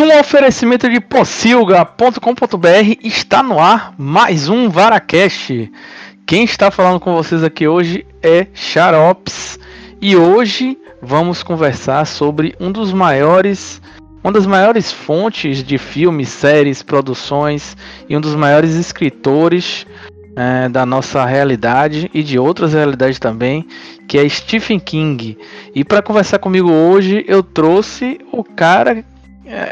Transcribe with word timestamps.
Num 0.00 0.18
oferecimento 0.18 0.88
de 0.88 0.98
pocilga.com.br 0.98 2.98
está 3.04 3.42
no 3.42 3.58
ar 3.58 3.92
mais 3.98 4.48
um 4.48 4.70
Varacast. 4.70 5.70
Quem 6.24 6.42
está 6.42 6.70
falando 6.70 6.98
com 6.98 7.12
vocês 7.12 7.44
aqui 7.44 7.68
hoje 7.68 8.06
é 8.22 8.46
Xarops 8.54 9.58
e 10.00 10.16
hoje 10.16 10.78
vamos 11.02 11.42
conversar 11.42 12.06
sobre 12.06 12.56
um 12.58 12.72
dos 12.72 12.94
maiores, 12.94 13.78
uma 14.24 14.32
das 14.32 14.46
maiores 14.46 14.90
fontes 14.90 15.62
de 15.62 15.76
filmes, 15.76 16.30
séries, 16.30 16.82
produções 16.82 17.76
e 18.08 18.16
um 18.16 18.22
dos 18.22 18.34
maiores 18.34 18.76
escritores 18.76 19.86
é, 20.34 20.70
da 20.70 20.86
nossa 20.86 21.26
realidade 21.26 22.10
e 22.14 22.22
de 22.22 22.38
outras 22.38 22.72
realidades 22.72 23.18
também, 23.18 23.68
que 24.08 24.16
é 24.16 24.26
Stephen 24.26 24.80
King. 24.80 25.36
E 25.74 25.84
para 25.84 26.00
conversar 26.00 26.38
comigo 26.38 26.72
hoje, 26.72 27.22
eu 27.28 27.42
trouxe 27.42 28.18
o 28.32 28.42
cara, 28.42 29.04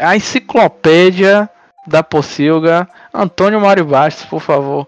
a 0.01 0.17
enciclopédia 0.17 1.49
da 1.87 2.03
Pocilga, 2.03 2.89
Antônio 3.13 3.61
Mário 3.61 3.85
Bastos, 3.85 4.25
por 4.27 4.41
favor. 4.41 4.87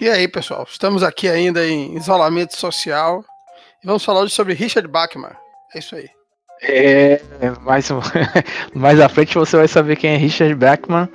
E 0.00 0.08
aí, 0.08 0.28
pessoal? 0.28 0.66
Estamos 0.68 1.02
aqui 1.02 1.28
ainda 1.28 1.66
em 1.66 1.96
isolamento 1.96 2.56
social 2.56 3.24
e 3.82 3.86
vamos 3.86 4.04
falar 4.04 4.20
hoje 4.20 4.34
sobre 4.34 4.54
Richard 4.54 4.86
Bachman. 4.88 5.32
É 5.74 5.78
isso 5.78 5.96
aí. 5.96 6.08
É, 6.62 7.20
mais, 7.62 7.88
mais 8.74 9.00
à 9.00 9.08
frente 9.08 9.34
você 9.34 9.56
vai 9.56 9.68
saber 9.68 9.96
quem 9.96 10.14
é 10.14 10.16
Richard 10.16 10.54
Bachman. 10.54 11.08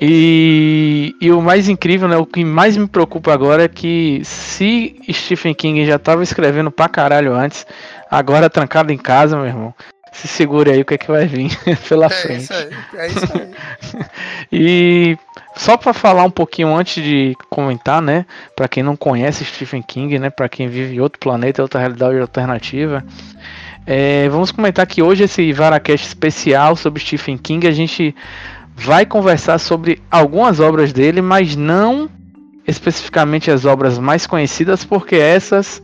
E, 0.00 1.14
e 1.20 1.32
o 1.32 1.40
mais 1.40 1.68
incrível, 1.68 2.08
né? 2.08 2.16
O 2.16 2.26
que 2.26 2.44
mais 2.44 2.76
me 2.76 2.86
preocupa 2.86 3.32
agora 3.32 3.64
é 3.64 3.68
que 3.68 4.20
se 4.24 4.96
Stephen 5.10 5.54
King 5.54 5.86
já 5.86 5.96
estava 5.96 6.22
escrevendo 6.22 6.70
pra 6.70 6.88
caralho 6.88 7.34
antes, 7.34 7.66
agora 8.10 8.50
trancado 8.50 8.92
em 8.92 8.98
casa, 8.98 9.36
meu 9.36 9.46
irmão. 9.46 9.74
Se 10.16 10.26
segure 10.26 10.70
aí 10.70 10.80
o 10.80 10.84
que 10.84 10.94
é 10.94 10.98
que 10.98 11.08
vai 11.08 11.26
vir 11.26 11.50
pela 11.88 12.06
é 12.06 12.10
frente. 12.10 12.44
Isso 12.44 12.52
aí, 12.54 12.70
é 12.94 13.06
isso 13.08 13.32
aí. 13.34 14.04
e 14.50 15.18
só 15.54 15.76
para 15.76 15.92
falar 15.92 16.24
um 16.24 16.30
pouquinho 16.30 16.74
antes 16.74 17.02
de 17.04 17.34
comentar, 17.50 18.00
né? 18.00 18.24
Para 18.54 18.66
quem 18.66 18.82
não 18.82 18.96
conhece 18.96 19.44
Stephen 19.44 19.82
King, 19.82 20.18
né? 20.18 20.30
Para 20.30 20.48
quem 20.48 20.68
vive 20.68 20.96
em 20.96 21.00
outro 21.00 21.20
planeta, 21.20 21.60
outra 21.60 21.80
realidade 21.80 22.18
alternativa. 22.18 23.04
É, 23.86 24.28
vamos 24.30 24.50
comentar 24.50 24.86
que 24.86 25.02
hoje 25.02 25.24
esse 25.24 25.52
Varacast 25.52 26.06
especial 26.06 26.76
sobre 26.76 27.00
Stephen 27.00 27.36
King. 27.36 27.66
A 27.68 27.72
gente 27.72 28.14
vai 28.74 29.04
conversar 29.04 29.58
sobre 29.58 30.02
algumas 30.10 30.60
obras 30.60 30.92
dele, 30.92 31.20
mas 31.20 31.54
não 31.54 32.10
especificamente 32.66 33.50
as 33.50 33.64
obras 33.64 33.98
mais 33.98 34.26
conhecidas, 34.26 34.84
porque 34.84 35.14
essas 35.14 35.80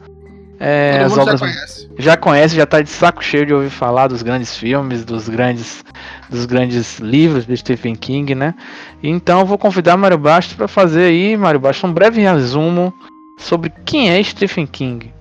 é, 0.65 1.03
as 1.03 1.19
obras 1.19 1.41
já 1.41 1.47
conhece. 1.47 1.91
já 1.99 2.17
conhece, 2.17 2.55
já 2.55 2.63
está 2.63 2.81
de 2.81 2.89
saco 2.89 3.25
cheio 3.25 3.45
de 3.45 3.53
ouvir 3.53 3.69
falar 3.69 4.07
dos 4.07 4.23
grandes 4.23 4.57
filmes, 4.57 5.05
dos 5.05 5.29
grandes 5.29 5.85
dos 6.31 6.47
grandes 6.47 7.01
livros 7.01 7.45
de 7.45 7.57
Stephen 7.57 7.97
King, 7.97 8.33
né? 8.37 8.55
Então 9.03 9.41
eu 9.41 9.47
vou 9.47 9.59
convidar 9.59 9.97
Mário 9.97 10.17
Bastos 10.17 10.55
para 10.55 10.69
fazer 10.69 11.07
aí, 11.07 11.37
Mário 11.37 11.59
Bastos, 11.59 11.91
um 11.91 11.93
breve 11.93 12.21
resumo 12.21 12.95
sobre 13.37 13.73
quem 13.85 14.11
é 14.11 14.23
Stephen 14.23 14.69
King. 14.69 15.13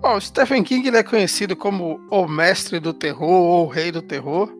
Bom, 0.00 0.20
Stephen 0.20 0.64
King 0.64 0.88
ele 0.88 0.96
é 0.96 1.04
conhecido 1.04 1.54
como 1.54 2.00
o 2.10 2.26
mestre 2.26 2.80
do 2.80 2.92
terror 2.92 3.30
ou 3.30 3.66
o 3.66 3.68
rei 3.68 3.92
do 3.92 4.02
terror. 4.02 4.52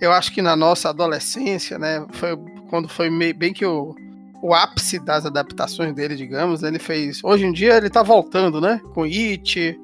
Eu 0.00 0.12
acho 0.12 0.32
que 0.32 0.40
na 0.40 0.54
nossa 0.54 0.90
adolescência, 0.90 1.80
né, 1.80 2.06
foi 2.12 2.38
quando 2.70 2.88
foi 2.88 3.10
meio, 3.10 3.34
bem 3.34 3.52
que 3.52 3.66
o, 3.66 3.96
o 4.42 4.54
ápice 4.54 4.98
das 4.98 5.26
adaptações 5.26 5.94
dele, 5.94 6.16
digamos, 6.16 6.62
ele 6.62 6.78
fez. 6.78 7.20
Hoje 7.24 7.44
em 7.46 7.52
dia 7.52 7.76
ele 7.76 7.90
tá 7.90 8.02
voltando, 8.02 8.60
né, 8.60 8.80
com 8.94 9.02
It, 9.02 9.78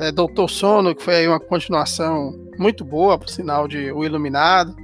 é, 0.00 0.10
Doutor 0.10 0.48
Sono, 0.48 0.94
que 0.94 1.02
foi 1.02 1.16
aí 1.16 1.28
uma 1.28 1.40
continuação 1.40 2.32
muito 2.58 2.84
boa, 2.84 3.18
por 3.18 3.28
sinal 3.28 3.68
de 3.68 3.92
O 3.92 4.04
Iluminado. 4.04 4.74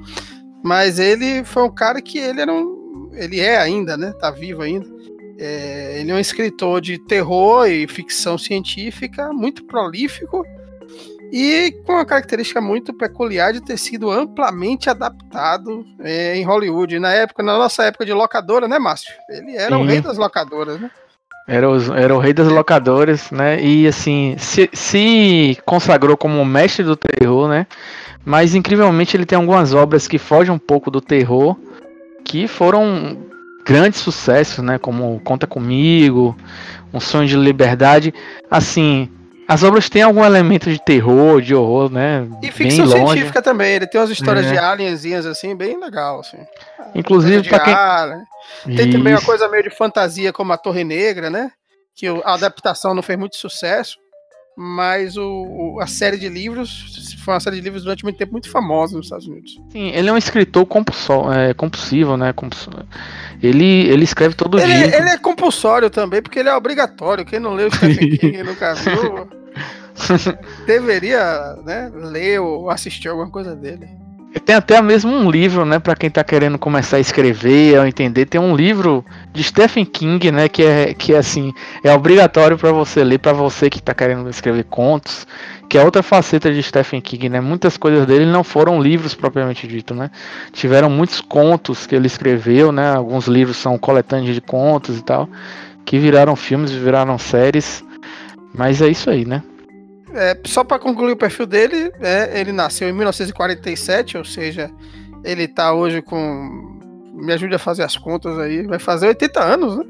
Mas 0.63 0.99
ele 0.99 1.45
foi 1.45 1.63
um 1.63 1.75
cara 1.75 2.01
que 2.03 2.19
ele 2.19 2.41
era 2.41 2.53
um, 2.53 3.11
ele 3.15 3.41
é 3.41 3.59
ainda, 3.59 3.97
né, 3.97 4.13
tá 4.21 4.31
vivo 4.31 4.63
ainda 4.63 5.01
é, 5.41 5.99
ele 5.99 6.11
é 6.11 6.15
um 6.15 6.19
escritor 6.19 6.83
de 6.83 6.99
terror 6.99 7.67
e 7.67 7.89
ficção 7.89 8.37
científica 8.37 9.33
muito 9.33 9.65
prolífico 9.65 10.45
e 11.33 11.73
com 11.87 11.93
uma 11.93 12.05
característica 12.05 12.61
muito 12.61 12.93
peculiar 12.93 13.53
de 13.53 13.61
ter 13.61 13.77
sido 13.77 14.11
amplamente 14.11 14.91
adaptado 14.91 15.85
é, 16.01 16.37
em 16.37 16.45
Hollywood. 16.45 16.99
Na 16.99 17.13
época, 17.13 17.43
na 17.43 17.57
nossa 17.57 17.85
época 17.85 18.05
de 18.05 18.13
locadora, 18.13 18.67
né, 18.67 18.79
Márcio? 18.79 19.13
Ele 19.29 19.57
era 19.57 19.77
Sim. 19.77 19.83
o 19.83 19.87
rei 19.87 20.01
das 20.01 20.19
locadoras, 20.19 20.81
né? 20.81 20.91
Era, 21.47 21.69
os, 21.69 21.89
era 21.89 22.15
o 22.15 22.19
rei 22.19 22.33
das 22.33 22.49
locadoras, 22.49 23.31
né? 23.31 23.61
E 23.61 23.87
assim, 23.87 24.37
se, 24.39 24.69
se 24.73 25.59
consagrou 25.65 26.17
como 26.17 26.41
o 26.41 26.45
mestre 26.45 26.85
do 26.85 26.97
terror, 26.97 27.49
né? 27.49 27.67
Mas 28.25 28.55
incrivelmente 28.55 29.17
ele 29.17 29.27
tem 29.27 29.37
algumas 29.37 29.73
obras 29.73 30.07
que 30.07 30.19
fogem 30.19 30.53
um 30.53 30.59
pouco 30.59 30.91
do 30.91 31.01
terror, 31.01 31.57
que 32.25 32.47
foram 32.47 33.17
grandes 33.65 34.01
sucessos, 34.01 34.63
né? 34.65 34.79
Como 34.79 35.21
Conta 35.25 35.47
Comigo, 35.47 36.37
Um 36.93 37.01
Sonho 37.01 37.27
de 37.27 37.37
Liberdade. 37.37 38.13
Assim, 38.51 39.09
as 39.51 39.65
obras 39.65 39.89
têm 39.89 40.03
algum 40.03 40.25
elemento 40.25 40.71
de 40.71 40.81
terror, 40.81 41.43
de 41.43 41.53
horror, 41.53 41.91
né? 41.91 42.25
E 42.41 42.53
ficção 42.53 42.87
científica 42.87 43.43
também. 43.43 43.73
Ele 43.73 43.87
tem 43.89 44.01
umas 44.01 44.09
histórias 44.09 44.47
é. 44.47 44.53
de 44.53 44.59
alienzinhas 44.59 45.27
assim, 45.27 45.57
bem 45.57 45.77
legal, 45.77 46.21
assim. 46.21 46.39
Inclusive 46.95 47.49
para 47.49 47.59
quem... 47.59 47.75
Alien. 47.75 48.23
Tem 48.65 48.89
Isso. 48.89 48.93
também 48.93 49.13
uma 49.13 49.23
coisa 49.23 49.49
meio 49.49 49.65
de 49.65 49.71
fantasia 49.71 50.33
como 50.33 50.53
a 50.53 50.57
Torre 50.57 50.85
Negra, 50.85 51.29
né? 51.29 51.51
Que 51.97 52.07
a 52.07 52.35
adaptação 52.35 52.95
não 52.95 53.03
fez 53.03 53.19
muito 53.19 53.37
sucesso 53.37 53.99
mas 54.63 55.17
o, 55.17 55.79
a 55.81 55.87
série 55.87 56.19
de 56.19 56.29
livros 56.29 57.17
foi 57.25 57.33
uma 57.33 57.41
série 57.41 57.57
de 57.57 57.63
livros 57.63 57.85
durante 57.85 58.05
muito 58.05 58.19
tempo 58.19 58.33
muito 58.33 58.51
famosa 58.51 58.95
nos 58.95 59.07
Estados 59.07 59.27
Unidos. 59.27 59.59
Sim, 59.71 59.91
ele 59.95 60.11
é 60.11 60.13
um 60.13 60.19
escritor 60.19 60.67
compulsor, 60.67 61.33
é, 61.33 61.55
compulsivo, 61.55 62.15
né? 62.15 62.35
Ele, 63.43 63.89
ele 63.89 64.05
escreve 64.05 64.35
todo 64.35 64.59
ele, 64.59 64.67
dia. 64.67 64.99
Ele 64.99 65.09
é 65.09 65.17
compulsório 65.17 65.89
também, 65.89 66.21
porque 66.21 66.39
ele 66.39 66.51
é 66.51 66.55
obrigatório. 66.55 67.25
Quem 67.25 67.41
não 67.41 67.55
leu 67.55 67.69
o 67.69 67.75
Stephen 67.75 68.11
King 68.19 68.43
nunca 68.43 68.75
viu, 68.75 69.29
deveria 70.67 71.57
né, 71.65 71.91
ler 71.95 72.41
ou 72.41 72.71
assistir 72.71 73.09
alguma 73.09 73.31
coisa 73.31 73.55
dele. 73.55 73.89
Tem 74.45 74.55
até 74.55 74.81
mesmo 74.81 75.11
um 75.11 75.29
livro, 75.29 75.65
né, 75.65 75.81
para 75.81 75.97
quem 75.97 76.09
tá 76.09 76.23
querendo 76.23 76.57
começar 76.57 76.99
a 76.99 77.01
escrever, 77.01 77.81
a 77.81 77.89
entender, 77.89 78.27
tem 78.27 78.41
um 78.41 78.55
livro 78.55 79.05
de 79.33 79.43
Stephen 79.43 79.85
King, 79.85 80.31
né, 80.31 80.49
que 80.49 80.63
é 80.63 80.95
que 80.95 81.13
é 81.13 81.19
assim, 81.19 81.53
é 81.83 81.93
obrigatório 81.93 82.57
para 82.57 82.71
você 82.71 83.03
ler, 83.03 83.19
para 83.19 83.33
você 83.33 83.69
que 83.69 83.83
tá 83.83 83.93
querendo 83.93 84.31
escrever 84.31 84.65
contos, 84.65 85.27
que 85.69 85.77
é 85.77 85.85
outra 85.85 86.01
faceta 86.01 86.53
de 86.53 86.63
Stephen 86.63 87.01
King, 87.01 87.29
né? 87.29 87.41
Muitas 87.41 87.77
coisas 87.77 88.07
dele 88.07 88.27
não 88.27 88.43
foram 88.43 88.81
livros 88.81 89.15
propriamente 89.15 89.67
dito, 89.67 89.95
né? 89.95 90.11
Tiveram 90.53 90.91
muitos 90.91 91.21
contos 91.21 91.87
que 91.87 91.95
ele 91.95 92.07
escreveu, 92.07 92.73
né? 92.73 92.95
Alguns 92.95 93.27
livros 93.27 93.57
são 93.57 93.79
coletâneas 93.79 94.35
de 94.35 94.41
contos 94.41 94.99
e 94.99 95.03
tal, 95.03 95.29
que 95.85 95.97
viraram 95.97 96.35
filmes, 96.35 96.73
viraram 96.73 97.17
séries. 97.19 97.85
Mas 98.53 98.83
é 98.83 98.89
isso 98.89 99.11
aí, 99.11 99.25
né? 99.25 99.43
É, 100.15 100.37
só 100.45 100.65
para 100.65 100.79
concluir 100.79 101.13
o 101.13 101.17
perfil 101.17 101.47
dele, 101.47 101.93
é, 102.01 102.41
ele 102.41 102.53
nasceu 102.53 102.89
em 102.89 102.93
1947, 102.93 104.19
ou 104.19 104.25
seja, 104.25 104.71
ele 105.25 105.47
tá 105.47 105.73
hoje 105.73 106.03
com. 106.03 106.79
Me 107.13 107.33
ajude 107.33 107.55
a 107.55 107.59
fazer 107.59 107.83
as 107.83 107.97
contas 107.97 108.39
aí, 108.39 108.63
vai 108.67 108.79
fazer 108.79 109.09
80 109.09 109.43
anos, 109.43 109.77
né? 109.79 109.85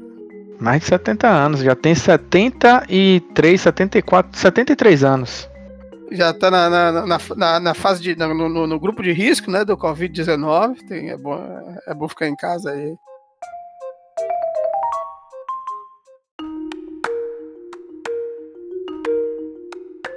Mais 0.59 0.81
de 0.81 0.87
70 0.87 1.27
anos, 1.27 1.61
já 1.61 1.75
tem 1.75 1.95
73, 1.95 3.61
74, 3.61 4.37
73 4.37 5.03
anos. 5.03 5.49
Já 6.11 6.33
tá 6.33 6.51
na, 6.51 6.69
na, 6.69 7.19
na, 7.35 7.59
na 7.59 7.73
fase 7.73 8.01
de. 8.01 8.15
No, 8.15 8.33
no, 8.49 8.67
no, 8.67 8.79
grupo 8.79 9.01
de 9.01 9.13
risco, 9.13 9.49
né? 9.49 9.63
Do 9.63 9.77
Covid-19. 9.77 10.75
É 10.91 11.17
bom, 11.17 11.41
é 11.87 11.93
bom 11.93 12.07
ficar 12.07 12.27
em 12.27 12.35
casa 12.35 12.71
aí. 12.71 12.93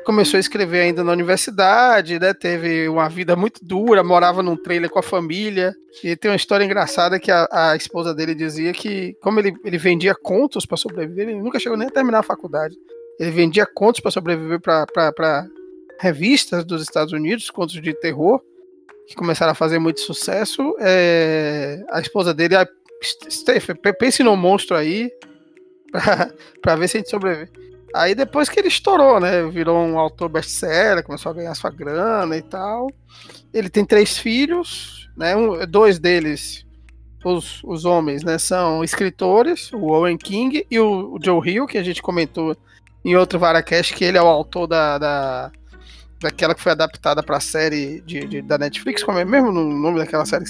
Começou 0.05 0.37
a 0.37 0.41
escrever 0.41 0.81
ainda 0.81 1.03
na 1.03 1.12
universidade, 1.12 2.19
né? 2.19 2.33
Teve 2.35 2.89
uma 2.89 3.09
vida 3.09 3.35
muito 3.35 3.65
dura, 3.65 4.05
morava 4.05 4.43
num 4.43 4.56
trailer 4.56 4.91
com 4.91 4.99
a 4.99 5.03
família. 5.03 5.75
E 6.03 6.15
tem 6.15 6.31
uma 6.31 6.37
história 6.37 6.65
engraçada 6.65 7.19
que 7.19 7.31
a, 7.31 7.49
a 7.51 7.77
esposa 7.77 8.15
dele 8.15 8.35
dizia 8.35 8.73
que, 8.73 9.17
como 9.23 9.41
ele, 9.41 9.55
ele 9.65 9.79
vendia 9.79 10.15
contos 10.15 10.67
para 10.67 10.77
sobreviver, 10.77 11.29
ele 11.29 11.41
nunca 11.41 11.59
chegou 11.59 11.79
nem 11.79 11.89
a 11.89 11.91
terminar 11.91 12.21
a 12.21 12.23
faculdade. 12.23 12.77
Ele 13.19 13.31
vendia 13.31 13.67
contos 13.67 14.01
para 14.01 14.11
sobreviver 14.11 14.61
para 14.61 15.47
revistas 15.99 16.65
dos 16.65 16.83
Estados 16.83 17.12
Unidos, 17.12 17.51
contos 17.51 17.81
de 17.81 17.95
terror, 17.95 18.41
que 19.06 19.15
começaram 19.15 19.53
a 19.53 19.56
fazer 19.56 19.79
muito 19.79 20.01
sucesso. 20.01 20.77
É, 20.81 21.83
a 21.91 22.01
esposa 22.01 22.35
dele, 22.35 22.56
a 22.56 22.67
Steph, 23.31 23.71
pense 23.99 24.23
no 24.23 24.37
monstro 24.37 24.77
aí, 24.77 25.11
para 26.61 26.77
ver 26.77 26.89
se 26.89 26.97
a 26.97 27.01
gente 27.01 27.11
sobrevive. 27.11 27.51
Aí 27.94 28.12
depois 28.12 28.49
que 28.49 28.58
ele 28.58 28.67
estourou, 28.67 29.20
né? 29.20 29.46
Virou 29.49 29.79
um 29.79 30.00
autor 30.00 30.29
best-seller, 30.29 31.05
começou 31.05 31.31
a 31.31 31.35
ganhar 31.35 31.55
sua 31.55 31.70
grana 31.70 32.37
e 32.37 32.43
tal. 32.43 32.91
Ele 33.52 33.70
tem 33.70 33.85
três 33.85 34.19
filhos, 34.19 35.08
né? 35.17 35.37
Um, 35.37 35.64
dois 35.64 36.00
deles, 36.00 36.67
os, 37.25 37.62
os 37.62 37.85
homens, 37.85 38.25
né? 38.25 38.37
São 38.37 38.82
escritores, 38.82 39.73
o 39.73 39.93
Owen 39.93 40.19
King 40.19 40.67
e 40.69 40.81
o, 40.81 41.14
o 41.14 41.19
Joe 41.23 41.49
Hill, 41.49 41.69
que 41.69 41.79
a 41.79 41.85
gente 41.85 42.02
comentou 42.02 42.56
em 43.05 43.14
outro 43.14 43.38
Varacast, 43.38 43.94
que 43.94 44.05
ele 44.05 44.19
é 44.19 44.23
o 44.23 44.26
autor 44.26 44.67
da, 44.67 44.99
da 44.99 45.52
daquela 46.20 46.55
que 46.55 46.62
foi 46.62 46.73
adaptada 46.73 47.23
para 47.23 47.37
a 47.37 47.41
série 47.41 48.00
de, 48.00 48.26
de, 48.26 48.43
da 48.43 48.58
Netflix, 48.58 49.05
como 49.05 49.19
é 49.19 49.25
mesmo 49.25 49.50
o 49.50 49.52
nome 49.52 49.99
daquela 49.99 50.25
série. 50.25 50.44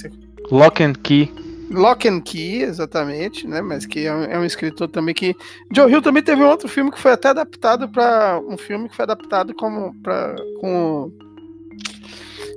Lock 0.50 0.82
and 0.82 0.94
Key. 0.94 1.30
Lock 1.70 2.08
and 2.08 2.20
Key, 2.20 2.62
exatamente, 2.62 3.46
né? 3.46 3.60
Mas 3.60 3.86
que 3.86 4.06
é 4.06 4.14
um, 4.14 4.24
é 4.24 4.38
um, 4.38 4.44
escritor 4.44 4.88
também 4.88 5.14
que. 5.14 5.34
Joe 5.74 5.90
Hill 5.90 6.02
também 6.02 6.22
teve 6.22 6.42
um 6.42 6.48
outro 6.48 6.68
filme 6.68 6.90
que 6.90 7.00
foi 7.00 7.12
até 7.12 7.28
adaptado 7.28 7.88
para 7.88 8.40
um 8.46 8.56
filme 8.56 8.88
que 8.88 8.96
foi 8.96 9.04
adaptado 9.04 9.54
como 9.54 9.94
para 10.02 10.34
com 10.60 11.10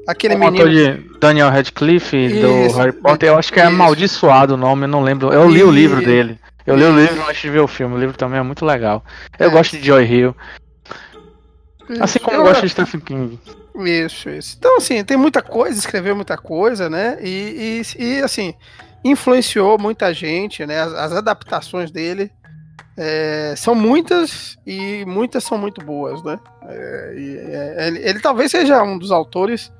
aquele 0.08 0.36
o 0.36 0.40
menino 0.40 0.70
de 0.70 1.20
Daniel 1.20 1.50
Radcliffe 1.50 2.18
Isso, 2.18 2.42
do 2.42 2.78
Harry 2.78 2.94
Potter. 2.94 3.30
Eu 3.30 3.38
acho 3.38 3.52
que 3.52 3.60
é 3.60 3.64
Isso. 3.64 3.74
amaldiçoado 3.74 4.54
o 4.54 4.58
nome, 4.58 4.84
eu 4.84 4.90
não 4.90 5.02
lembro. 5.02 5.32
Eu 5.32 5.50
li 5.50 5.60
e... 5.60 5.64
o 5.64 5.72
livro 5.72 6.04
dele. 6.04 6.40
Eu 6.66 6.76
li 6.76 6.84
o 6.84 6.96
livro 6.96 7.22
antes 7.28 7.42
de 7.42 7.50
ver 7.50 7.60
o 7.60 7.68
filme. 7.68 7.96
O 7.96 7.98
livro 7.98 8.18
também 8.18 8.40
é 8.40 8.44
muito 8.44 8.66
legal. 8.66 9.04
Eu 9.40 9.48
é. 9.48 9.52
gosto 9.52 9.78
de 9.78 9.86
Joy 9.86 10.04
Hill. 10.06 10.36
Assim 12.02 12.20
como 12.20 12.38
eu 12.38 12.44
gosto 12.44 12.62
de 12.62 12.70
Stephen 12.70 13.00
King. 13.00 13.40
Isso, 13.86 14.30
isso. 14.30 14.56
Então, 14.58 14.78
assim, 14.78 15.04
tem 15.04 15.16
muita 15.16 15.42
coisa, 15.42 15.78
escreveu 15.78 16.16
muita 16.16 16.36
coisa, 16.36 16.90
né? 16.90 17.18
E, 17.22 17.84
e, 17.98 18.04
e 18.04 18.22
assim, 18.22 18.54
influenciou 19.10 19.78
muita 19.80 20.14
gente, 20.14 20.66
né? 20.66 20.80
As, 20.80 20.94
as 20.94 21.12
adaptações 21.14 21.92
dele 21.92 22.32
é, 22.98 23.54
são 23.56 23.76
muitas 23.76 24.58
e 24.66 25.06
muitas 25.06 25.44
são 25.44 25.58
muito 25.58 25.86
boas, 25.86 26.24
né? 26.24 26.40
É, 26.64 27.14
é, 27.16 27.88
ele, 27.88 28.00
ele, 28.00 28.20
talvez 28.20 28.50
seja 28.50 28.82
um 28.82 28.98
dos 28.98 29.12
autores 29.12 29.72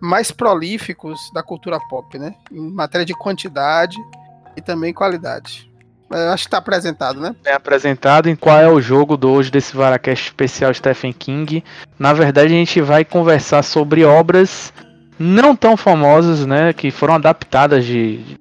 mais 0.00 0.30
prolíficos 0.30 1.20
da 1.32 1.42
cultura 1.42 1.78
pop, 1.90 2.18
né? 2.18 2.34
Em 2.50 2.70
matéria 2.72 3.04
de 3.04 3.14
quantidade 3.14 3.96
e 4.56 4.62
também 4.62 4.94
qualidade. 4.94 5.70
É, 6.10 6.28
acho 6.28 6.44
que 6.44 6.48
está 6.48 6.58
apresentado, 6.58 7.20
né? 7.20 7.34
É 7.44 7.52
apresentado 7.52 8.28
em 8.28 8.36
qual 8.36 8.58
é 8.58 8.68
o 8.68 8.80
jogo 8.80 9.16
do 9.16 9.30
hoje 9.30 9.50
desse 9.50 9.76
Varacast 9.76 10.26
especial 10.26 10.72
Stephen 10.72 11.12
King. 11.12 11.62
Na 11.98 12.12
verdade, 12.12 12.54
a 12.54 12.56
gente 12.56 12.80
vai 12.80 13.04
conversar 13.04 13.62
sobre 13.62 14.04
obras 14.04 14.72
não 15.18 15.54
tão 15.54 15.76
famosas, 15.76 16.46
né? 16.46 16.72
Que 16.72 16.90
foram 16.90 17.14
adaptadas 17.14 17.84
de, 17.84 18.38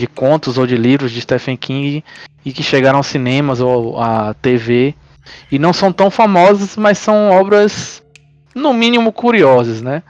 de 0.00 0.06
contos 0.06 0.58
ou 0.58 0.66
de 0.66 0.76
livros 0.76 1.12
de 1.12 1.20
Stephen 1.20 1.56
King 1.56 2.02
e 2.44 2.52
que 2.52 2.62
chegaram 2.62 2.98
aos 2.98 3.06
cinemas 3.06 3.60
ou 3.60 4.00
à 4.00 4.34
TV 4.34 4.94
e 5.52 5.58
não 5.58 5.72
são 5.72 5.92
tão 5.92 6.10
famosas, 6.10 6.76
mas 6.76 6.98
são 6.98 7.30
obras 7.30 8.02
no 8.54 8.72
mínimo 8.72 9.12
curiosas, 9.12 9.82
né? 9.82 10.02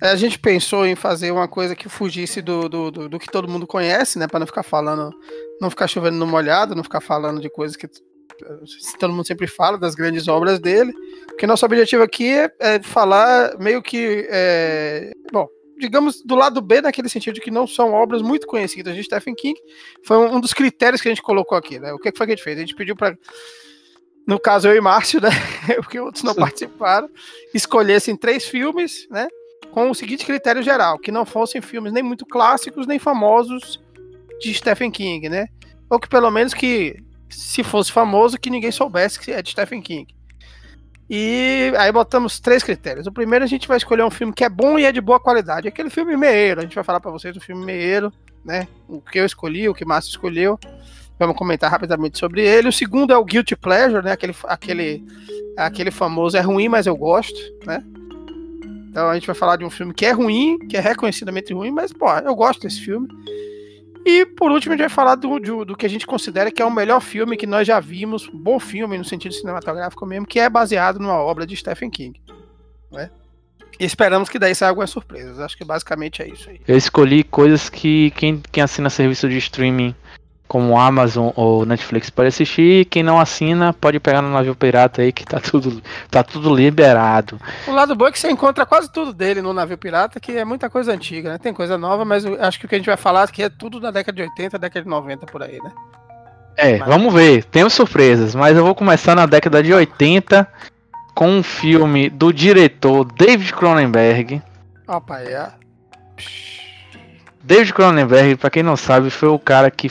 É, 0.00 0.10
a 0.10 0.16
gente 0.16 0.38
pensou 0.38 0.86
em 0.86 0.94
fazer 0.94 1.32
uma 1.32 1.48
coisa 1.48 1.74
que 1.74 1.88
fugisse 1.88 2.40
do, 2.40 2.68
do, 2.68 2.90
do, 2.90 3.08
do 3.08 3.18
que 3.18 3.26
todo 3.26 3.48
mundo 3.48 3.66
conhece, 3.66 4.18
né? 4.18 4.28
Para 4.28 4.40
não 4.40 4.46
ficar 4.46 4.62
falando, 4.62 5.12
não 5.60 5.70
ficar 5.70 5.88
chovendo 5.88 6.16
no 6.16 6.26
molhado, 6.26 6.76
não 6.76 6.84
ficar 6.84 7.00
falando 7.00 7.40
de 7.40 7.50
coisas 7.50 7.76
que 7.76 7.88
todo 9.00 9.12
mundo 9.12 9.26
sempre 9.26 9.48
fala, 9.48 9.76
das 9.76 9.96
grandes 9.96 10.28
obras 10.28 10.60
dele. 10.60 10.92
Porque 11.26 11.46
nosso 11.46 11.66
objetivo 11.66 12.04
aqui 12.04 12.28
é, 12.30 12.50
é 12.60 12.82
falar 12.82 13.58
meio 13.58 13.82
que. 13.82 14.26
É, 14.30 15.10
bom, 15.32 15.48
digamos, 15.78 16.22
do 16.22 16.34
lado 16.34 16.60
B, 16.60 16.80
naquele 16.80 17.08
sentido 17.08 17.34
de 17.34 17.40
que 17.40 17.50
não 17.50 17.66
são 17.66 17.92
obras 17.92 18.22
muito 18.22 18.46
conhecidas 18.46 18.94
de 18.94 19.02
Stephen 19.02 19.34
King. 19.34 19.58
Foi 20.04 20.16
um 20.16 20.40
dos 20.40 20.52
critérios 20.52 21.00
que 21.00 21.08
a 21.08 21.10
gente 21.10 21.22
colocou 21.22 21.56
aqui, 21.56 21.78
né? 21.78 21.92
O 21.92 21.98
que 21.98 22.12
foi 22.16 22.26
que 22.26 22.32
a 22.32 22.36
gente 22.36 22.44
fez? 22.44 22.56
A 22.56 22.60
gente 22.60 22.74
pediu 22.74 22.96
para 22.96 23.16
no 24.26 24.38
caso 24.38 24.68
eu 24.68 24.76
e 24.76 24.80
Márcio, 24.80 25.22
né, 25.22 25.30
porque 25.80 25.98
outros 25.98 26.22
não 26.22 26.34
participaram, 26.34 27.08
escolhessem 27.54 28.14
três 28.14 28.44
filmes, 28.44 29.08
né, 29.10 29.26
com 29.70 29.90
o 29.90 29.94
seguinte 29.94 30.26
critério 30.26 30.62
geral, 30.62 30.98
que 30.98 31.10
não 31.10 31.24
fossem 31.24 31.62
filmes 31.62 31.94
nem 31.94 32.02
muito 32.02 32.26
clássicos, 32.26 32.86
nem 32.86 32.98
famosos 32.98 33.80
de 34.38 34.52
Stephen 34.52 34.90
King, 34.90 35.30
né? 35.30 35.46
Ou 35.88 35.98
que 35.98 36.08
pelo 36.08 36.30
menos 36.30 36.52
que, 36.52 36.96
se 37.30 37.64
fosse 37.64 37.90
famoso, 37.90 38.38
que 38.38 38.50
ninguém 38.50 38.70
soubesse 38.70 39.18
que 39.18 39.32
é 39.32 39.40
de 39.40 39.50
Stephen 39.50 39.80
King. 39.80 40.14
E 41.10 41.72
aí 41.78 41.90
botamos 41.90 42.38
três 42.38 42.62
critérios. 42.62 43.06
O 43.06 43.12
primeiro 43.12 43.44
a 43.44 43.48
gente 43.48 43.66
vai 43.66 43.78
escolher 43.78 44.04
um 44.04 44.10
filme 44.10 44.32
que 44.32 44.44
é 44.44 44.48
bom 44.48 44.78
e 44.78 44.84
é 44.84 44.92
de 44.92 45.00
boa 45.00 45.18
qualidade. 45.18 45.66
Aquele 45.66 45.88
filme 45.88 46.16
meieiro, 46.16 46.60
a 46.60 46.62
gente 46.64 46.74
vai 46.74 46.84
falar 46.84 47.00
para 47.00 47.10
vocês 47.10 47.32
do 47.32 47.40
filme 47.40 47.64
meieiro, 47.64 48.12
né? 48.44 48.68
O 48.86 49.00
que 49.00 49.18
eu 49.18 49.24
escolhi, 49.24 49.68
o 49.68 49.74
que 49.74 49.84
Márcio 49.86 50.10
escolheu. 50.10 50.58
Vamos 51.18 51.36
comentar 51.36 51.70
rapidamente 51.70 52.18
sobre 52.18 52.46
ele. 52.46 52.68
O 52.68 52.72
segundo 52.72 53.12
é 53.12 53.16
o 53.16 53.24
Guilty 53.24 53.56
Pleasure, 53.56 54.04
né? 54.04 54.12
Aquele, 54.12 54.34
aquele, 54.44 55.04
aquele 55.56 55.90
famoso 55.90 56.36
é 56.36 56.40
ruim, 56.40 56.68
mas 56.68 56.86
eu 56.86 56.96
gosto, 56.96 57.38
né? 57.66 57.82
Então 58.90 59.08
a 59.08 59.14
gente 59.14 59.26
vai 59.26 59.34
falar 59.34 59.56
de 59.56 59.64
um 59.64 59.70
filme 59.70 59.94
que 59.94 60.04
é 60.04 60.12
ruim, 60.12 60.58
que 60.58 60.76
é 60.76 60.80
reconhecidamente 60.80 61.52
ruim, 61.54 61.70
mas, 61.70 61.92
pô, 61.92 62.10
eu 62.18 62.34
gosto 62.34 62.62
desse 62.62 62.80
filme. 62.80 63.08
E 64.08 64.24
por 64.24 64.50
último, 64.50 64.72
a 64.72 64.76
gente 64.76 64.86
vai 64.86 64.94
falar 64.94 65.16
do, 65.16 65.38
do, 65.38 65.64
do, 65.66 65.76
que 65.76 65.84
a 65.84 65.88
gente 65.88 66.06
considera 66.06 66.50
que 66.50 66.62
é 66.62 66.64
o 66.64 66.70
melhor 66.70 66.98
filme 66.98 67.36
que 67.36 67.46
nós 67.46 67.66
já 67.66 67.78
vimos, 67.78 68.26
bom 68.32 68.58
filme 68.58 68.96
no 68.96 69.04
sentido 69.04 69.34
cinematográfico 69.34 70.06
mesmo, 70.06 70.26
que 70.26 70.40
é 70.40 70.48
baseado 70.48 70.98
numa 70.98 71.18
obra 71.18 71.46
de 71.46 71.54
Stephen 71.54 71.90
King. 71.90 72.18
Né? 72.90 73.10
E 73.78 73.84
esperamos 73.84 74.30
que 74.30 74.38
daí 74.38 74.54
saia 74.54 74.70
algumas 74.70 74.88
surpresas. 74.88 75.38
Acho 75.38 75.58
que 75.58 75.62
basicamente 75.62 76.22
é 76.22 76.28
isso 76.28 76.48
aí. 76.48 76.58
Eu 76.66 76.78
escolhi 76.78 77.22
coisas 77.22 77.68
que 77.68 78.10
quem, 78.12 78.42
quem 78.50 78.62
assina 78.62 78.88
serviço 78.88 79.28
de 79.28 79.36
streaming 79.36 79.94
como 80.48 80.78
Amazon 80.78 81.30
ou 81.36 81.66
Netflix 81.66 82.08
pode 82.08 82.28
assistir. 82.28 82.86
Quem 82.86 83.02
não 83.02 83.20
assina 83.20 83.72
pode 83.74 84.00
pegar 84.00 84.22
no 84.22 84.32
navio 84.32 84.54
pirata 84.54 85.02
aí 85.02 85.12
que 85.12 85.24
tá 85.24 85.38
tudo, 85.38 85.82
tá 86.10 86.24
tudo 86.24 86.52
liberado. 86.52 87.38
O 87.66 87.72
lado 87.72 87.94
bom 87.94 88.08
é 88.08 88.12
que 88.12 88.18
você 88.18 88.30
encontra 88.30 88.64
quase 88.64 88.90
tudo 88.90 89.12
dele 89.12 89.42
no 89.42 89.52
navio 89.52 89.76
pirata, 89.76 90.18
que 90.18 90.32
é 90.32 90.44
muita 90.44 90.70
coisa 90.70 90.92
antiga, 90.92 91.32
né? 91.32 91.38
Tem 91.38 91.52
coisa 91.52 91.76
nova, 91.76 92.04
mas 92.04 92.24
acho 92.24 92.58
que 92.58 92.64
o 92.64 92.68
que 92.68 92.74
a 92.74 92.78
gente 92.78 92.86
vai 92.86 92.96
falar 92.96 93.24
aqui 93.24 93.42
é 93.42 93.50
tudo 93.50 93.78
da 93.78 93.90
década 93.90 94.16
de 94.16 94.22
80, 94.22 94.58
década 94.58 94.82
de 94.82 94.88
90 94.88 95.26
por 95.26 95.42
aí, 95.42 95.60
né? 95.62 95.70
É, 96.56 96.78
mas... 96.78 96.88
vamos 96.88 97.12
ver. 97.12 97.44
Temos 97.44 97.74
surpresas, 97.74 98.34
mas 98.34 98.56
eu 98.56 98.64
vou 98.64 98.74
começar 98.74 99.14
na 99.14 99.26
década 99.26 99.62
de 99.62 99.72
80 99.72 100.48
com 101.14 101.28
um 101.28 101.42
filme 101.42 102.08
do 102.08 102.32
diretor 102.32 103.04
David 103.04 103.52
Cronenberg. 103.52 104.42
Opa, 104.86 105.20
é. 105.20 105.50
David 107.42 107.72
Cronenberg, 107.72 108.36
para 108.36 108.50
quem 108.50 108.62
não 108.62 108.76
sabe, 108.76 109.10
foi 109.10 109.28
o 109.28 109.38
cara 109.38 109.70
que 109.70 109.90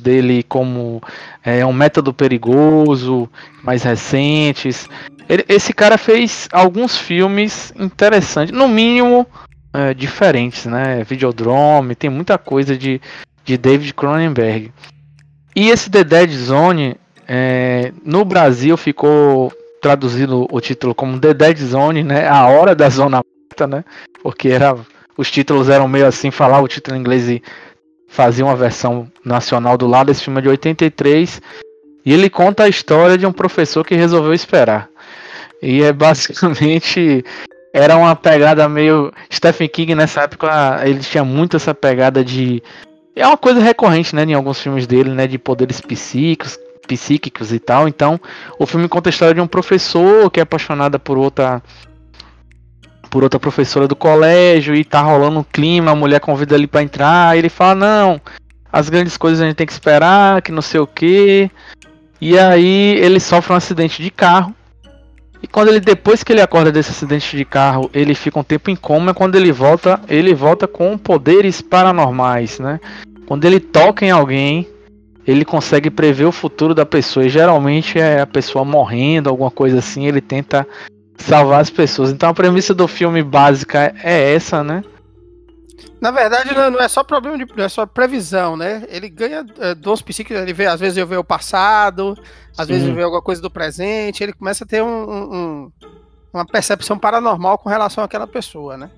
dele 0.00 0.42
como 0.44 1.02
é, 1.44 1.64
um 1.66 1.72
método 1.72 2.12
perigoso, 2.12 3.28
mais 3.62 3.82
recentes. 3.82 4.88
Ele, 5.28 5.44
esse 5.48 5.72
cara 5.72 5.98
fez 5.98 6.48
alguns 6.52 6.96
filmes 6.96 7.72
interessantes, 7.76 8.54
no 8.54 8.68
mínimo 8.68 9.26
é, 9.72 9.94
diferentes, 9.94 10.66
né? 10.66 11.02
Videodrome, 11.04 11.94
tem 11.94 12.10
muita 12.10 12.38
coisa 12.38 12.76
de, 12.76 13.00
de 13.44 13.56
David 13.56 13.94
Cronenberg. 13.94 14.72
E 15.54 15.68
esse 15.68 15.90
The 15.90 16.04
Dead 16.04 16.30
Zone, 16.30 16.96
é, 17.26 17.92
no 18.04 18.24
Brasil 18.24 18.76
ficou 18.76 19.52
traduzido 19.80 20.46
o 20.50 20.60
título 20.60 20.94
como 20.94 21.18
The 21.18 21.34
Dead 21.34 21.58
Zone, 21.58 22.04
né? 22.04 22.28
A 22.28 22.46
hora 22.46 22.74
da 22.74 22.88
zona 22.88 23.20
morta, 23.50 23.66
né? 23.66 23.84
Porque 24.22 24.48
era, 24.48 24.76
os 25.16 25.30
títulos 25.30 25.68
eram 25.68 25.88
meio 25.88 26.06
assim, 26.06 26.30
falar 26.30 26.60
o 26.60 26.68
título 26.68 26.96
em 26.96 27.00
inglês 27.00 27.28
e 27.28 27.42
fazia 28.12 28.44
uma 28.44 28.54
versão 28.54 29.10
nacional 29.24 29.78
do 29.78 29.86
lado. 29.86 30.10
Esse 30.10 30.22
filme 30.22 30.42
de 30.42 30.48
83. 30.48 31.40
E 32.04 32.12
ele 32.12 32.28
conta 32.28 32.64
a 32.64 32.68
história 32.68 33.16
de 33.16 33.26
um 33.26 33.32
professor 33.32 33.84
que 33.84 33.94
resolveu 33.94 34.34
esperar. 34.34 34.88
E 35.62 35.82
é 35.82 35.92
basicamente. 35.92 37.24
Era 37.72 37.96
uma 37.96 38.14
pegada 38.14 38.68
meio. 38.68 39.10
Stephen 39.32 39.68
King 39.68 39.94
nessa 39.94 40.22
época 40.22 40.82
ele 40.84 41.00
tinha 41.00 41.24
muito 41.24 41.56
essa 41.56 41.74
pegada 41.74 42.22
de. 42.22 42.62
É 43.16 43.26
uma 43.26 43.36
coisa 43.36 43.60
recorrente, 43.60 44.14
né, 44.14 44.24
em 44.24 44.34
alguns 44.34 44.60
filmes 44.60 44.86
dele, 44.86 45.10
né, 45.10 45.26
de 45.26 45.38
poderes 45.38 45.80
psíquicos, 45.80 46.58
psíquicos 46.86 47.52
e 47.52 47.58
tal. 47.58 47.88
Então, 47.88 48.20
o 48.58 48.66
filme 48.66 48.88
conta 48.88 49.08
a 49.08 49.12
história 49.12 49.34
de 49.34 49.40
um 49.40 49.46
professor 49.46 50.30
que 50.30 50.40
é 50.40 50.42
apaixonada 50.42 50.98
por 50.98 51.18
outra 51.18 51.62
por 53.12 53.22
outra 53.22 53.38
professora 53.38 53.86
do 53.86 53.94
colégio 53.94 54.74
e 54.74 54.82
tá 54.82 55.02
rolando 55.02 55.40
um 55.40 55.44
clima, 55.44 55.90
a 55.90 55.94
mulher 55.94 56.18
convida 56.18 56.54
ele 56.54 56.66
para 56.66 56.82
entrar, 56.82 57.36
ele 57.36 57.50
fala: 57.50 57.74
"Não, 57.74 58.20
as 58.72 58.88
grandes 58.88 59.18
coisas 59.18 59.42
a 59.42 59.44
gente 59.44 59.56
tem 59.56 59.66
que 59.66 59.72
esperar, 59.72 60.40
que 60.40 60.50
não 60.50 60.62
sei 60.62 60.80
o 60.80 60.86
que". 60.86 61.50
E 62.18 62.38
aí 62.38 62.96
ele 62.98 63.20
sofre 63.20 63.52
um 63.52 63.56
acidente 63.56 64.02
de 64.02 64.10
carro. 64.10 64.54
E 65.42 65.46
quando 65.46 65.68
ele 65.68 65.80
depois 65.80 66.22
que 66.22 66.32
ele 66.32 66.40
acorda 66.40 66.72
desse 66.72 66.90
acidente 66.90 67.36
de 67.36 67.44
carro, 67.44 67.90
ele 67.92 68.14
fica 68.14 68.38
um 68.38 68.44
tempo 68.44 68.70
em 68.70 68.76
coma, 68.76 69.12
quando 69.12 69.34
ele 69.36 69.52
volta, 69.52 70.00
ele 70.08 70.32
volta 70.32 70.66
com 70.66 70.96
poderes 70.96 71.60
paranormais, 71.60 72.58
né? 72.58 72.80
Quando 73.26 73.44
ele 73.44 73.60
toca 73.60 74.06
em 74.06 74.10
alguém, 74.10 74.66
ele 75.26 75.44
consegue 75.44 75.90
prever 75.90 76.24
o 76.24 76.32
futuro 76.32 76.74
da 76.74 76.86
pessoa. 76.86 77.26
E 77.26 77.28
geralmente 77.28 77.98
é 77.98 78.22
a 78.22 78.26
pessoa 78.26 78.64
morrendo, 78.64 79.28
alguma 79.28 79.50
coisa 79.50 79.80
assim, 79.80 80.06
ele 80.06 80.22
tenta 80.22 80.66
salvar 81.22 81.60
as 81.60 81.70
pessoas. 81.70 82.10
Então 82.10 82.28
a 82.28 82.34
premissa 82.34 82.74
do 82.74 82.86
filme 82.86 83.22
básica 83.22 83.94
é 84.02 84.34
essa, 84.34 84.62
né? 84.62 84.82
Na 86.00 86.10
verdade, 86.10 86.52
não 86.52 86.80
é 86.80 86.88
só 86.88 87.04
problema 87.04 87.38
de 87.38 87.46
não 87.56 87.64
é 87.64 87.68
só 87.68 87.86
previsão, 87.86 88.56
né? 88.56 88.84
Ele 88.88 89.08
ganha 89.08 89.46
é, 89.60 89.74
dons 89.74 90.02
psíquicos, 90.02 90.42
ele 90.42 90.52
vê, 90.52 90.66
às 90.66 90.80
vezes 90.80 90.96
ele 90.96 91.06
vê 91.06 91.16
o 91.16 91.22
passado, 91.22 92.18
às 92.58 92.66
Sim. 92.66 92.72
vezes 92.72 92.88
ele 92.88 92.96
vê 92.96 93.04
alguma 93.04 93.22
coisa 93.22 93.40
do 93.40 93.50
presente, 93.50 94.22
ele 94.22 94.32
começa 94.32 94.64
a 94.64 94.66
ter 94.66 94.82
um, 94.82 94.88
um, 94.88 95.72
uma 96.34 96.44
percepção 96.44 96.98
paranormal 96.98 97.56
com 97.58 97.68
relação 97.68 98.02
àquela 98.02 98.26
pessoa, 98.26 98.76
né? 98.76 98.90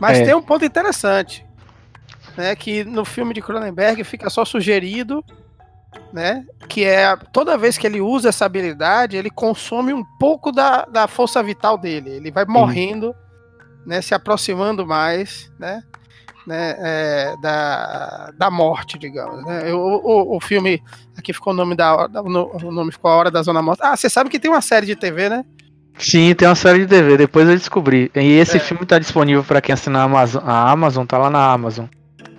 Mas 0.00 0.20
é. 0.20 0.24
tem 0.24 0.34
um 0.34 0.42
ponto 0.42 0.64
interessante, 0.64 1.44
né? 2.34 2.56
Que 2.56 2.82
no 2.82 3.04
filme 3.04 3.34
de 3.34 3.42
Cronenberg 3.42 4.02
fica 4.02 4.30
só 4.30 4.42
sugerido 4.42 5.22
né? 6.12 6.44
Que 6.68 6.84
é 6.84 7.16
toda 7.32 7.58
vez 7.58 7.76
que 7.78 7.86
ele 7.86 8.00
usa 8.00 8.28
essa 8.28 8.44
habilidade, 8.44 9.16
ele 9.16 9.30
consome 9.30 9.92
um 9.92 10.04
pouco 10.18 10.52
da, 10.52 10.84
da 10.84 11.06
força 11.06 11.42
vital 11.42 11.76
dele. 11.76 12.10
Ele 12.10 12.30
vai 12.30 12.44
morrendo, 12.44 13.14
né? 13.86 14.00
Se 14.00 14.14
aproximando 14.14 14.86
mais, 14.86 15.50
né? 15.58 15.82
né 16.46 16.76
é, 16.78 17.34
da, 17.42 18.32
da 18.36 18.50
morte, 18.50 18.98
digamos. 18.98 19.44
Né? 19.44 19.72
O, 19.72 19.78
o, 19.78 20.36
o, 20.36 20.40
filme 20.40 20.82
aqui 21.16 21.32
ficou 21.32 21.52
o 21.52 21.56
nome 21.56 21.74
da 21.74 22.06
o 22.06 22.70
nome 22.70 22.92
ficou 22.92 23.10
a 23.10 23.16
hora 23.16 23.30
da 23.30 23.42
zona 23.42 23.62
morta. 23.62 23.88
Ah, 23.88 23.96
você 23.96 24.08
sabe 24.08 24.30
que 24.30 24.38
tem 24.38 24.50
uma 24.50 24.62
série 24.62 24.86
de 24.86 24.96
TV, 24.96 25.28
né? 25.28 25.44
Sim, 25.98 26.32
tem 26.34 26.46
uma 26.46 26.54
série 26.54 26.80
de 26.80 26.86
TV, 26.86 27.16
depois 27.16 27.48
eu 27.48 27.56
descobri. 27.56 28.10
E 28.14 28.38
esse 28.38 28.56
é. 28.56 28.60
filme 28.60 28.86
tá 28.86 28.98
disponível 28.98 29.42
para 29.42 29.60
quem 29.60 29.72
assinar 29.72 30.02
a 30.02 30.04
Amazon, 30.04 30.42
a 30.46 30.70
Amazon, 30.70 31.04
tá 31.04 31.18
lá 31.18 31.28
na 31.28 31.52
Amazon. 31.52 31.86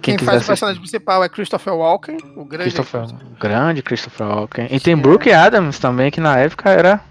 Quem, 0.02 0.16
quem 0.16 0.26
faz 0.26 0.44
o 0.44 0.48
personagem 0.48 0.82
principal 0.82 1.24
é 1.24 1.30
Christopher 1.30 1.76
Walken, 1.76 2.18
o 2.36 2.46
grande 2.46 2.72
Christopher, 2.72 3.06
grande 3.40 3.82
Christopher 3.82 4.28
Walken. 4.28 4.68
E 4.72 4.80
tem 4.80 4.96
Brooke 4.96 5.32
Adams 5.32 5.78
também, 5.80 6.10
que 6.10 6.22
na 6.22 6.38
época 6.38 6.70
era 6.70 7.02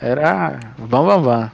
era 0.00 0.58
bam 0.78 1.06
bam 1.06 1.22
bam. 1.22 1.52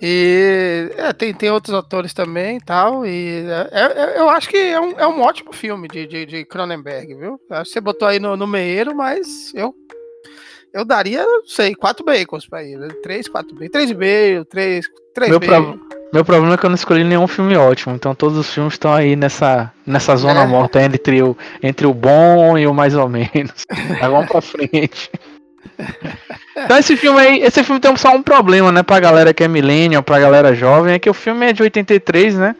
E 0.00 0.92
é, 0.96 1.12
tem, 1.12 1.32
tem 1.32 1.50
outros 1.50 1.74
atores 1.74 2.12
também 2.12 2.60
tal, 2.60 3.06
e 3.06 3.46
é, 3.72 4.14
é, 4.14 4.20
eu 4.20 4.28
acho 4.28 4.48
que 4.48 4.56
é 4.56 4.80
um, 4.80 4.92
é 4.92 5.06
um 5.06 5.22
ótimo 5.22 5.52
filme 5.52 5.88
de, 5.88 6.06
de, 6.06 6.26
de 6.26 6.44
Cronenberg, 6.44 7.14
viu? 7.14 7.40
Você 7.48 7.80
botou 7.80 8.06
aí 8.06 8.20
no, 8.20 8.36
no 8.36 8.46
meieiro, 8.46 8.94
mas 8.94 9.52
eu 9.54 9.74
eu 10.76 10.84
daria, 10.84 11.24
não 11.24 11.46
sei, 11.46 11.74
quatro 11.74 12.04
bacons 12.04 12.46
pra 12.46 12.62
ele. 12.62 12.92
Três, 13.02 13.26
quatro 13.26 13.54
bacons. 13.54 13.70
Três 13.70 13.90
e 13.90 14.44
três, 14.44 14.86
três 15.14 15.30
meu, 15.30 15.40
pro... 15.40 15.80
meu 16.12 16.24
problema 16.24 16.54
é 16.54 16.56
que 16.56 16.64
eu 16.64 16.70
não 16.70 16.74
escolhi 16.74 17.04
nenhum 17.04 17.26
filme 17.26 17.56
ótimo. 17.56 17.94
Então 17.94 18.14
todos 18.14 18.38
os 18.38 18.52
filmes 18.52 18.74
estão 18.74 18.92
aí 18.92 19.16
nessa, 19.16 19.72
nessa 19.86 20.16
zona 20.16 20.42
é. 20.42 20.46
morta 20.46 20.82
entre 20.82 21.22
o, 21.22 21.36
entre 21.62 21.86
o 21.86 21.92
bom 21.92 22.56
e 22.56 22.66
o 22.66 22.74
mais 22.74 22.94
ou 22.94 23.08
menos. 23.08 23.64
Aí 24.00 24.08
vamos 24.08 24.28
pra 24.28 24.40
frente. 24.40 25.10
Então 26.56 26.78
esse 26.78 26.96
filme 26.96 27.20
aí, 27.20 27.42
esse 27.42 27.62
filme 27.62 27.80
tem 27.80 27.94
só 27.96 28.14
um 28.14 28.22
problema, 28.22 28.72
né, 28.72 28.82
pra 28.82 28.98
galera 28.98 29.34
que 29.34 29.44
é 29.44 29.48
millennial, 29.48 30.02
pra 30.02 30.18
galera 30.18 30.54
jovem, 30.54 30.94
é 30.94 30.98
que 30.98 31.10
o 31.10 31.14
filme 31.14 31.44
é 31.44 31.52
de 31.52 31.62
83, 31.62 32.36
né? 32.36 32.56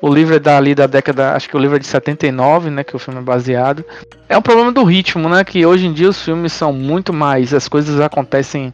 O 0.00 0.12
livro 0.12 0.34
é 0.34 0.38
dali 0.38 0.74
da 0.74 0.86
década, 0.86 1.34
acho 1.34 1.48
que 1.48 1.56
o 1.56 1.60
livro 1.60 1.76
é 1.76 1.78
de 1.78 1.86
79, 1.86 2.70
né, 2.70 2.82
que 2.84 2.96
o 2.96 2.98
filme 2.98 3.20
é 3.20 3.22
baseado. 3.22 3.84
É 4.28 4.38
um 4.38 4.42
problema 4.42 4.72
do 4.72 4.82
ritmo, 4.82 5.28
né, 5.28 5.44
que 5.44 5.66
hoje 5.66 5.86
em 5.86 5.92
dia 5.92 6.08
os 6.08 6.22
filmes 6.22 6.54
são 6.54 6.72
muito 6.72 7.12
mais, 7.12 7.52
as 7.52 7.68
coisas 7.68 8.00
acontecem 8.00 8.72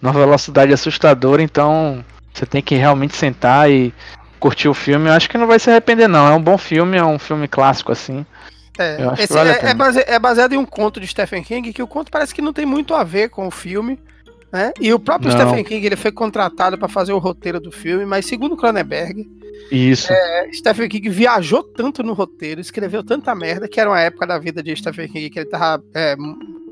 numa 0.00 0.14
velocidade 0.14 0.72
assustadora, 0.72 1.42
então 1.42 2.02
você 2.38 2.46
tem 2.46 2.62
que 2.62 2.74
realmente 2.74 3.16
sentar 3.16 3.70
e 3.70 3.92
curtir 4.38 4.68
o 4.68 4.74
filme. 4.74 5.08
Eu 5.08 5.12
acho 5.12 5.28
que 5.28 5.38
não 5.38 5.46
vai 5.46 5.58
se 5.58 5.70
arrepender 5.70 6.08
não, 6.08 6.26
é 6.26 6.32
um 6.32 6.42
bom 6.42 6.56
filme, 6.56 6.96
é 6.96 7.04
um 7.04 7.18
filme 7.18 7.48
clássico 7.48 7.92
assim. 7.92 8.24
É, 8.78 8.96
vale 9.28 9.50
é, 9.50 9.70
é, 9.70 9.74
base, 9.74 10.04
é, 10.06 10.18
baseado 10.18 10.52
em 10.52 10.56
um 10.56 10.64
conto 10.64 11.00
de 11.00 11.06
Stephen 11.08 11.42
King, 11.42 11.72
que 11.72 11.82
o 11.82 11.88
conto 11.88 12.12
parece 12.12 12.32
que 12.32 12.40
não 12.40 12.52
tem 12.52 12.64
muito 12.64 12.94
a 12.94 13.02
ver 13.02 13.28
com 13.28 13.46
o 13.46 13.50
filme. 13.50 13.98
Né? 14.52 14.72
E 14.80 14.94
o 14.94 14.98
próprio 14.98 15.30
não. 15.30 15.38
Stephen 15.38 15.64
King 15.64 15.84
ele 15.84 15.96
foi 15.96 16.12
contratado 16.12 16.78
para 16.78 16.88
fazer 16.88 17.12
o 17.12 17.18
roteiro 17.18 17.60
do 17.60 17.72
filme, 17.72 18.06
mas 18.06 18.24
segundo 18.24 18.56
Cronenberg, 18.56 19.28
isso. 19.70 20.12
É, 20.12 20.50
Stephen 20.52 20.88
King 20.88 21.10
viajou 21.10 21.62
tanto 21.62 22.02
no 22.02 22.14
roteiro, 22.14 22.60
escreveu 22.60 23.02
tanta 23.02 23.34
merda, 23.34 23.68
que 23.68 23.80
era 23.80 23.90
uma 23.90 24.00
época 24.00 24.26
da 24.26 24.38
vida 24.38 24.62
de 24.62 24.74
Stephen 24.74 25.08
King 25.08 25.28
que 25.28 25.40
ele 25.40 25.50
tava 25.50 25.82
é, 25.92 26.16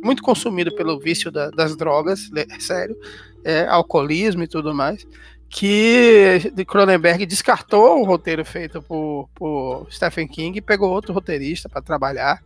muito 0.03 0.23
consumido 0.23 0.75
pelo 0.75 0.99
vício 0.99 1.31
da, 1.31 1.51
das 1.51 1.77
drogas, 1.77 2.31
sério, 2.61 2.97
é, 3.45 3.67
alcoolismo 3.67 4.43
e 4.43 4.49
tudo 4.49 4.75
mais, 4.75 5.07
que 5.49 6.53
Cronenberg 6.67 7.25
descartou 7.25 8.01
o 8.01 8.05
roteiro 8.05 8.45
feito 8.45 8.83
por, 8.83 9.29
por 9.35 9.87
Stephen 9.91 10.27
King 10.27 10.59
e 10.59 10.63
pegou 10.63 10.91
outro 10.91 11.13
roteirista 11.13 11.69
para 11.69 11.83
trabalhar 11.83 12.43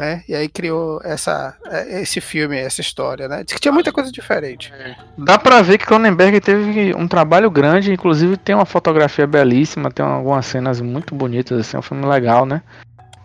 né? 0.00 0.22
E 0.26 0.34
aí 0.34 0.48
criou 0.48 0.98
essa, 1.04 1.54
esse 1.88 2.22
filme, 2.22 2.56
essa 2.56 2.80
história, 2.80 3.28
né? 3.28 3.44
Diz 3.44 3.52
que 3.52 3.60
tinha 3.60 3.70
muita 3.70 3.92
coisa 3.92 4.10
diferente. 4.10 4.72
É. 4.72 4.96
Dá 5.18 5.38
pra 5.38 5.60
ver 5.60 5.76
que 5.76 5.84
Cronenberg 5.84 6.40
teve 6.40 6.94
um 6.94 7.06
trabalho 7.06 7.50
grande, 7.50 7.92
inclusive 7.92 8.38
tem 8.38 8.54
uma 8.54 8.64
fotografia 8.64 9.26
belíssima, 9.26 9.90
tem 9.90 10.02
algumas 10.02 10.46
cenas 10.46 10.80
muito 10.80 11.14
bonitas, 11.14 11.60
assim, 11.60 11.76
é 11.76 11.80
um 11.80 11.82
filme 11.82 12.06
legal, 12.06 12.46
né? 12.46 12.62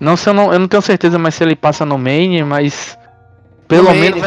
Não 0.02 0.18
sei, 0.18 0.32
eu 0.32 0.34
não, 0.34 0.52
eu 0.52 0.60
não 0.60 0.68
tenho 0.68 0.82
certeza 0.82 1.18
mais 1.18 1.36
se 1.36 1.46
ele 1.46 1.56
passa 1.56 1.86
no 1.86 1.98
Maine, 1.98 2.44
mas 2.44 2.98
pelo 3.70 3.94
no 3.94 3.96
menos 3.96 4.22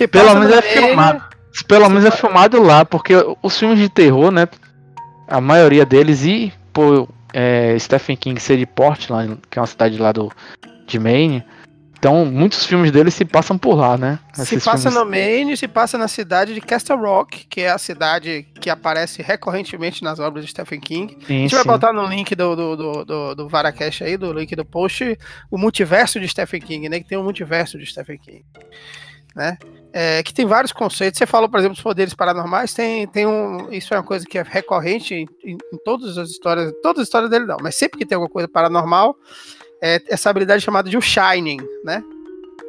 é, 0.00 0.06
pelo 0.06 0.34
menos 0.36 0.56
é 0.56 0.62
filmado. 0.62 1.24
Pelo 1.66 1.88
menos 1.88 2.04
é 2.04 2.10
filmado 2.10 2.62
lá, 2.62 2.84
porque 2.84 3.14
os 3.42 3.58
filmes 3.58 3.78
de 3.78 3.88
terror, 3.88 4.30
né? 4.30 4.48
A 5.26 5.40
maioria 5.40 5.84
deles 5.84 6.24
e 6.24 6.52
por 6.72 7.08
é, 7.32 7.78
Stephen 7.78 8.16
King 8.16 8.40
ser 8.40 8.56
de 8.56 8.66
Portland, 8.66 9.38
que 9.50 9.58
é 9.58 9.62
uma 9.62 9.66
cidade 9.66 9.98
lá 9.98 10.12
do 10.12 10.30
de 10.86 10.98
Maine, 10.98 11.44
então, 11.98 12.24
muitos 12.24 12.64
filmes 12.64 12.92
dele 12.92 13.10
se 13.10 13.24
passam 13.24 13.58
por 13.58 13.74
lá, 13.74 13.98
né? 13.98 14.20
Esses 14.32 14.62
se 14.62 14.70
passa 14.70 14.88
filmes... 14.88 14.94
no 14.94 15.04
Maine, 15.04 15.56
se 15.56 15.66
passa 15.66 15.98
na 15.98 16.06
cidade 16.06 16.54
de 16.54 16.60
Castle 16.60 16.96
Rock, 16.96 17.44
que 17.46 17.62
é 17.62 17.70
a 17.70 17.78
cidade 17.78 18.46
que 18.60 18.70
aparece 18.70 19.20
recorrentemente 19.20 20.04
nas 20.04 20.20
obras 20.20 20.44
de 20.44 20.50
Stephen 20.52 20.78
King. 20.78 21.18
Sim, 21.26 21.36
a 21.36 21.40
gente 21.40 21.50
sim. 21.50 21.56
vai 21.56 21.64
botar 21.64 21.92
no 21.92 22.06
link 22.06 22.36
do, 22.36 22.54
do, 22.54 22.76
do, 22.76 23.04
do, 23.04 23.34
do 23.34 23.48
Varacash 23.48 24.02
aí, 24.02 24.16
do 24.16 24.32
link 24.32 24.54
do 24.54 24.64
post, 24.64 25.18
o 25.50 25.58
multiverso 25.58 26.20
de 26.20 26.28
Stephen 26.28 26.60
King, 26.60 26.88
né? 26.88 27.00
Que 27.00 27.08
tem 27.08 27.18
um 27.18 27.24
multiverso 27.24 27.76
de 27.76 27.84
Stephen 27.84 28.18
King. 28.18 28.44
Né? 29.34 29.58
É, 30.00 30.22
que 30.22 30.32
tem 30.32 30.46
vários 30.46 30.70
conceitos. 30.70 31.18
Você 31.18 31.26
falou, 31.26 31.48
por 31.48 31.58
exemplo, 31.58 31.74
dos 31.74 31.82
poderes 31.82 32.14
paranormais, 32.14 32.72
tem, 32.72 33.04
tem 33.08 33.26
um. 33.26 33.68
Isso 33.72 33.92
é 33.92 33.96
uma 33.96 34.04
coisa 34.04 34.24
que 34.24 34.38
é 34.38 34.44
recorrente 34.46 35.12
em, 35.12 35.28
em, 35.42 35.58
em 35.72 35.78
todas 35.84 36.16
as 36.16 36.30
histórias, 36.30 36.72
todas 36.80 37.02
as 37.02 37.08
histórias 37.08 37.28
dele 37.28 37.46
não, 37.46 37.56
mas 37.60 37.74
sempre 37.74 37.98
que 37.98 38.06
tem 38.06 38.14
alguma 38.14 38.30
coisa 38.30 38.46
paranormal, 38.46 39.18
é 39.82 40.00
essa 40.06 40.30
habilidade 40.30 40.62
chamada 40.62 40.88
de 40.88 40.96
o 40.96 41.00
Shining, 41.00 41.58
né? 41.82 42.00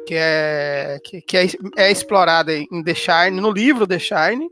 Que 0.08 0.14
é, 0.16 0.98
que, 1.04 1.22
que 1.22 1.36
é, 1.36 1.46
é 1.76 1.92
explorada 1.92 2.52
em 2.52 2.82
The 2.82 2.94
Shining, 2.94 3.40
no 3.40 3.52
livro 3.52 3.86
The 3.86 4.00
Shining, 4.00 4.50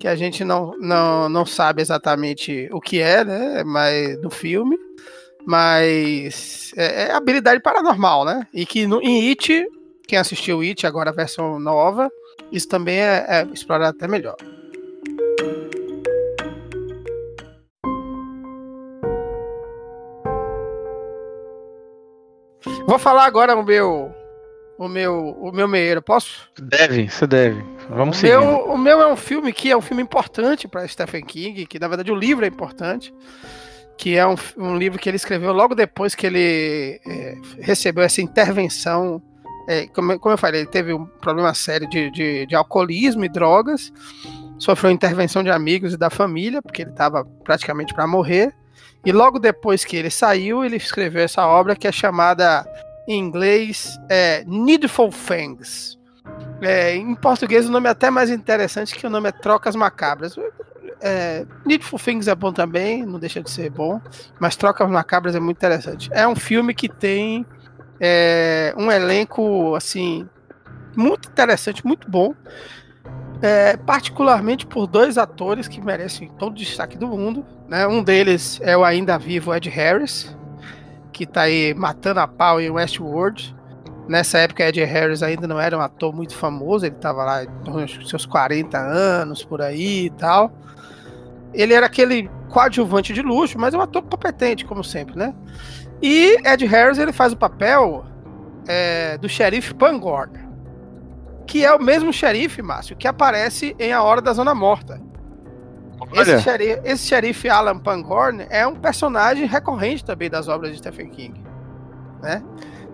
que 0.00 0.08
a 0.08 0.16
gente 0.16 0.46
não, 0.46 0.74
não, 0.80 1.28
não 1.28 1.44
sabe 1.44 1.82
exatamente 1.82 2.70
o 2.72 2.80
que 2.80 3.00
é, 3.00 3.22
né? 3.22 3.62
Mas 3.64 4.18
no 4.22 4.30
filme. 4.30 4.78
Mas 5.46 6.72
é, 6.74 7.08
é 7.08 7.12
habilidade 7.12 7.60
paranormal, 7.60 8.24
né? 8.24 8.46
E 8.54 8.64
que 8.64 8.86
no, 8.86 9.02
em 9.02 9.28
It, 9.28 9.68
quem 10.06 10.18
assistiu 10.18 10.60
It, 10.60 10.86
agora 10.86 11.10
a 11.10 11.14
versão 11.14 11.58
nova, 11.58 12.10
isso 12.52 12.68
também 12.68 12.98
é, 12.98 13.24
é 13.28 13.46
explorado 13.52 13.96
até 13.96 14.06
melhor. 14.06 14.36
Vou 22.86 22.98
falar 22.98 23.24
agora 23.24 23.56
o 23.56 23.64
meu. 23.64 24.14
O 24.76 24.88
meu, 24.88 25.36
o 25.40 25.52
meu 25.52 25.68
meieiro, 25.68 26.02
posso? 26.02 26.50
Deve, 26.60 27.08
você 27.08 27.28
deve. 27.28 27.64
Vamos 27.88 28.16
seguir. 28.16 28.36
o 28.38 28.76
meu 28.76 29.00
é 29.00 29.06
um 29.06 29.16
filme 29.16 29.52
que 29.52 29.70
é 29.70 29.76
um 29.76 29.80
filme 29.80 30.02
importante 30.02 30.66
para 30.66 30.86
Stephen 30.88 31.24
King, 31.24 31.64
que 31.64 31.78
na 31.78 31.86
verdade 31.86 32.10
o 32.10 32.16
livro 32.16 32.44
é 32.44 32.48
importante, 32.48 33.14
que 33.96 34.16
é 34.16 34.26
um, 34.26 34.34
um 34.56 34.76
livro 34.76 34.98
que 34.98 35.08
ele 35.08 35.16
escreveu 35.16 35.52
logo 35.52 35.76
depois 35.76 36.16
que 36.16 36.26
ele 36.26 37.00
é, 37.06 37.36
recebeu 37.60 38.02
essa 38.02 38.20
intervenção. 38.20 39.22
É, 39.66 39.86
como, 39.88 40.18
como 40.18 40.34
eu 40.34 40.38
falei, 40.38 40.60
ele 40.60 40.70
teve 40.70 40.92
um 40.92 41.06
problema 41.06 41.54
sério 41.54 41.88
de, 41.88 42.10
de, 42.10 42.46
de 42.46 42.54
alcoolismo 42.54 43.24
e 43.24 43.28
drogas, 43.28 43.92
sofreu 44.58 44.90
intervenção 44.90 45.42
de 45.42 45.50
amigos 45.50 45.94
e 45.94 45.96
da 45.96 46.10
família, 46.10 46.60
porque 46.60 46.82
ele 46.82 46.90
estava 46.90 47.24
praticamente 47.44 47.94
para 47.94 48.06
morrer. 48.06 48.54
E 49.04 49.12
logo 49.12 49.38
depois 49.38 49.84
que 49.84 49.96
ele 49.96 50.10
saiu, 50.10 50.64
ele 50.64 50.76
escreveu 50.76 51.22
essa 51.22 51.46
obra 51.46 51.76
que 51.76 51.86
é 51.86 51.92
chamada 51.92 52.66
em 53.06 53.18
inglês 53.18 53.98
é, 54.08 54.44
Needful 54.46 55.10
Things. 55.10 55.98
É, 56.62 56.96
em 56.96 57.14
português 57.14 57.68
o 57.68 57.72
nome 57.72 57.88
é 57.88 57.92
até 57.92 58.10
mais 58.10 58.30
interessante 58.30 58.94
que 58.94 59.06
o 59.06 59.10
nome 59.10 59.28
é 59.28 59.32
Trocas 59.32 59.76
Macabras. 59.76 60.36
É, 61.00 61.44
Needful 61.66 61.98
Things 61.98 62.28
é 62.28 62.34
bom 62.34 62.52
também, 62.52 63.04
não 63.04 63.18
deixa 63.18 63.42
de 63.42 63.50
ser 63.50 63.68
bom, 63.70 64.00
mas 64.40 64.56
Trocas 64.56 64.88
Macabras 64.88 65.34
é 65.34 65.40
muito 65.40 65.58
interessante. 65.58 66.08
É 66.12 66.26
um 66.26 66.34
filme 66.34 66.72
que 66.72 66.88
tem 66.88 67.44
é, 68.06 68.74
um 68.76 68.92
elenco 68.92 69.74
assim 69.74 70.28
muito 70.94 71.30
interessante, 71.30 71.84
muito 71.86 72.10
bom. 72.10 72.34
É, 73.40 73.76
particularmente 73.78 74.66
por 74.66 74.86
dois 74.86 75.18
atores 75.18 75.66
que 75.66 75.80
merecem 75.80 76.30
todo 76.38 76.52
o 76.52 76.56
destaque 76.56 76.98
do 76.98 77.08
mundo. 77.08 77.44
Né? 77.66 77.86
Um 77.86 78.02
deles 78.02 78.60
é 78.62 78.76
o 78.76 78.84
ainda 78.84 79.18
vivo 79.18 79.54
Ed 79.54 79.68
Harris, 79.70 80.36
que 81.12 81.24
está 81.24 81.42
aí 81.42 81.72
matando 81.74 82.20
a 82.20 82.28
pau 82.28 82.60
em 82.60 82.70
Westworld. 82.70 83.54
Nessa 84.06 84.38
época, 84.38 84.68
Ed 84.68 84.84
Harris 84.84 85.22
ainda 85.22 85.46
não 85.46 85.58
era 85.58 85.76
um 85.76 85.80
ator 85.80 86.14
muito 86.14 86.34
famoso, 86.36 86.84
ele 86.84 86.94
estava 86.94 87.24
lá 87.24 87.46
com 87.46 87.86
seus 88.06 88.26
40 88.26 88.78
anos 88.78 89.42
por 89.42 89.62
aí 89.62 90.06
e 90.06 90.10
tal. 90.10 90.52
Ele 91.54 91.72
era 91.72 91.86
aquele 91.86 92.30
coadjuvante 92.50 93.14
de 93.14 93.22
luxo, 93.22 93.58
mas 93.58 93.72
é 93.72 93.78
um 93.78 93.80
ator 93.80 94.02
competente, 94.02 94.64
como 94.64 94.84
sempre, 94.84 95.16
né? 95.16 95.34
E 96.06 96.36
Ed 96.44 96.66
Harris 96.66 96.98
ele 96.98 97.14
faz 97.14 97.32
o 97.32 97.36
papel 97.36 98.04
é, 98.68 99.16
do 99.16 99.26
xerife 99.26 99.72
Pangorn, 99.72 100.38
que 101.46 101.64
é 101.64 101.74
o 101.74 101.82
mesmo 101.82 102.12
xerife, 102.12 102.60
Márcio, 102.60 102.94
que 102.94 103.08
aparece 103.08 103.74
em 103.78 103.90
A 103.90 104.02
Hora 104.02 104.20
da 104.20 104.34
Zona 104.34 104.54
Morta. 104.54 105.00
Esse 106.12 106.42
xerife, 106.42 106.80
esse 106.84 107.06
xerife, 107.06 107.48
Alan 107.48 107.78
Pangorn 107.78 108.44
é 108.50 108.66
um 108.66 108.74
personagem 108.74 109.46
recorrente 109.46 110.04
também 110.04 110.28
das 110.28 110.46
obras 110.46 110.72
de 110.72 110.76
Stephen 110.76 111.08
King, 111.08 111.42
né? 112.20 112.42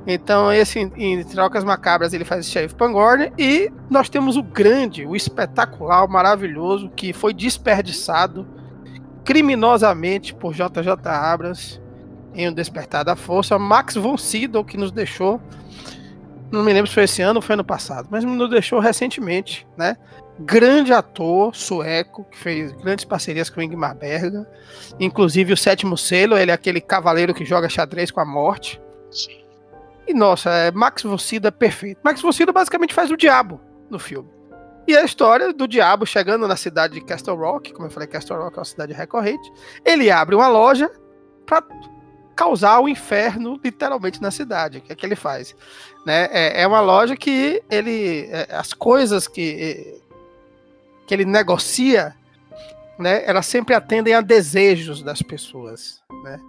Então, 0.07 0.53
esse 0.53 0.79
em 0.79 1.25
Trocas 1.25 1.65
Macabras 1.65 2.13
ele 2.13 2.25
faz 2.25 2.47
o 2.47 2.49
Sheriff 2.49 2.77
Pangorn 2.77 3.33
e 3.37 3.73
nós 3.91 4.09
temos 4.09 4.37
o 4.37 4.43
grande, 4.43 5.05
o 5.05 5.17
espetacular, 5.17 6.05
o 6.05 6.09
maravilhoso 6.09 6.89
que 6.91 7.13
foi 7.13 7.35
desperdiçado 7.35 8.47
criminosamente 9.25 10.33
por 10.33 10.55
JJ 10.55 10.93
Abrams 11.05 11.80
em 12.35 12.49
O 12.49 12.55
Despertar 12.55 13.05
da 13.05 13.17
Força, 13.17 13.59
Max 13.59 13.95
von 13.95 14.17
Sydow 14.17 14.65
que 14.65 14.77
nos 14.77 14.91
deixou 14.91 15.41
não 16.51 16.65
me 16.65 16.73
lembro 16.73 16.89
se 16.89 16.95
foi 16.95 17.05
esse 17.05 17.23
ano 17.23 17.39
ou 17.39 17.43
foi 17.43 17.55
ano 17.55 17.65
passado, 17.65 18.09
mas 18.11 18.25
nos 18.25 18.51
deixou 18.51 18.81
recentemente, 18.81 19.67
né? 19.77 19.97
Grande 20.41 20.93
ator 20.93 21.55
sueco 21.55 22.25
que 22.25 22.37
fez 22.37 22.73
grandes 22.73 23.05
parcerias 23.05 23.49
com 23.49 23.63
Ingmar 23.63 23.95
Bergman, 23.95 24.47
inclusive 24.99 25.53
o 25.53 25.57
Sétimo 25.57 25.97
Selo, 25.97 26.37
ele 26.37 26.51
é 26.51 26.55
aquele 26.55 26.81
cavaleiro 26.81 27.35
que 27.35 27.45
joga 27.45 27.69
xadrez 27.69 28.11
com 28.11 28.21
a 28.21 28.25
morte. 28.25 28.81
Sim. 29.11 29.45
E 30.09 30.15
nossa, 30.15 30.51
é, 30.51 30.71
Max 30.73 31.03
von 31.03 31.19
Sydow 31.19 31.49
é 31.49 31.53
perfeito. 31.53 32.01
Max 32.03 32.21
von 32.21 32.33
Sydow 32.33 32.53
basicamente 32.53 32.95
faz 32.95 33.11
o 33.11 33.17
diabo 33.17 33.61
no 33.89 33.99
filme. 33.99 34.29
E 34.89 34.97
a 34.97 35.05
história 35.05 35.53
do 35.53 35.69
diabo 35.69 36.05
chegando 36.05 36.49
na 36.49 36.57
cidade 36.57 36.95
de 36.95 37.05
Castle 37.05 37.37
Rock, 37.37 37.73
como 37.73 37.87
eu 37.87 37.91
falei, 37.91 38.09
Castle 38.09 38.39
Rock 38.39 38.57
é 38.57 38.59
uma 38.59 38.65
cidade 38.65 38.93
recorrente. 38.93 39.53
Ele 39.85 40.11
abre 40.11 40.35
uma 40.35 40.49
loja 40.49 40.91
para 41.47 41.63
causar 42.41 42.81
o 42.81 42.89
inferno 42.89 43.61
literalmente 43.63 44.23
na 44.23 44.31
cidade. 44.31 44.79
O 44.79 44.81
que 44.81 44.91
é 44.91 44.97
que 44.97 45.05
ele 45.05 45.15
faz? 45.15 45.55
Né? 46.07 46.27
É, 46.33 46.63
é 46.63 46.67
uma 46.67 46.81
loja 46.81 47.15
que 47.15 47.63
ele. 47.71 48.31
É, 48.31 48.49
as 48.57 48.73
coisas 48.73 49.29
que, 49.29 50.01
que 51.07 51.13
ele 51.13 51.27
negocia, 51.27 52.17
né, 52.99 53.23
elas 53.27 53.45
sempre 53.45 53.75
atendem 53.75 54.15
a 54.15 54.23
desejos 54.23 55.03
das 55.03 55.21
pessoas. 55.21 56.01
Né? 56.25 56.41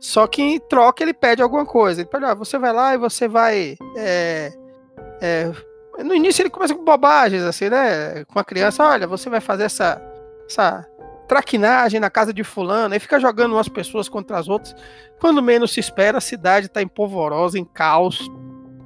Só 0.00 0.26
que 0.26 0.40
em 0.40 0.58
troca 0.58 1.02
ele 1.02 1.12
pede 1.12 1.42
alguma 1.42 1.66
coisa. 1.66 2.00
Ele 2.00 2.08
pede, 2.08 2.24
ah, 2.24 2.32
você 2.32 2.56
vai 2.56 2.72
lá 2.72 2.94
e 2.94 2.98
você 2.98 3.28
vai. 3.28 3.76
É, 3.98 4.50
é, 5.20 5.52
no 6.02 6.14
início 6.14 6.40
ele 6.40 6.48
começa 6.48 6.74
com 6.74 6.82
bobagens, 6.82 7.42
assim, 7.42 7.68
né? 7.68 8.24
Com 8.24 8.38
a 8.38 8.44
criança, 8.44 8.82
olha, 8.82 9.06
você 9.06 9.28
vai 9.28 9.42
fazer 9.42 9.64
essa, 9.64 10.00
essa 10.48 10.88
traquinagem 11.28 12.00
na 12.00 12.08
casa 12.08 12.32
de 12.32 12.42
fulano, 12.42 12.94
aí 12.94 13.00
fica 13.00 13.20
jogando 13.20 13.52
umas 13.52 13.68
pessoas 13.68 14.08
contra 14.08 14.38
as 14.38 14.48
outras. 14.48 14.74
Quando 15.20 15.42
menos 15.42 15.72
se 15.72 15.78
espera, 15.78 16.18
a 16.18 16.22
cidade 16.22 16.66
está 16.66 16.80
em 16.80 16.88
polvorosa, 16.88 17.58
em 17.58 17.64
caos, 17.64 18.28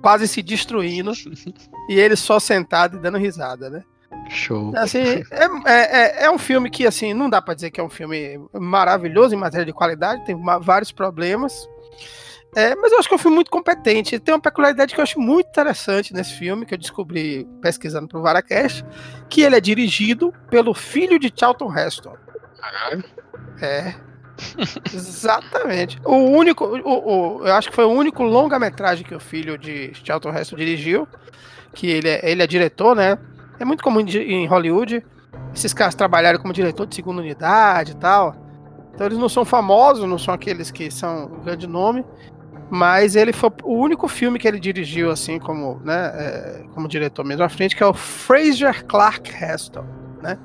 quase 0.03 0.27
se 0.27 0.43
destruindo, 0.43 1.13
e 1.89 1.99
ele 1.99 2.17
só 2.17 2.41
sentado 2.41 2.97
e 2.97 3.01
dando 3.01 3.17
risada, 3.17 3.71
né? 3.71 3.83
Show. 4.29 4.73
Assim, 4.77 5.23
é, 5.31 5.45
é, 5.67 6.25
é, 6.25 6.31
um 6.31 6.39
filme 6.39 6.71
que, 6.71 6.87
assim, 6.87 7.15
não 7.15 7.31
dá 7.31 7.41
para 7.41 7.55
dizer 7.55 7.71
que 7.71 7.81
é 7.81 7.85
um 7.85 7.89
filme 7.89 8.39
maravilhoso 8.53 9.35
em 9.35 9.39
matéria 9.39 9.67
de 9.67 9.73
qualidade, 9.73 10.25
tem 10.25 10.37
vários 10.61 10.93
problemas. 10.93 11.67
É, 12.55 12.75
mas 12.75 12.93
eu 12.93 12.99
acho 12.99 13.09
que 13.09 13.15
é 13.15 13.17
um 13.17 13.21
filme 13.21 13.35
muito 13.37 13.51
competente. 13.51 14.19
Tem 14.19 14.35
uma 14.35 14.41
peculiaridade 14.41 14.95
que 14.95 15.01
eu 15.01 15.03
acho 15.03 15.19
muito 15.19 15.49
interessante 15.49 16.13
nesse 16.13 16.35
filme, 16.35 16.67
que 16.67 16.75
eu 16.75 16.79
descobri 16.79 17.49
pesquisando 17.63 18.07
pro 18.07 18.21
Varacast, 18.21 18.85
que 19.31 19.41
ele 19.41 19.57
é 19.57 19.61
dirigido 19.61 20.33
pelo 20.51 20.75
filho 20.75 21.19
de 21.19 21.33
Charlton 21.35 21.75
Heston. 21.75 22.15
Caralho. 22.63 23.05
É. 23.61 23.95
Exatamente. 24.95 26.01
O 26.05 26.15
único, 26.15 26.65
o, 26.65 27.41
o, 27.41 27.47
eu 27.47 27.55
acho 27.55 27.69
que 27.69 27.75
foi 27.75 27.85
o 27.85 27.91
único 27.91 28.23
longa-metragem 28.23 29.05
que 29.05 29.15
o 29.15 29.21
filho 29.21 29.59
de 29.59 29.93
Charlton 30.05 30.31
Heston 30.31 30.57
dirigiu, 30.57 31.09
que 31.75 31.89
ele 31.89 32.09
é, 32.09 32.21
ele 32.23 32.43
é 32.43 32.47
diretor, 32.47 32.95
né? 32.95 33.19
É 33.59 33.65
muito 33.65 33.83
comum 33.83 34.01
em 34.01 34.47
Hollywood 34.47 35.05
esses 35.55 35.75
caras 35.75 35.95
trabalharem 35.95 36.41
como 36.41 36.53
diretor 36.53 36.87
de 36.87 36.95
segunda 36.95 37.21
unidade 37.21 37.93
e 37.93 37.97
tal. 37.97 38.37
Então 38.95 39.07
eles 39.07 39.19
não 39.19 39.29
são 39.29 39.45
famosos, 39.45 40.09
não 40.09 40.19
são 40.19 40.33
aqueles 40.33 40.71
que 40.71 40.91
são 40.91 41.27
um 41.27 41.41
grande 41.41 41.67
nome, 41.67 42.05
mas 42.71 43.17
ele 43.17 43.33
foi 43.33 43.51
o 43.65 43.75
único 43.75 44.07
filme 44.07 44.39
que 44.39 44.47
ele 44.47 44.61
dirigiu 44.61 45.11
assim 45.11 45.39
como, 45.39 45.81
né, 45.85 46.13
é, 46.15 46.65
como 46.75 46.89
diretor 46.89 47.25
mesmo 47.25 47.45
à 47.45 47.49
frente, 47.49 47.75
que 47.75 47.83
é 47.83 47.87
o 47.87 47.95
Fraser 47.95 48.85
Clark 48.87 49.31
Heston, 49.31 49.85
né? 50.23 50.39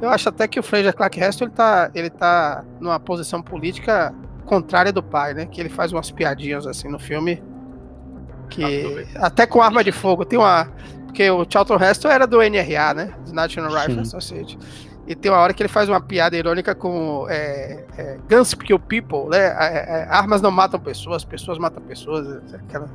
Eu 0.00 0.10
acho 0.10 0.28
até 0.28 0.46
que 0.46 0.60
o 0.60 0.62
Fraser 0.62 0.94
Clark 0.94 1.18
Heston 1.18 1.44
ele 1.44 1.52
tá, 1.52 1.90
ele 1.94 2.10
tá 2.10 2.64
numa 2.80 3.00
posição 3.00 3.42
política 3.42 4.14
contrária 4.44 4.92
do 4.92 5.02
pai, 5.02 5.34
né? 5.34 5.46
Que 5.46 5.60
ele 5.60 5.68
faz 5.68 5.92
umas 5.92 6.10
piadinhas 6.10 6.66
assim 6.66 6.88
no 6.88 6.98
filme 6.98 7.42
que 8.48 9.06
até 9.16 9.46
com 9.46 9.60
arma 9.60 9.84
de 9.84 9.92
fogo 9.92 10.24
tem 10.24 10.38
uma 10.38 10.70
porque 11.06 11.30
o 11.30 11.44
Charlton 11.48 11.76
Heston 11.76 12.08
era 12.08 12.26
do 12.26 12.38
NRA, 12.38 12.94
né? 12.94 13.14
National 13.32 13.72
Rifle 13.72 14.00
Association. 14.00 14.58
E 15.06 15.14
tem 15.14 15.32
uma 15.32 15.40
hora 15.40 15.54
que 15.54 15.62
ele 15.62 15.68
faz 15.68 15.88
uma 15.88 16.00
piada 16.00 16.36
irônica 16.36 16.74
com 16.74 17.26
é, 17.30 17.82
é, 17.96 18.18
Guns 18.28 18.52
Kill 18.52 18.78
People, 18.78 19.30
né? 19.30 19.38
É, 19.38 20.02
é, 20.02 20.06
armas 20.10 20.42
não 20.42 20.50
matam 20.50 20.78
pessoas, 20.78 21.24
pessoas 21.24 21.58
matam 21.58 21.82
pessoas. 21.82 22.42
Aquela, 22.52 22.90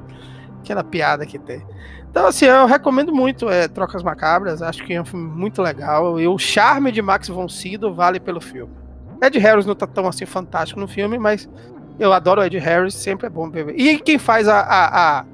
aquela 0.61 0.83
piada 0.83 1.25
que 1.25 1.39
tem. 1.39 1.65
Então, 2.13 2.27
assim, 2.27 2.45
eu 2.45 2.67
recomendo 2.67 3.11
muito 3.11 3.49
é, 3.49 3.67
Trocas 3.67 4.03
Macabras. 4.03 4.61
Acho 4.61 4.85
que 4.85 4.93
é 4.93 5.01
um 5.01 5.05
filme 5.05 5.27
muito 5.27 5.63
legal. 5.63 6.19
E 6.19 6.27
o 6.27 6.37
charme 6.37 6.91
de 6.91 7.01
Max 7.01 7.27
von 7.27 7.49
Sydow 7.49 7.91
vale 7.91 8.19
pelo 8.19 8.39
filme. 8.39 8.71
Ed 9.19 9.39
Harris 9.39 9.65
não 9.65 9.73
tá 9.73 9.87
tão 9.87 10.07
assim 10.07 10.23
fantástico 10.23 10.79
no 10.79 10.87
filme, 10.87 11.17
mas 11.17 11.49
eu 11.97 12.13
adoro 12.13 12.39
o 12.39 12.43
Ed 12.43 12.55
Harris, 12.59 12.93
sempre 12.93 13.25
é 13.25 13.29
bom 13.31 13.49
ver. 13.49 13.73
E 13.75 13.97
quem 13.97 14.19
faz 14.19 14.47
a, 14.47 14.59
a, 14.59 15.21
a, 15.21 15.25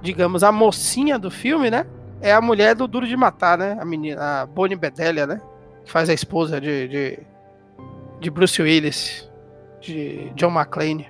digamos, 0.00 0.42
a 0.42 0.50
mocinha 0.50 1.18
do 1.18 1.30
filme, 1.30 1.70
né? 1.70 1.84
É 2.22 2.32
a 2.32 2.40
mulher 2.40 2.74
do 2.74 2.88
Duro 2.88 3.06
de 3.06 3.14
Matar, 3.14 3.58
né? 3.58 3.76
A 3.78 3.84
menina, 3.84 4.40
a 4.40 4.46
Bonnie 4.46 4.74
Bedelia, 4.74 5.26
né? 5.26 5.38
Que 5.84 5.92
faz 5.92 6.08
a 6.08 6.14
esposa 6.14 6.58
de, 6.58 6.88
de, 6.88 7.18
de 8.20 8.30
Bruce 8.30 8.62
Willis, 8.62 9.30
de 9.82 10.32
John 10.34 10.50
McClane. 10.50 11.08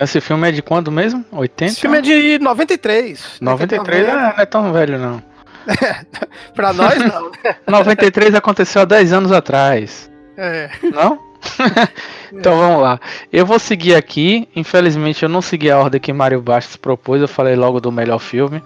Esse 0.00 0.20
filme 0.20 0.48
é 0.48 0.52
de 0.52 0.62
quando 0.62 0.90
mesmo? 0.90 1.24
80? 1.30 1.72
Esse 1.72 1.80
filme 1.80 1.98
é 1.98 2.00
de 2.00 2.38
93. 2.40 3.38
93 3.40 4.06
não 4.06 4.28
é 4.36 4.46
tão 4.46 4.72
velho, 4.72 4.98
não. 4.98 5.22
pra 6.54 6.72
nós, 6.72 6.98
não. 6.98 7.30
93 7.66 8.34
aconteceu 8.34 8.82
há 8.82 8.84
10 8.84 9.12
anos 9.12 9.32
atrás. 9.32 10.10
É. 10.36 10.70
Não? 10.92 11.18
então 12.32 12.58
vamos 12.58 12.82
lá. 12.82 13.00
Eu 13.32 13.46
vou 13.46 13.58
seguir 13.58 13.94
aqui. 13.94 14.48
Infelizmente 14.54 15.22
eu 15.22 15.28
não 15.28 15.42
segui 15.42 15.70
a 15.70 15.78
ordem 15.78 16.00
que 16.00 16.12
Mário 16.12 16.40
Bastos 16.40 16.76
propôs. 16.76 17.20
Eu 17.20 17.28
falei 17.28 17.54
logo 17.54 17.80
do 17.80 17.92
melhor 17.92 18.18
filme. 18.18 18.62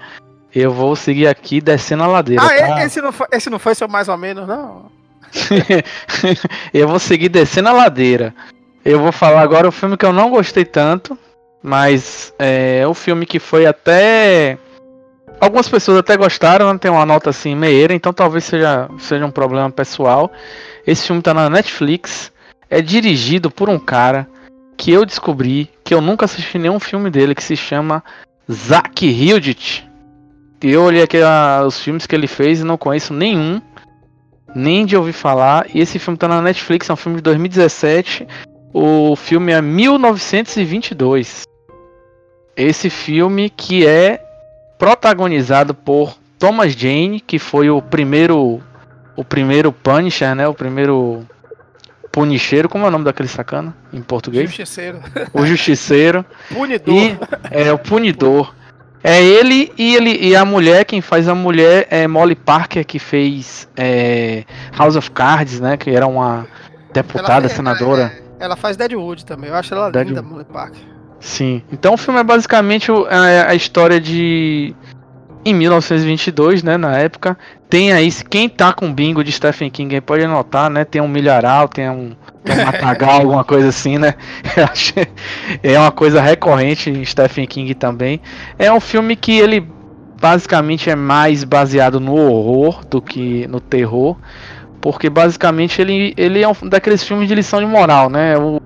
Eu 0.54 0.72
vou 0.72 0.96
seguir 0.96 1.26
aqui 1.26 1.60
descendo 1.60 2.04
a 2.04 2.06
ladeira. 2.06 2.42
Ah, 2.42 2.48
tá? 2.48 2.84
esse, 2.84 3.00
não 3.00 3.12
foi, 3.12 3.26
esse 3.32 3.50
não 3.50 3.58
foi 3.58 3.74
seu 3.74 3.86
mais 3.86 4.08
ou 4.08 4.16
menos, 4.16 4.48
não? 4.48 4.90
eu 6.72 6.88
vou 6.88 6.98
seguir 6.98 7.28
descendo 7.28 7.68
a 7.68 7.72
ladeira. 7.72 8.34
Eu 8.88 9.00
vou 9.00 9.12
falar 9.12 9.42
agora 9.42 9.68
o 9.68 9.70
filme 9.70 9.98
que 9.98 10.06
eu 10.06 10.14
não 10.14 10.30
gostei 10.30 10.64
tanto, 10.64 11.18
mas 11.62 12.32
é 12.38 12.86
o 12.86 12.94
filme 12.94 13.26
que 13.26 13.38
foi 13.38 13.66
até. 13.66 14.56
Algumas 15.38 15.68
pessoas 15.68 15.98
até 15.98 16.16
gostaram, 16.16 16.78
tem 16.78 16.90
uma 16.90 17.04
nota 17.04 17.28
assim 17.28 17.54
meia, 17.54 17.92
então 17.92 18.14
talvez 18.14 18.44
seja, 18.44 18.88
seja 18.98 19.26
um 19.26 19.30
problema 19.30 19.70
pessoal. 19.70 20.32
Esse 20.86 21.06
filme 21.06 21.20
tá 21.20 21.34
na 21.34 21.50
Netflix, 21.50 22.32
é 22.70 22.80
dirigido 22.80 23.50
por 23.50 23.68
um 23.68 23.78
cara 23.78 24.26
que 24.74 24.90
eu 24.90 25.04
descobri 25.04 25.68
que 25.84 25.92
eu 25.92 26.00
nunca 26.00 26.24
assisti 26.24 26.58
nenhum 26.58 26.80
filme 26.80 27.10
dele, 27.10 27.34
que 27.34 27.44
se 27.44 27.56
chama 27.56 28.02
Zack 28.50 29.06
Hildit. 29.06 29.86
Eu 30.62 30.84
olhei 30.84 31.02
aqui 31.02 31.18
ah, 31.20 31.62
os 31.66 31.78
filmes 31.78 32.06
que 32.06 32.16
ele 32.16 32.26
fez 32.26 32.62
e 32.62 32.64
não 32.64 32.78
conheço 32.78 33.12
nenhum, 33.12 33.60
nem 34.54 34.86
de 34.86 34.96
ouvir 34.96 35.12
falar. 35.12 35.66
E 35.74 35.78
esse 35.78 35.98
filme 35.98 36.16
tá 36.16 36.26
na 36.26 36.40
Netflix, 36.40 36.88
é 36.88 36.92
um 36.94 36.96
filme 36.96 37.16
de 37.16 37.22
2017. 37.24 38.26
O 38.72 39.16
filme 39.16 39.52
é 39.52 39.60
1922. 39.60 41.42
Esse 42.56 42.90
filme 42.90 43.50
que 43.50 43.86
é 43.86 44.20
protagonizado 44.78 45.74
por 45.74 46.16
Thomas 46.38 46.72
Jane, 46.72 47.20
que 47.20 47.38
foi 47.38 47.70
o 47.70 47.80
primeiro 47.80 48.62
o 49.16 49.24
primeiro 49.24 49.72
Punisher, 49.72 50.34
né? 50.34 50.46
O 50.46 50.54
primeiro 50.54 51.26
Punicheiro, 52.12 52.68
como 52.68 52.84
é 52.84 52.88
o 52.88 52.90
nome 52.90 53.04
daquele 53.04 53.28
sacana 53.28 53.74
em 53.92 54.00
português? 54.02 54.46
Justiceiro. 54.46 55.00
O 55.32 55.44
Justiceiro. 55.44 56.24
Punidor. 56.52 56.94
E, 56.94 57.18
é, 57.50 57.72
o 57.72 57.78
Punidor. 57.78 58.54
É 59.02 59.22
ele 59.22 59.72
e 59.78 59.94
ele 59.94 60.18
e 60.20 60.34
a 60.34 60.44
mulher, 60.44 60.84
quem 60.84 61.00
faz 61.00 61.28
a 61.28 61.34
mulher 61.34 61.86
é 61.88 62.08
Molly 62.08 62.34
Parker, 62.34 62.84
que 62.84 62.98
fez 62.98 63.68
é, 63.76 64.44
House 64.76 64.96
of 64.96 65.10
Cards, 65.12 65.60
né? 65.60 65.76
Que 65.76 65.90
era 65.90 66.06
uma 66.06 66.46
deputada, 66.92 67.46
ela, 67.46 67.48
senadora. 67.48 68.12
Ela, 68.38 68.56
faz 68.56 68.76
Deadwood 68.76 69.24
também, 69.24 69.50
eu 69.50 69.56
acho 69.56 69.74
ela 69.74 69.90
Deadwood. 69.90 70.20
linda, 70.20 70.22
Molly 70.22 70.44
Parker. 70.44 70.80
Sim, 71.20 71.62
então 71.72 71.94
o 71.94 71.96
filme 71.96 72.20
é 72.20 72.24
basicamente 72.24 72.90
a, 72.90 73.50
a 73.50 73.54
história 73.54 74.00
de 74.00 74.74
em 75.44 75.54
1922, 75.54 76.62
né, 76.62 76.76
na 76.76 76.96
época. 76.98 77.36
Tem 77.70 77.92
aí, 77.92 78.10
quem 78.28 78.48
tá 78.48 78.72
com 78.72 78.92
bingo 78.92 79.22
de 79.22 79.32
Stephen 79.32 79.70
King 79.70 80.00
pode 80.00 80.24
anotar, 80.24 80.70
né? 80.70 80.84
Tem 80.84 81.00
um 81.00 81.08
milharal, 81.08 81.68
tem 81.68 81.88
um, 81.88 82.12
tem 82.44 82.60
um 82.60 82.64
matagal, 82.64 83.20
alguma 83.20 83.44
coisa 83.44 83.68
assim, 83.68 83.98
né? 83.98 84.14
é 85.62 85.78
uma 85.78 85.90
coisa 85.90 86.20
recorrente 86.20 86.90
em 86.90 87.04
Stephen 87.04 87.46
King 87.46 87.74
também. 87.74 88.20
É 88.58 88.72
um 88.72 88.80
filme 88.80 89.16
que 89.16 89.38
ele 89.38 89.66
basicamente 90.20 90.90
é 90.90 90.96
mais 90.96 91.44
baseado 91.44 92.00
no 92.00 92.14
horror 92.14 92.84
do 92.84 93.00
que 93.00 93.46
no 93.46 93.60
terror, 93.60 94.16
porque 94.80 95.10
basicamente 95.10 95.80
ele, 95.80 96.14
ele 96.16 96.42
é 96.42 96.48
um 96.48 96.54
daqueles 96.68 97.02
filmes 97.02 97.28
de 97.28 97.34
lição 97.34 97.60
de 97.60 97.66
moral, 97.66 98.08
né? 98.08 98.36
O, 98.38 98.60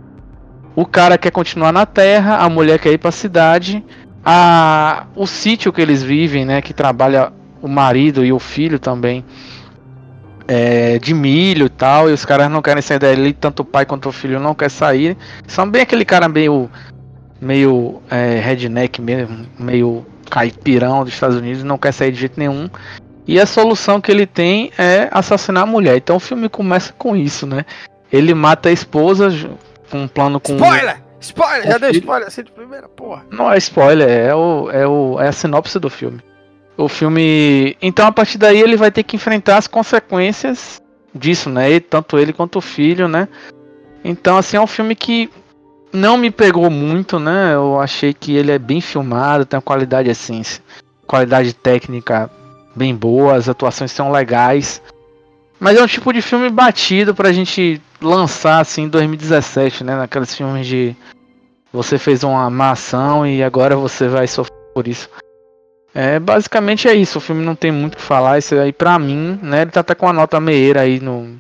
o 0.74 0.86
cara 0.86 1.18
quer 1.18 1.30
continuar 1.30 1.72
na 1.72 1.86
Terra, 1.86 2.38
a 2.38 2.48
mulher 2.48 2.78
quer 2.78 2.92
ir 2.92 2.98
para 2.98 3.10
a 3.10 3.12
cidade, 3.12 3.84
a, 4.24 5.06
o 5.14 5.26
sítio 5.26 5.72
que 5.72 5.80
eles 5.80 6.02
vivem, 6.02 6.44
né, 6.44 6.62
que 6.62 6.72
trabalha 6.72 7.32
o 7.60 7.68
marido 7.68 8.24
e 8.24 8.32
o 8.32 8.38
filho 8.38 8.78
também, 8.78 9.24
é, 10.48 10.98
de 10.98 11.14
milho 11.14 11.66
e 11.66 11.70
tal, 11.70 12.08
e 12.10 12.12
os 12.12 12.24
caras 12.24 12.50
não 12.50 12.62
querem 12.62 12.82
sair 12.82 12.98
dali, 12.98 13.32
tanto 13.32 13.60
o 13.60 13.64
pai 13.64 13.84
quanto 13.84 14.08
o 14.08 14.12
filho 14.12 14.40
não 14.40 14.54
quer 14.54 14.70
sair. 14.70 15.16
São 15.46 15.68
bem 15.68 15.82
aquele 15.82 16.04
cara 16.04 16.28
meio, 16.28 16.70
meio 17.40 18.00
é, 18.10 18.40
redneck 18.40 19.00
mesmo, 19.00 19.46
meio 19.58 20.04
caipirão 20.30 21.04
dos 21.04 21.12
Estados 21.12 21.36
Unidos, 21.36 21.62
não 21.62 21.78
quer 21.78 21.92
sair 21.92 22.12
de 22.12 22.20
jeito 22.20 22.38
nenhum. 22.38 22.68
E 23.26 23.38
a 23.38 23.46
solução 23.46 24.00
que 24.00 24.10
ele 24.10 24.26
tem 24.26 24.72
é 24.76 25.08
assassinar 25.10 25.62
a 25.62 25.66
mulher. 25.66 25.96
Então 25.96 26.16
o 26.16 26.20
filme 26.20 26.48
começa 26.48 26.92
com 26.92 27.16
isso, 27.16 27.46
né? 27.46 27.64
Ele 28.12 28.34
mata 28.34 28.68
a 28.68 28.72
esposa 28.72 29.28
com 29.90 30.02
um 30.02 30.08
plano 30.08 30.40
com. 30.40 30.54
Spoiler! 30.54 31.02
Spoiler! 31.20 31.66
Já 31.70 31.78
deu 31.78 31.90
spoiler 31.90 32.28
assim 32.28 32.42
de 32.42 32.50
primeira, 32.50 32.88
porra. 32.88 33.24
Não 33.30 33.50
é 33.50 33.56
spoiler, 33.58 34.08
é, 34.08 34.34
o, 34.34 34.70
é, 34.70 34.86
o, 34.86 35.20
é 35.20 35.28
a 35.28 35.32
sinopse 35.32 35.78
do 35.78 35.88
filme. 35.88 36.20
O 36.76 36.88
filme. 36.88 37.76
Então 37.80 38.06
a 38.06 38.12
partir 38.12 38.38
daí 38.38 38.60
ele 38.60 38.76
vai 38.76 38.90
ter 38.90 39.04
que 39.04 39.14
enfrentar 39.14 39.56
as 39.56 39.68
consequências 39.68 40.82
disso, 41.14 41.48
né? 41.48 41.70
E 41.70 41.80
tanto 41.80 42.18
ele 42.18 42.32
quanto 42.32 42.58
o 42.58 42.62
filho, 42.62 43.06
né? 43.06 43.28
Então, 44.04 44.36
assim, 44.36 44.56
é 44.56 44.60
um 44.60 44.66
filme 44.66 44.96
que 44.96 45.30
não 45.92 46.16
me 46.16 46.30
pegou 46.30 46.68
muito, 46.70 47.20
né? 47.20 47.54
Eu 47.54 47.78
achei 47.80 48.12
que 48.12 48.34
ele 48.34 48.50
é 48.50 48.58
bem 48.58 48.80
filmado, 48.80 49.46
tem 49.46 49.56
uma 49.56 49.62
qualidade 49.62 50.10
assim, 50.10 50.42
qualidade 51.06 51.52
técnica 51.52 52.28
bem 52.74 52.94
boa, 52.94 53.34
as 53.34 53.48
atuações 53.48 53.92
são 53.92 54.10
legais. 54.10 54.82
Mas 55.58 55.78
é 55.78 55.82
um 55.82 55.86
tipo 55.86 56.12
de 56.12 56.20
filme 56.20 56.50
batido 56.50 57.14
pra 57.14 57.32
gente 57.32 57.80
lançar 58.00 58.60
assim 58.60 58.82
em 58.82 58.88
2017, 58.88 59.84
né? 59.84 59.96
Naqueles 59.96 60.34
filmes 60.34 60.66
de 60.66 60.96
você 61.72 61.98
fez 61.98 62.22
uma 62.22 62.50
má 62.50 62.72
ação 62.72 63.26
e 63.26 63.42
agora 63.42 63.76
você 63.76 64.08
vai 64.08 64.26
sofrer 64.26 64.52
por 64.74 64.86
isso. 64.86 65.08
É, 65.94 66.18
basicamente 66.18 66.88
é 66.88 66.94
isso, 66.94 67.18
o 67.18 67.20
filme 67.20 67.44
não 67.44 67.54
tem 67.54 67.70
muito 67.70 67.94
o 67.94 67.96
que 67.96 68.02
falar, 68.02 68.38
isso 68.38 68.54
aí 68.54 68.72
pra 68.72 68.98
mim, 68.98 69.38
né, 69.42 69.62
ele 69.62 69.70
tá 69.70 69.80
até 69.80 69.94
com 69.94 70.06
uma 70.06 70.12
nota 70.12 70.40
meieira 70.40 70.80
aí 70.80 70.98
no... 70.98 71.36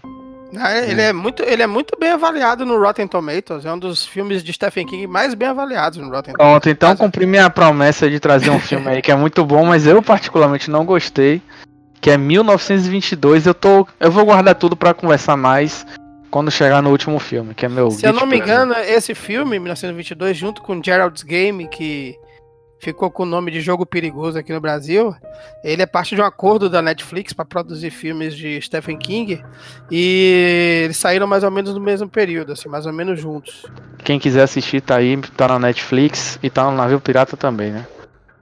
Ah, 0.56 0.76
ele, 0.76 1.00
é. 1.00 1.12
muito, 1.12 1.42
ele 1.42 1.62
é 1.62 1.66
muito 1.66 1.96
bem 1.98 2.10
avaliado 2.10 2.66
no 2.66 2.78
Rotten 2.78 3.06
Tomatoes, 3.06 3.64
é 3.64 3.72
um 3.72 3.78
dos 3.78 4.04
filmes 4.04 4.42
de 4.42 4.52
Stephen 4.52 4.86
King 4.86 5.06
mais 5.06 5.34
bem 5.34 5.48
avaliados 5.48 5.98
no 5.98 6.10
Rotten 6.10 6.34
Tomatoes. 6.34 6.52
Pronto, 6.52 6.68
então 6.68 6.96
cumpri 6.96 7.26
minha 7.26 7.48
promessa 7.48 8.08
de 8.08 8.20
trazer 8.20 8.50
um 8.50 8.60
filme 8.60 8.88
aí 8.88 9.02
que 9.02 9.10
é 9.10 9.16
muito 9.16 9.44
bom, 9.44 9.64
mas 9.64 9.86
eu 9.86 10.02
particularmente 10.02 10.70
não 10.70 10.84
gostei, 10.84 11.40
que 12.00 12.10
é 12.10 12.18
1922, 12.18 13.46
eu 13.46 13.54
tô, 13.54 13.86
eu 13.98 14.10
vou 14.10 14.24
guardar 14.24 14.54
tudo 14.54 14.76
para 14.76 14.92
conversar 14.92 15.36
mais 15.36 15.86
quando 16.30 16.50
chegar 16.50 16.82
no 16.82 16.90
último 16.90 17.18
filme, 17.18 17.54
que 17.54 17.66
é 17.66 17.68
meu... 17.68 17.90
Se 17.90 18.06
eu 18.06 18.12
não 18.12 18.26
me 18.26 18.38
engano, 18.38 18.74
esse 18.74 19.14
filme, 19.14 19.58
1922, 19.58 20.36
junto 20.36 20.62
com 20.62 20.82
Gerald's 20.82 21.22
Game, 21.22 21.68
que 21.68 22.16
ficou 22.82 23.12
com 23.12 23.22
o 23.22 23.26
nome 23.26 23.52
de 23.52 23.60
Jogo 23.60 23.86
Perigoso 23.86 24.36
aqui 24.36 24.52
no 24.52 24.60
Brasil. 24.60 25.14
Ele 25.62 25.82
é 25.82 25.86
parte 25.86 26.16
de 26.16 26.20
um 26.20 26.24
acordo 26.24 26.68
da 26.68 26.82
Netflix 26.82 27.32
para 27.32 27.44
produzir 27.44 27.90
filmes 27.90 28.34
de 28.34 28.60
Stephen 28.60 28.98
King 28.98 29.40
e 29.88 30.82
eles 30.84 30.96
saíram 30.96 31.28
mais 31.28 31.44
ou 31.44 31.50
menos 31.50 31.72
no 31.72 31.80
mesmo 31.80 32.08
período, 32.08 32.52
assim, 32.52 32.68
mais 32.68 32.84
ou 32.84 32.92
menos 32.92 33.20
juntos. 33.20 33.64
Quem 34.02 34.18
quiser 34.18 34.42
assistir 34.42 34.80
tá 34.80 34.96
aí, 34.96 35.16
tá 35.36 35.46
na 35.46 35.60
Netflix 35.60 36.40
e 36.42 36.50
tá 36.50 36.68
no 36.68 36.76
Navio 36.76 37.00
Pirata 37.00 37.36
também, 37.36 37.70
né? 37.70 37.86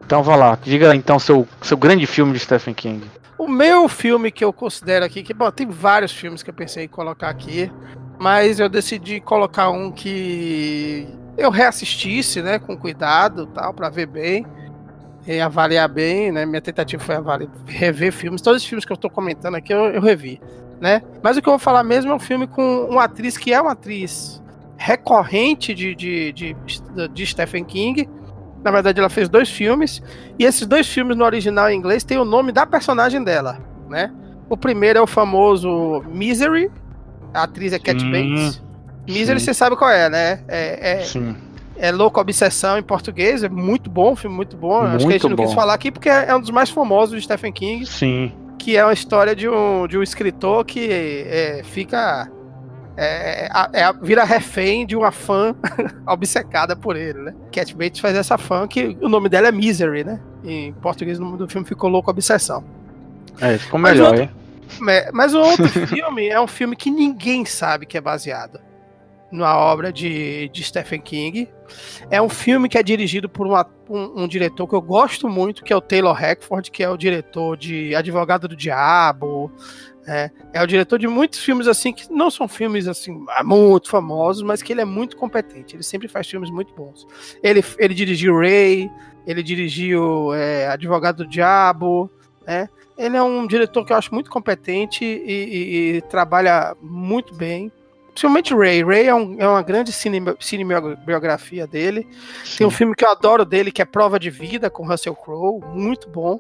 Então 0.02 0.22
vá 0.22 0.34
lá, 0.34 0.58
diga 0.62 0.94
então 0.96 1.18
seu 1.18 1.46
seu 1.60 1.76
grande 1.76 2.06
filme 2.06 2.32
de 2.32 2.38
Stephen 2.38 2.72
King. 2.72 3.04
O 3.36 3.46
meu 3.46 3.88
filme 3.88 4.30
que 4.30 4.42
eu 4.42 4.54
considero 4.54 5.04
aqui, 5.04 5.22
que 5.22 5.34
bom, 5.34 5.50
tem 5.50 5.68
vários 5.68 6.12
filmes 6.12 6.42
que 6.42 6.48
eu 6.48 6.54
pensei 6.54 6.84
em 6.84 6.88
colocar 6.88 7.28
aqui, 7.28 7.70
mas 8.18 8.58
eu 8.58 8.70
decidi 8.70 9.20
colocar 9.20 9.68
um 9.68 9.92
que 9.92 11.06
eu 11.40 11.50
reassistisse, 11.50 12.42
né, 12.42 12.58
com 12.58 12.76
cuidado, 12.76 13.46
tal, 13.46 13.72
para 13.72 13.88
ver 13.88 14.06
bem 14.06 14.46
e 15.26 15.40
avaliar 15.40 15.88
bem, 15.88 16.30
né? 16.30 16.44
Minha 16.44 16.60
tentativa 16.60 17.02
foi 17.02 17.14
avaliar, 17.14 17.50
rever 17.66 18.12
filmes, 18.12 18.42
todos 18.42 18.62
os 18.62 18.68
filmes 18.68 18.84
que 18.84 18.92
eu 18.92 18.94
estou 18.94 19.10
comentando 19.10 19.54
aqui 19.54 19.72
eu, 19.72 19.86
eu, 19.86 20.02
revi, 20.02 20.40
né? 20.80 21.02
Mas 21.22 21.36
o 21.36 21.42
que 21.42 21.48
eu 21.48 21.52
vou 21.52 21.58
falar 21.58 21.82
mesmo 21.82 22.10
é 22.10 22.14
um 22.14 22.18
filme 22.18 22.46
com 22.46 22.86
uma 22.90 23.04
atriz 23.04 23.36
que 23.36 23.52
é 23.52 23.60
uma 23.60 23.72
atriz 23.72 24.42
recorrente 24.76 25.74
de, 25.74 25.94
de, 25.94 26.32
de, 26.32 26.56
de 27.12 27.26
Stephen 27.26 27.64
King. 27.64 28.08
Na 28.62 28.70
verdade, 28.70 28.98
ela 28.98 29.08
fez 29.08 29.28
dois 29.28 29.48
filmes 29.48 30.02
e 30.38 30.44
esses 30.44 30.66
dois 30.66 30.86
filmes 30.86 31.16
no 31.16 31.24
original 31.24 31.70
em 31.70 31.76
inglês 31.76 32.04
têm 32.04 32.18
o 32.18 32.24
nome 32.24 32.52
da 32.52 32.66
personagem 32.66 33.22
dela, 33.22 33.58
né? 33.88 34.12
O 34.48 34.56
primeiro 34.56 34.98
é 34.98 35.02
o 35.02 35.06
famoso 35.06 36.02
Misery, 36.08 36.70
a 37.32 37.44
atriz 37.44 37.72
é 37.72 37.78
Cat 37.78 38.04
hum. 38.04 38.10
Bates. 38.10 38.69
Misery, 39.08 39.40
você 39.40 39.54
sabe 39.54 39.76
qual 39.76 39.90
é, 39.90 40.08
né? 40.08 40.40
É, 40.48 40.92
é, 40.92 41.04
Sim. 41.04 41.36
é 41.76 41.90
Louco 41.90 42.20
Obsessão 42.20 42.78
em 42.78 42.82
português, 42.82 43.42
é 43.42 43.48
muito 43.48 43.90
bom, 43.90 44.14
filme 44.14 44.36
muito 44.36 44.56
bom. 44.56 44.82
Muito 44.82 44.96
Acho 44.96 45.06
que 45.06 45.12
a 45.12 45.16
gente 45.16 45.28
não 45.28 45.36
bom. 45.36 45.44
quis 45.44 45.54
falar 45.54 45.74
aqui 45.74 45.90
porque 45.90 46.08
é 46.08 46.34
um 46.34 46.40
dos 46.40 46.50
mais 46.50 46.70
famosos 46.70 47.16
de 47.16 47.24
Stephen 47.24 47.52
King. 47.52 47.86
Sim. 47.86 48.32
Que 48.58 48.76
é 48.76 48.84
uma 48.84 48.92
história 48.92 49.34
de 49.34 49.48
um, 49.48 49.86
de 49.86 49.96
um 49.96 50.02
escritor 50.02 50.64
que 50.64 50.88
é, 50.90 51.62
fica. 51.64 52.30
É, 52.96 53.46
é, 53.46 53.80
é, 53.80 53.92
vira 54.02 54.24
refém 54.24 54.84
de 54.84 54.94
uma 54.94 55.10
fã 55.10 55.54
obcecada 56.06 56.76
por 56.76 56.96
ele, 56.96 57.18
né? 57.20 57.34
Cat 57.50 57.74
Bates 57.74 58.00
faz 58.00 58.14
essa 58.14 58.36
fã 58.36 58.68
que 58.68 58.98
o 59.00 59.08
nome 59.08 59.28
dela 59.30 59.48
é 59.48 59.52
Misery, 59.52 60.04
né? 60.04 60.20
Em 60.44 60.72
português 60.74 61.18
o 61.18 61.22
nome 61.22 61.38
do 61.38 61.48
filme 61.48 61.66
ficou 61.66 61.88
Louco 61.88 62.10
Obsessão. 62.10 62.62
É, 63.40 63.56
ficou 63.56 63.80
melhor, 63.80 64.18
hein? 64.18 64.30
Mas 65.14 65.32
o 65.32 65.40
outro 65.40 65.66
filme 65.68 66.28
é 66.28 66.38
um 66.38 66.46
filme 66.46 66.76
que 66.76 66.90
ninguém 66.90 67.46
sabe 67.46 67.86
que 67.86 67.96
é 67.96 68.00
baseado 68.00 68.60
numa 69.30 69.56
obra 69.56 69.92
de, 69.92 70.48
de 70.48 70.62
Stephen 70.62 71.00
King. 71.00 71.48
É 72.10 72.20
um 72.20 72.28
filme 72.28 72.68
que 72.68 72.76
é 72.76 72.82
dirigido 72.82 73.28
por 73.28 73.46
uma, 73.46 73.66
um, 73.88 74.22
um, 74.22 74.28
diretor 74.28 74.66
que 74.66 74.74
eu 74.74 74.82
gosto 74.82 75.28
muito, 75.28 75.62
que 75.62 75.72
é 75.72 75.76
o 75.76 75.80
Taylor 75.80 76.14
Hackford, 76.14 76.70
que 76.70 76.82
é 76.82 76.90
o 76.90 76.96
diretor 76.96 77.56
de 77.56 77.94
Advogado 77.94 78.48
do 78.48 78.56
Diabo. 78.56 79.52
É, 80.06 80.30
é 80.54 80.62
o 80.62 80.66
diretor 80.66 80.98
de 80.98 81.06
muitos 81.06 81.38
filmes 81.38 81.68
assim 81.68 81.92
que 81.92 82.10
não 82.10 82.30
são 82.30 82.48
filmes 82.48 82.88
assim 82.88 83.24
muito 83.44 83.88
famosos, 83.88 84.42
mas 84.42 84.62
que 84.62 84.72
ele 84.72 84.80
é 84.80 84.84
muito 84.84 85.16
competente. 85.16 85.76
Ele 85.76 85.82
sempre 85.82 86.08
faz 86.08 86.28
filmes 86.28 86.50
muito 86.50 86.74
bons. 86.74 87.06
Ele, 87.42 87.62
ele 87.78 87.94
dirigiu 87.94 88.38
Ray, 88.38 88.90
ele 89.26 89.42
dirigiu 89.42 90.34
é, 90.34 90.66
Advogado 90.68 91.18
do 91.18 91.26
Diabo, 91.26 92.10
né? 92.46 92.68
Ele 92.98 93.16
é 93.16 93.22
um 93.22 93.46
diretor 93.46 93.84
que 93.84 93.92
eu 93.92 93.96
acho 93.96 94.12
muito 94.12 94.30
competente 94.30 95.04
e, 95.04 95.08
e, 95.08 95.96
e 95.96 96.00
trabalha 96.02 96.76
muito 96.82 97.34
bem. 97.34 97.72
Principalmente 98.10 98.54
Ray. 98.54 98.82
Ray 98.82 99.06
é, 99.06 99.14
um, 99.14 99.36
é 99.38 99.48
uma 99.48 99.62
grande 99.62 99.92
cinebiografia 99.92 101.66
dele. 101.66 102.06
Sim. 102.44 102.58
Tem 102.58 102.66
um 102.66 102.70
filme 102.70 102.94
que 102.94 103.04
eu 103.04 103.10
adoro 103.10 103.44
dele, 103.44 103.72
que 103.72 103.80
é 103.80 103.84
Prova 103.84 104.18
de 104.18 104.30
Vida, 104.30 104.68
com 104.68 104.86
Russell 104.86 105.14
Crowe. 105.14 105.60
Muito 105.74 106.08
bom. 106.08 106.38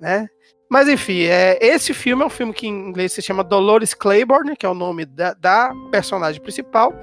Né? 0.00 0.28
Mas 0.68 0.88
enfim, 0.88 1.22
é, 1.22 1.58
esse 1.60 1.94
filme 1.94 2.22
é 2.22 2.26
um 2.26 2.30
filme 2.30 2.52
que 2.52 2.66
em 2.66 2.88
inglês 2.88 3.12
se 3.12 3.22
chama 3.22 3.42
Dolores 3.42 3.94
Claiborne, 3.94 4.56
que 4.56 4.66
é 4.66 4.68
o 4.68 4.74
nome 4.74 5.06
da, 5.06 5.32
da 5.32 5.72
personagem 5.90 6.40
principal, 6.42 6.94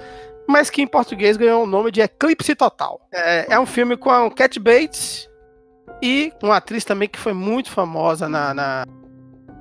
mas 0.46 0.70
que 0.70 0.80
em 0.80 0.86
português 0.86 1.36
ganhou 1.36 1.64
o 1.64 1.66
nome 1.66 1.90
de 1.90 2.00
Eclipse 2.00 2.54
Total. 2.54 3.00
É, 3.12 3.54
é 3.54 3.58
um 3.58 3.66
filme 3.66 3.96
com 3.96 4.10
a 4.10 4.30
Cat 4.30 4.60
Bates 4.60 5.28
e 6.00 6.32
uma 6.42 6.56
atriz 6.56 6.84
também 6.84 7.08
que 7.08 7.18
foi 7.18 7.32
muito 7.32 7.70
famosa 7.70 8.28
na, 8.28 8.54
na, 8.54 8.86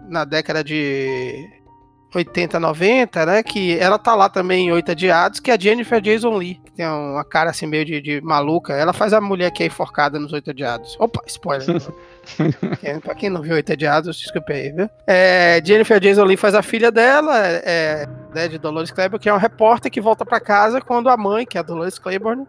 na 0.08 0.24
década 0.24 0.64
de 0.64 1.50
80, 2.16 2.60
90, 2.60 3.26
né? 3.26 3.44
Que 3.44 3.78
ela 3.78 4.00
tá 4.00 4.16
lá 4.16 4.30
também 4.30 4.68
em 4.68 4.72
Oito 4.72 4.92
Adiados, 4.92 5.40
que 5.40 5.52
é 5.52 5.56
a 5.56 5.60
Jennifer 5.60 6.00
Jason 6.02 6.36
Lee, 6.38 6.56
que 6.66 6.72
tem 6.72 6.88
uma 6.88 7.24
cara 7.24 7.50
assim 7.50 7.68
meio 7.68 7.84
de, 7.84 8.02
de 8.02 8.22
maluca. 8.22 8.74
Ela 8.74 8.94
faz 8.94 9.14
a 9.14 9.20
mulher 9.20 9.52
que 9.52 9.64
é 9.64 9.66
enforcada 9.66 10.20
nos 10.20 10.32
Oito 10.34 10.50
Adiados. 10.50 10.96
Opa, 11.00 11.22
spoiler. 11.28 11.82
pra 13.04 13.16
quem 13.16 13.30
não 13.30 13.42
viu 13.42 13.56
Oito 13.56 13.72
Adiados, 13.72 14.18
desculpe 14.18 14.54
aí, 14.54 14.72
viu? 14.72 14.90
É, 15.06 15.62
Jennifer 15.64 16.00
Jason 16.00 16.24
Lee 16.24 16.38
faz 16.38 16.56
a 16.56 16.62
filha 16.62 16.92
dela, 16.92 17.38
é, 17.38 18.08
né, 18.34 18.48
de 18.48 18.58
Dolores 18.58 18.92
Claiborne, 18.92 19.22
que 19.22 19.30
é 19.30 19.34
um 19.34 19.38
repórter 19.38 19.92
que 19.92 20.00
volta 20.00 20.26
para 20.26 20.40
casa 20.40 20.80
quando 20.80 21.10
a 21.10 21.18
mãe, 21.18 21.46
que 21.46 21.58
é 21.58 21.60
a 21.60 21.64
Dolores 21.64 22.00
Claiborne, 22.00 22.48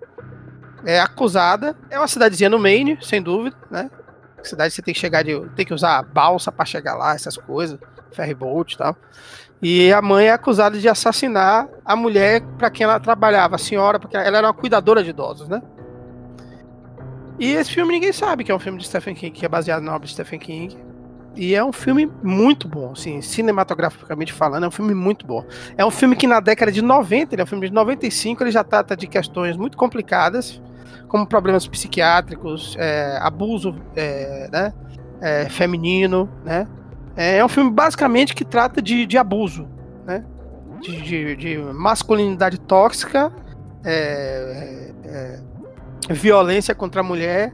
é 0.85 1.01
acusada. 1.01 1.77
É 1.91 1.99
uma 1.99 2.09
cidadezinha 2.09 2.49
no 2.49 2.59
Maine, 2.59 2.99
sem 3.03 3.21
dúvida, 3.21 3.57
né? 3.71 3.91
Cidade 4.43 4.73
você 4.73 4.83
tem 4.83 4.95
que 4.95 5.01
chegar 5.01 5.23
de. 5.23 5.41
tem 5.57 5.67
que 5.67 5.75
usar 5.75 6.03
balsa 6.05 6.53
para 6.53 6.65
chegar 6.65 6.95
lá, 6.95 7.15
essas 7.15 7.37
coisas, 7.37 7.79
ferryboat 8.13 8.75
e 8.75 8.79
tal. 8.79 8.97
E 9.63 9.93
a 9.93 10.03
mãe 10.03 10.27
é 10.27 10.33
acusada 10.33 10.79
de 10.79 10.89
assassinar 10.89 11.69
a 11.85 11.97
mulher 11.97 12.43
para 12.59 12.71
quem 12.71 12.85
ela 12.85 13.01
trabalhava, 13.01 13.57
a 13.57 13.59
senhora, 13.59 13.99
porque 13.99 14.17
ela 14.17 14.39
era 14.39 14.47
uma 14.47 14.55
cuidadora 14.55 15.03
de 15.03 15.11
idosos, 15.11 15.49
né? 15.49 15.63
E 17.39 17.53
esse 17.53 17.71
filme 17.71 17.93
ninguém 17.93 18.13
sabe 18.13 18.45
que 18.45 18.53
é 18.53 18.55
um 18.55 18.59
filme 18.59 18.79
de 18.79 18.87
Stephen 18.87 19.15
King, 19.15 19.33
que 19.33 19.45
é 19.45 19.49
baseado 19.49 19.83
na 19.83 19.95
obra 19.95 20.07
de 20.07 20.13
Stephen 20.13 20.39
King. 20.39 20.77
E 21.35 21.55
é 21.55 21.63
um 21.63 21.73
filme 21.73 22.11
muito 22.23 22.67
bom, 22.67 22.93
assim, 22.93 23.21
cinematograficamente 23.21 24.33
falando, 24.33 24.65
é 24.65 24.69
um 24.69 24.71
filme 24.71 24.95
muito 24.95 25.27
bom. 25.27 25.45
É 25.77 25.85
um 25.85 25.91
filme 25.91 26.17
que 26.17 26.27
na 26.27 26.41
década 26.41 26.73
de 26.73 26.81
90, 26.81 27.35
ele 27.35 27.43
é 27.43 27.45
um 27.45 27.47
filme 27.47 27.69
de 27.69 27.75
95, 27.75 28.43
ele 28.43 28.51
já 28.51 28.65
trata 28.65 28.97
de 28.97 29.07
questões 29.07 29.55
muito 29.55 29.77
complicadas, 29.77 30.63
como 31.09 31.27
problemas 31.27 31.69
psiquiátricos, 31.69 32.75
é, 32.79 33.19
abuso 33.21 33.75
é, 33.95 34.49
né, 34.51 34.73
é, 35.21 35.49
feminino, 35.51 36.27
né? 36.43 36.67
É, 37.17 37.39
é 37.39 37.45
um 37.45 37.49
filme 37.49 37.71
basicamente 37.71 38.35
que 38.35 38.45
trata 38.45 38.83
de, 38.83 39.07
de 39.07 39.17
abuso, 39.17 39.69
né? 40.05 40.25
De, 40.81 41.01
de, 41.01 41.37
de 41.37 41.59
masculinidade 41.59 42.61
tóxica 42.61 43.33
é, 43.85 44.93
é, 45.05 45.41
violência 46.13 46.75
contra 46.75 47.01
a 47.01 47.05
mulher 47.05 47.53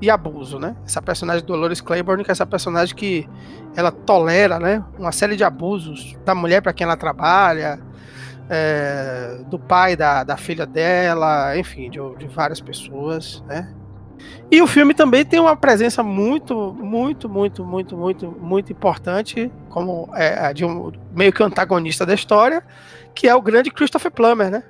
e 0.00 0.10
abuso, 0.10 0.58
né? 0.58 0.74
Essa 0.84 1.02
personagem 1.02 1.44
Dolores 1.44 1.80
Claiborne, 1.80 2.24
que 2.24 2.30
é 2.30 2.32
essa 2.32 2.46
personagem 2.46 2.94
que 2.94 3.28
ela 3.76 3.92
tolera, 3.92 4.58
né, 4.58 4.84
uma 4.98 5.12
série 5.12 5.36
de 5.36 5.44
abusos 5.44 6.16
da 6.24 6.34
mulher 6.34 6.60
para 6.60 6.72
quem 6.72 6.84
ela 6.84 6.96
trabalha, 6.96 7.78
é, 8.50 9.38
do 9.48 9.58
pai 9.58 9.96
da, 9.96 10.24
da 10.24 10.36
filha 10.36 10.66
dela, 10.66 11.56
enfim, 11.56 11.88
de, 11.88 11.98
de 12.18 12.26
várias 12.26 12.60
pessoas, 12.60 13.42
né? 13.46 13.72
E 14.50 14.60
o 14.60 14.66
filme 14.66 14.92
também 14.92 15.24
tem 15.24 15.40
uma 15.40 15.56
presença 15.56 16.02
muito, 16.02 16.74
muito, 16.74 17.28
muito, 17.28 17.64
muito, 17.64 17.96
muito, 17.96 18.30
muito 18.38 18.72
importante, 18.72 19.50
como 19.70 20.10
é, 20.14 20.52
de 20.52 20.64
um 20.64 20.92
meio 21.14 21.32
que 21.32 21.42
antagonista 21.42 22.04
da 22.04 22.14
história, 22.14 22.62
que 23.14 23.28
é 23.28 23.34
o 23.34 23.40
grande 23.40 23.70
Christopher 23.70 24.10
Plummer, 24.10 24.50
né? 24.50 24.62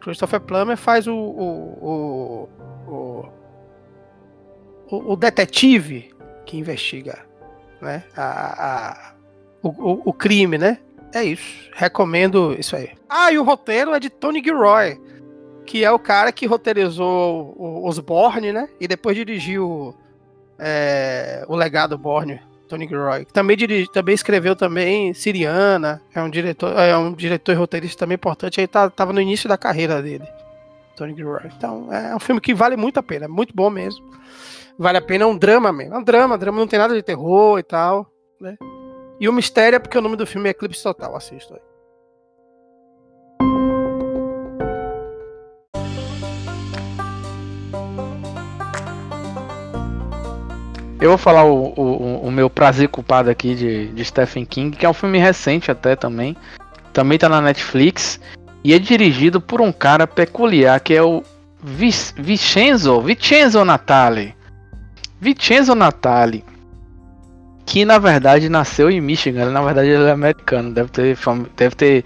Christopher 0.00 0.40
Plummer 0.40 0.76
faz 0.76 1.06
o, 1.06 1.14
o, 1.14 2.48
o, 2.88 3.28
o, 4.90 5.12
o 5.12 5.16
detetive 5.16 6.14
que 6.44 6.56
investiga 6.56 7.18
né? 7.80 8.02
a, 8.16 9.12
a 9.12 9.12
o, 9.62 10.10
o, 10.10 10.12
crime, 10.12 10.56
né? 10.56 10.78
É 11.12 11.22
isso. 11.22 11.68
Recomendo 11.74 12.54
isso 12.58 12.76
aí. 12.76 12.90
Ah, 13.08 13.32
e 13.32 13.38
o 13.38 13.42
roteiro 13.42 13.94
é 13.94 14.00
de 14.00 14.08
Tony 14.08 14.42
Gilroy, 14.42 15.00
que 15.68 15.84
é 15.84 15.92
o 15.92 15.98
cara 15.98 16.32
que 16.32 16.46
roteirizou 16.46 17.54
os 17.86 17.98
Borne, 17.98 18.54
né? 18.54 18.70
E 18.80 18.88
depois 18.88 19.14
dirigiu 19.14 19.94
é, 20.58 21.44
o 21.46 21.54
Legado 21.54 21.98
Borne, 21.98 22.40
Tony 22.66 22.88
Gilroy. 22.88 23.26
Também, 23.26 23.54
dirige, 23.54 23.92
também 23.92 24.14
escreveu 24.14 24.56
também 24.56 25.12
Siriana, 25.12 26.00
é 26.14 26.22
um 26.22 26.30
diretor, 26.30 26.72
é 26.78 26.96
um 26.96 27.12
diretor 27.12 27.52
e 27.52 27.54
roteirista 27.54 27.98
também 27.98 28.14
importante. 28.14 28.58
Aí 28.58 28.66
tá, 28.66 28.88
tava 28.88 29.12
no 29.12 29.20
início 29.20 29.46
da 29.46 29.58
carreira 29.58 30.00
dele, 30.00 30.26
Tony 30.96 31.14
Gilroy. 31.14 31.50
Então 31.54 31.92
é 31.92 32.16
um 32.16 32.20
filme 32.20 32.40
que 32.40 32.54
vale 32.54 32.74
muito 32.74 32.98
a 32.98 33.02
pena, 33.02 33.26
é 33.26 33.28
muito 33.28 33.54
bom 33.54 33.68
mesmo. 33.68 34.02
Vale 34.78 34.96
a 34.96 35.02
pena, 35.02 35.24
é 35.24 35.26
um 35.26 35.36
drama 35.36 35.70
mesmo. 35.70 35.94
É 35.94 35.98
um 35.98 36.02
drama, 36.02 36.38
drama 36.38 36.58
não 36.58 36.66
tem 36.66 36.78
nada 36.78 36.94
de 36.94 37.02
terror 37.02 37.58
e 37.58 37.62
tal, 37.62 38.10
né? 38.40 38.56
E 39.20 39.28
o 39.28 39.32
mistério 39.34 39.76
é 39.76 39.78
porque 39.78 39.98
o 39.98 40.00
nome 40.00 40.16
do 40.16 40.26
filme 40.26 40.48
é 40.48 40.52
Eclipse 40.52 40.82
Total, 40.82 41.14
assisto 41.14 41.52
aí. 41.52 41.60
Eu 51.00 51.10
vou 51.10 51.18
falar 51.18 51.44
o, 51.44 51.72
o, 51.76 52.26
o, 52.26 52.30
meu 52.30 52.50
prazer 52.50 52.88
culpado 52.88 53.30
aqui 53.30 53.54
de, 53.54 53.88
de 53.88 54.04
Stephen 54.04 54.44
King, 54.44 54.76
que 54.76 54.84
é 54.84 54.88
um 54.88 54.94
filme 54.94 55.18
recente 55.18 55.70
até 55.70 55.94
também. 55.94 56.36
Também 56.92 57.18
tá 57.18 57.28
na 57.28 57.40
Netflix. 57.40 58.20
E 58.64 58.74
é 58.74 58.78
dirigido 58.78 59.40
por 59.40 59.60
um 59.60 59.70
cara 59.70 60.06
peculiar, 60.06 60.80
que 60.80 60.92
é 60.94 61.02
o 61.02 61.22
Vincenzo, 61.62 63.00
Vincenzo 63.00 63.64
Natali. 63.64 64.34
Vincenzo 65.20 65.74
Natali. 65.76 66.44
Que 67.64 67.84
na 67.84 67.98
verdade 67.98 68.48
nasceu 68.48 68.90
em 68.90 69.00
Michigan. 69.00 69.50
Na 69.50 69.62
verdade 69.62 69.88
ele 69.88 70.04
é 70.04 70.10
americano. 70.10 70.72
Deve 70.72 70.88
ter. 70.88 71.18
Deve 71.56 71.76
ter. 71.76 72.04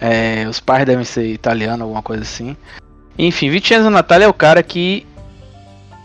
É, 0.00 0.48
os 0.48 0.58
pais 0.58 0.84
devem 0.84 1.04
ser 1.04 1.26
italianos, 1.28 1.82
alguma 1.82 2.02
coisa 2.02 2.22
assim. 2.22 2.56
Enfim, 3.16 3.50
Vincenzo 3.50 3.88
Natali 3.88 4.24
é 4.24 4.28
o 4.28 4.34
cara 4.34 4.64
que 4.64 5.06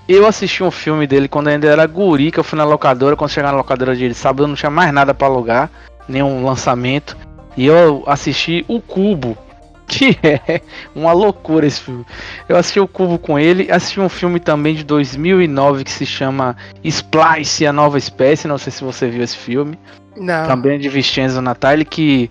eu 0.08 0.26
assisti 0.26 0.64
um 0.64 0.72
filme 0.72 1.06
dele 1.06 1.28
quando 1.28 1.50
ainda 1.50 1.68
era 1.68 1.86
guri, 1.86 2.32
que 2.32 2.40
eu 2.40 2.44
fui 2.44 2.58
na 2.58 2.64
locadora, 2.64 3.16
quando 3.16 3.32
chegar 3.32 3.52
na 3.52 3.58
locadora 3.58 3.96
de 3.96 4.14
sábado 4.14 4.44
eu 4.44 4.48
não 4.48 4.56
tinha 4.56 4.70
mais 4.70 4.94
nada 4.94 5.14
para 5.14 5.28
alugar, 5.28 5.70
nenhum 6.08 6.46
lançamento. 6.46 7.18
E 7.58 7.66
eu 7.66 8.04
assisti 8.08 8.64
O 8.68 8.80
Cubo, 8.80 9.38
que 9.86 10.18
é 10.24 10.62
uma 10.96 11.12
loucura 11.12 11.66
esse 11.68 11.82
filme. 11.82 12.06
Eu 12.48 12.56
assisti 12.56 12.80
O 12.80 12.88
Cubo 12.88 13.20
com 13.20 13.38
ele, 13.38 13.70
assisti 13.70 14.00
um 14.00 14.08
filme 14.08 14.40
também 14.40 14.76
de 14.76 14.84
2009 14.84 15.84
que 15.84 15.92
se 15.92 16.06
chama 16.06 16.56
Splice, 16.84 17.66
a 17.66 17.74
Nova 17.74 17.98
Espécie, 17.98 18.48
não 18.48 18.58
sei 18.58 18.72
se 18.72 18.84
você 18.84 19.10
viu 19.10 19.24
esse 19.24 19.38
filme. 19.38 19.78
Não. 20.16 20.48
Também 20.48 20.80
de 20.80 20.88
Vincenzo 20.88 21.42
Natali, 21.42 21.84
que 21.84 22.30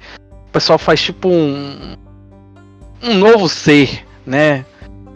o 0.49 0.51
pessoal 0.51 0.79
faz 0.79 1.01
tipo 1.01 1.29
um, 1.29 1.97
um 3.03 3.15
novo 3.15 3.49
ser, 3.49 4.05
né? 4.27 4.65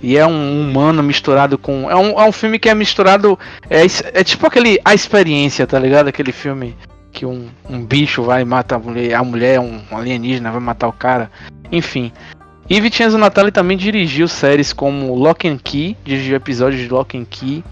E 0.02 0.16
é 0.16 0.26
um 0.26 0.60
humano 0.60 1.02
misturado 1.02 1.58
com. 1.58 1.90
É 1.90 1.96
um, 1.96 2.18
é 2.18 2.24
um 2.24 2.32
filme 2.32 2.58
que 2.58 2.68
é 2.68 2.74
misturado. 2.74 3.38
É, 3.68 3.82
é 4.14 4.24
tipo 4.24 4.46
aquele. 4.46 4.80
A 4.84 4.94
experiência, 4.94 5.66
tá 5.66 5.78
ligado? 5.78 6.08
Aquele 6.08 6.32
filme 6.32 6.76
que 7.12 7.26
um, 7.26 7.48
um 7.68 7.84
bicho 7.84 8.22
vai 8.22 8.44
matar 8.44 8.76
a 8.76 8.78
mulher. 8.78 9.14
A 9.14 9.22
mulher, 9.22 9.60
um 9.60 9.80
alienígena, 9.90 10.50
vai 10.50 10.60
matar 10.60 10.88
o 10.88 10.92
cara. 10.92 11.30
Enfim. 11.70 12.12
E 12.68 12.80
Vincenzo 12.80 13.18
Natali 13.18 13.50
também 13.50 13.76
dirigiu 13.76 14.28
séries 14.28 14.72
como 14.72 15.14
Lock 15.14 15.46
and 15.48 15.58
Key, 15.58 15.96
dirigiu 16.04 16.36
episódios 16.36 16.80
de 16.80 16.88
Lock 16.88 17.18
and 17.18 17.26
Key. 17.28 17.64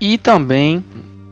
E 0.00 0.18
também 0.18 0.84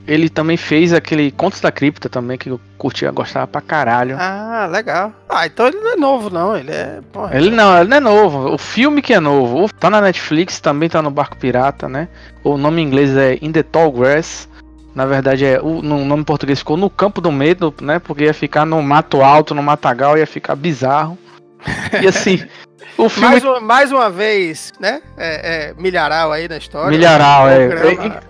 ele 0.07 0.29
também 0.29 0.57
fez 0.57 0.93
aquele 0.93 1.31
Contos 1.31 1.61
da 1.61 1.71
Cripta 1.71 2.09
também, 2.09 2.37
que 2.37 2.51
eu 2.51 2.61
curtia, 2.77 3.11
gostava 3.11 3.47
pra 3.47 3.61
caralho. 3.61 4.17
Ah, 4.19 4.69
legal. 4.71 5.13
Ah, 5.29 5.47
então 5.47 5.69
ele 5.69 5.79
não 5.79 5.93
é 5.93 5.97
novo, 5.97 6.31
não. 6.31 6.57
Ele 6.57 6.73
é. 6.73 7.01
Porra, 7.13 7.37
ele 7.37 7.51
não, 7.51 7.79
ele 7.79 7.89
não 7.89 7.97
é 7.97 8.01
novo. 8.01 8.53
O 8.53 8.59
filme 8.59 9.01
que 9.01 9.15
é 9.15 9.21
novo. 9.21 9.73
Tá 9.79 9.89
na 9.89 10.01
Netflix, 10.01 10.61
também 10.61 10.89
tá 10.89 11.01
no 11.01 11.11
Barco 11.11 11.37
Pirata, 11.37 11.89
né? 11.89 12.09
O 12.43 12.57
nome 12.57 12.83
em 12.83 12.85
inglês 12.85 13.17
é 13.17 13.39
In 13.41 13.53
the 13.53 13.63
Tall 13.63 13.93
Grass. 13.93 14.49
Na 14.95 15.07
verdade, 15.07 15.45
é 15.45 15.61
o 15.61 15.81
no 15.81 16.05
nome 16.05 16.23
em 16.23 16.25
português 16.25 16.59
ficou 16.59 16.77
no 16.77 16.91
Campo 16.91 17.21
do 17.21 17.33
Medo, 17.33 17.73
né? 17.81 17.99
Porque 17.99 18.25
ia 18.25 18.35
ficar 18.35 18.67
no 18.67 18.83
Mato 18.83 19.23
Alto, 19.23 19.55
no 19.55 19.63
Matagal, 19.63 20.19
ia 20.19 20.27
ficar 20.27 20.57
bizarro. 20.57 21.17
E 22.03 22.07
assim. 22.07 22.45
O 22.99 23.09
filme... 23.09 23.29
mais, 23.29 23.45
uma, 23.45 23.61
mais 23.61 23.93
uma 23.93 24.11
vez, 24.11 24.73
né? 24.79 25.01
É, 25.17 25.71
é, 25.71 25.75
milharal 25.81 26.33
aí 26.33 26.49
na 26.49 26.59
história. 26.59 26.91
Milharal, 26.91 27.49
é. 27.49 28.21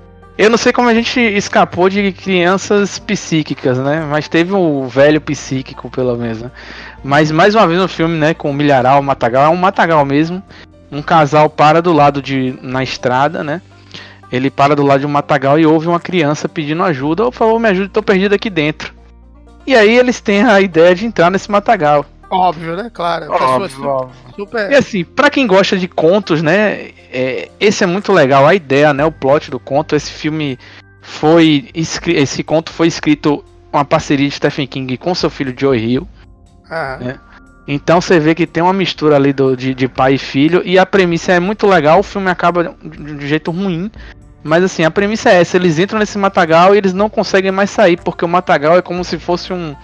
Eu 0.42 0.50
não 0.50 0.58
sei 0.58 0.72
como 0.72 0.88
a 0.88 0.94
gente 0.94 1.20
escapou 1.20 1.88
de 1.88 2.10
crianças 2.10 2.98
psíquicas, 2.98 3.78
né? 3.78 4.04
Mas 4.10 4.26
teve 4.26 4.52
o 4.52 4.88
velho 4.88 5.20
psíquico, 5.20 5.88
pelo 5.88 6.16
menos. 6.16 6.42
Né? 6.42 6.50
Mas 7.04 7.30
mais 7.30 7.54
uma 7.54 7.64
vez 7.64 7.78
no 7.78 7.86
filme, 7.86 8.18
né? 8.18 8.34
Com 8.34 8.50
o 8.50 8.52
milharal, 8.52 8.98
o 8.98 9.04
matagal, 9.04 9.44
é 9.44 9.48
um 9.48 9.56
matagal 9.56 10.04
mesmo. 10.04 10.42
Um 10.90 11.00
casal 11.00 11.48
para 11.48 11.80
do 11.80 11.92
lado 11.92 12.20
de. 12.20 12.58
na 12.60 12.82
estrada, 12.82 13.44
né? 13.44 13.62
Ele 14.32 14.50
para 14.50 14.74
do 14.74 14.82
lado 14.82 14.98
de 14.98 15.06
um 15.06 15.10
matagal 15.10 15.60
e 15.60 15.64
ouve 15.64 15.86
uma 15.86 16.00
criança 16.00 16.48
pedindo 16.48 16.82
ajuda. 16.82 17.22
Por 17.26 17.34
favor, 17.34 17.60
me 17.60 17.68
ajude, 17.68 17.90
tô 17.90 18.02
perdido 18.02 18.34
aqui 18.34 18.50
dentro. 18.50 18.92
E 19.64 19.76
aí 19.76 19.96
eles 19.96 20.20
têm 20.20 20.42
a 20.42 20.60
ideia 20.60 20.92
de 20.92 21.06
entrar 21.06 21.30
nesse 21.30 21.48
matagal. 21.52 22.04
Óbvio, 22.32 22.74
né? 22.74 22.90
Claro. 22.92 23.30
Óbvio, 23.30 23.68
super, 23.68 23.86
óbvio. 23.86 24.16
Super... 24.34 24.72
E 24.72 24.74
assim, 24.74 25.04
para 25.04 25.28
quem 25.28 25.46
gosta 25.46 25.76
de 25.76 25.86
contos, 25.86 26.40
né? 26.40 26.90
É, 27.12 27.50
esse 27.60 27.84
é 27.84 27.86
muito 27.86 28.10
legal. 28.10 28.46
A 28.46 28.54
ideia, 28.54 28.94
né? 28.94 29.04
O 29.04 29.12
plot 29.12 29.50
do 29.50 29.60
conto. 29.60 29.94
Esse 29.94 30.10
filme 30.10 30.58
foi. 31.02 31.68
Esse 31.74 32.42
conto 32.42 32.72
foi 32.72 32.86
escrito 32.86 33.44
uma 33.70 33.84
parceria 33.84 34.26
de 34.26 34.34
Stephen 34.34 34.66
King 34.66 34.96
com 34.96 35.14
seu 35.14 35.28
filho 35.28 35.54
Joe 35.54 35.78
Hill. 35.78 36.08
Ah. 36.70 36.96
Né? 36.98 37.20
Então 37.68 38.00
você 38.00 38.18
vê 38.18 38.34
que 38.34 38.46
tem 38.46 38.62
uma 38.62 38.72
mistura 38.72 39.16
ali 39.16 39.32
do, 39.32 39.54
de, 39.54 39.74
de, 39.74 39.86
pai 39.86 40.14
e 40.14 40.18
filho. 40.18 40.62
E 40.64 40.78
a 40.78 40.86
premissa 40.86 41.32
é 41.32 41.40
muito 41.40 41.66
legal. 41.66 42.00
O 42.00 42.02
filme 42.02 42.30
acaba 42.30 42.74
de, 42.82 43.14
de 43.18 43.28
jeito 43.28 43.50
ruim. 43.50 43.90
Mas 44.42 44.64
assim, 44.64 44.84
a 44.84 44.90
premissa 44.90 45.28
é 45.28 45.42
essa: 45.42 45.58
eles 45.58 45.78
entram 45.78 45.98
nesse 45.98 46.16
matagal 46.16 46.74
e 46.74 46.78
eles 46.78 46.94
não 46.94 47.10
conseguem 47.10 47.52
mais 47.52 47.68
sair, 47.68 48.00
porque 48.02 48.24
o 48.24 48.28
matagal 48.28 48.78
é 48.78 48.82
como 48.82 49.04
se 49.04 49.18
fosse 49.18 49.52
um, 49.52 49.76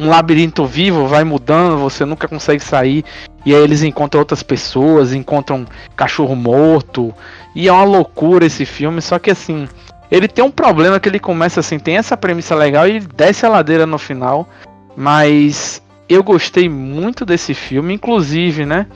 um 0.00 0.08
labirinto 0.08 0.64
vivo, 0.64 1.06
vai 1.06 1.24
mudando, 1.24 1.78
você 1.78 2.06
nunca 2.06 2.26
consegue 2.26 2.64
sair. 2.64 3.04
E 3.44 3.54
aí 3.54 3.62
eles 3.62 3.82
encontram 3.82 4.20
outras 4.20 4.42
pessoas, 4.42 5.12
encontram 5.12 5.66
cachorro 5.94 6.34
morto. 6.34 7.14
E 7.54 7.68
é 7.68 7.72
uma 7.72 7.84
loucura 7.84 8.46
esse 8.46 8.64
filme, 8.64 9.02
só 9.02 9.18
que 9.18 9.30
assim, 9.30 9.68
ele 10.10 10.26
tem 10.26 10.42
um 10.42 10.50
problema 10.50 10.98
que 10.98 11.08
ele 11.08 11.18
começa 11.18 11.60
assim, 11.60 11.78
tem 11.78 11.98
essa 11.98 12.16
premissa 12.16 12.54
legal 12.54 12.88
e 12.88 13.00
desce 13.00 13.44
a 13.44 13.50
ladeira 13.50 13.86
no 13.86 13.98
final. 13.98 14.48
Mas 14.96 15.82
eu 16.08 16.22
gostei 16.22 16.68
muito 16.68 17.26
desse 17.26 17.52
filme, 17.52 17.94
inclusive, 17.94 18.64
né? 18.64 18.86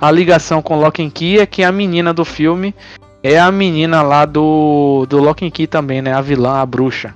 A 0.00 0.10
ligação 0.10 0.62
com 0.62 0.78
Lock 0.78 1.02
and 1.02 1.10
Key 1.10 1.40
é 1.40 1.46
que 1.46 1.64
a 1.64 1.72
menina 1.72 2.12
do 2.12 2.24
filme 2.24 2.74
é 3.22 3.38
a 3.38 3.50
menina 3.52 4.02
lá 4.02 4.24
do, 4.24 5.06
do 5.08 5.18
Lock 5.18 5.44
and 5.44 5.50
Key 5.50 5.66
também, 5.66 6.00
né? 6.02 6.12
A 6.12 6.20
vilã, 6.20 6.60
a 6.60 6.66
bruxa. 6.66 7.14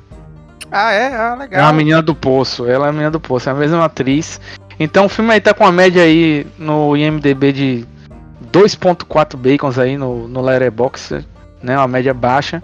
Ah, 0.71 0.93
é? 0.93 1.15
Ah, 1.15 1.35
legal. 1.35 1.61
É 1.61 1.65
a 1.65 1.73
menina 1.73 2.03
do 2.03 2.15
Poço. 2.15 2.67
Ela 2.67 2.87
é 2.87 2.89
a 2.89 2.93
menina 2.93 3.11
do 3.11 3.21
Poço, 3.21 3.49
é 3.49 3.53
a 3.53 3.55
mesma 3.55 3.85
atriz. 3.85 4.41
Então 4.79 5.07
o 5.07 5.09
filme 5.09 5.33
aí 5.33 5.41
tá 5.41 5.55
com 5.55 5.65
a 5.65 5.73
média 5.73 6.03
aí 6.03 6.47
no 6.59 6.97
IMDB 6.97 7.53
de 7.53 7.87
2.4 8.53 9.37
bacons 9.37 9.79
aí 9.79 9.97
no, 9.97 10.29
no 10.29 10.41
Letterboxd, 10.41 11.27
né? 11.63 11.77
Uma 11.77 11.89
média 11.89 12.13
baixa. 12.13 12.63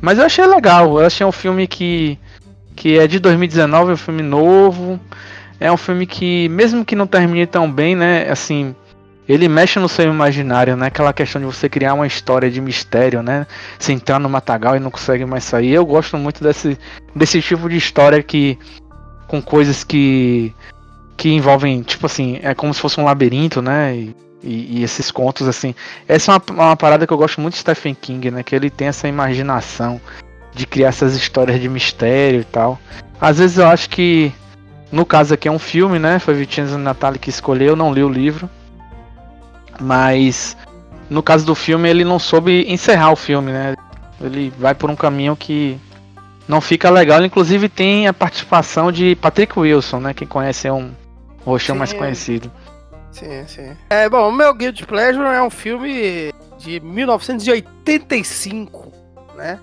Mas 0.00 0.18
eu 0.18 0.24
achei 0.24 0.46
legal. 0.46 0.98
Eu 1.00 1.06
achei 1.06 1.26
um 1.26 1.32
filme 1.32 1.66
que, 1.66 2.18
que 2.74 2.98
é 2.98 3.06
de 3.06 3.18
2019, 3.18 3.90
é 3.90 3.94
um 3.94 3.96
filme 3.96 4.22
novo. 4.22 5.00
É 5.58 5.72
um 5.72 5.76
filme 5.76 6.06
que, 6.06 6.48
mesmo 6.50 6.84
que 6.84 6.94
não 6.94 7.06
termine 7.06 7.46
tão 7.46 7.70
bem, 7.70 7.96
né? 7.96 8.28
Assim, 8.30 8.74
ele 9.28 9.48
mexe 9.48 9.78
no 9.78 9.88
seu 9.88 10.08
imaginário, 10.08 10.76
né? 10.76 10.86
Aquela 10.86 11.12
questão 11.12 11.40
de 11.40 11.46
você 11.46 11.68
criar 11.68 11.94
uma 11.94 12.06
história 12.06 12.50
de 12.50 12.60
mistério, 12.60 13.22
né? 13.22 13.46
Se 13.78 13.92
entrar 13.92 14.20
no 14.20 14.28
matagal 14.28 14.76
e 14.76 14.80
não 14.80 14.90
consegue 14.90 15.24
mais 15.24 15.42
sair. 15.44 15.72
Eu 15.72 15.84
gosto 15.84 16.16
muito 16.16 16.42
desse, 16.42 16.78
desse 17.14 17.42
tipo 17.42 17.68
de 17.68 17.76
história 17.76 18.22
que. 18.22 18.56
com 19.26 19.42
coisas 19.42 19.82
que. 19.82 20.54
que 21.16 21.30
envolvem, 21.30 21.82
tipo 21.82 22.06
assim, 22.06 22.38
é 22.42 22.54
como 22.54 22.72
se 22.72 22.80
fosse 22.80 23.00
um 23.00 23.04
labirinto, 23.04 23.60
né? 23.60 23.96
E, 23.96 24.16
E, 24.44 24.78
e, 24.78 24.84
esses 24.84 25.10
contos, 25.10 25.48
assim. 25.48 25.74
Essa 26.06 26.30
é 26.30 26.34
uma, 26.34 26.64
uma, 26.68 26.76
parada 26.76 27.04
que 27.04 27.12
eu 27.12 27.18
gosto 27.18 27.40
muito 27.40 27.54
de 27.54 27.60
Stephen 27.60 27.96
King, 28.00 28.30
né? 28.30 28.42
Que 28.44 28.54
ele 28.54 28.70
tem 28.70 28.86
essa 28.86 29.08
imaginação 29.08 30.00
de 30.54 30.66
criar 30.66 30.88
essas 30.88 31.16
histórias 31.16 31.60
de 31.60 31.68
mistério 31.68 32.40
e 32.40 32.44
tal. 32.44 32.78
Às 33.20 33.38
vezes 33.38 33.58
eu 33.58 33.66
acho 33.66 33.90
que. 33.90 34.32
No 34.92 35.04
caso 35.04 35.34
aqui 35.34 35.48
é 35.48 35.50
um 35.50 35.58
filme, 35.58 35.98
né? 35.98 36.20
Foi 36.20 36.32
Vincenzo 36.32 36.78
Natali 36.78 37.18
que 37.18 37.28
escolheu, 37.28 37.70
eu 37.70 37.76
não 37.76 37.92
li 37.92 38.04
o 38.04 38.08
livro. 38.08 38.48
Mas 39.80 40.56
no 41.08 41.22
caso 41.22 41.46
do 41.46 41.54
filme 41.54 41.88
ele 41.88 42.04
não 42.04 42.18
soube 42.18 42.70
encerrar 42.70 43.12
o 43.12 43.16
filme, 43.16 43.52
né? 43.52 43.76
Ele 44.20 44.52
vai 44.58 44.74
por 44.74 44.90
um 44.90 44.96
caminho 44.96 45.36
que 45.36 45.78
não 46.48 46.60
fica 46.60 46.90
legal. 46.90 47.24
Inclusive 47.24 47.68
tem 47.68 48.08
a 48.08 48.14
participação 48.14 48.90
de 48.90 49.14
Patrick 49.16 49.58
Wilson, 49.58 50.00
né? 50.00 50.14
Quem 50.14 50.26
conhece 50.26 50.66
é 50.66 50.72
um 50.72 50.90
roxão 51.44 51.76
mais 51.76 51.92
conhecido. 51.92 52.50
Sim, 53.12 53.46
sim. 53.46 53.76
É, 53.88 54.08
bom, 54.08 54.28
o 54.28 54.32
meu 54.32 54.52
Guilty 54.52 54.84
Pleasure 54.84 55.26
é 55.26 55.40
um 55.42 55.48
filme 55.48 56.34
de 56.58 56.80
1985, 56.80 58.92
né? 59.36 59.60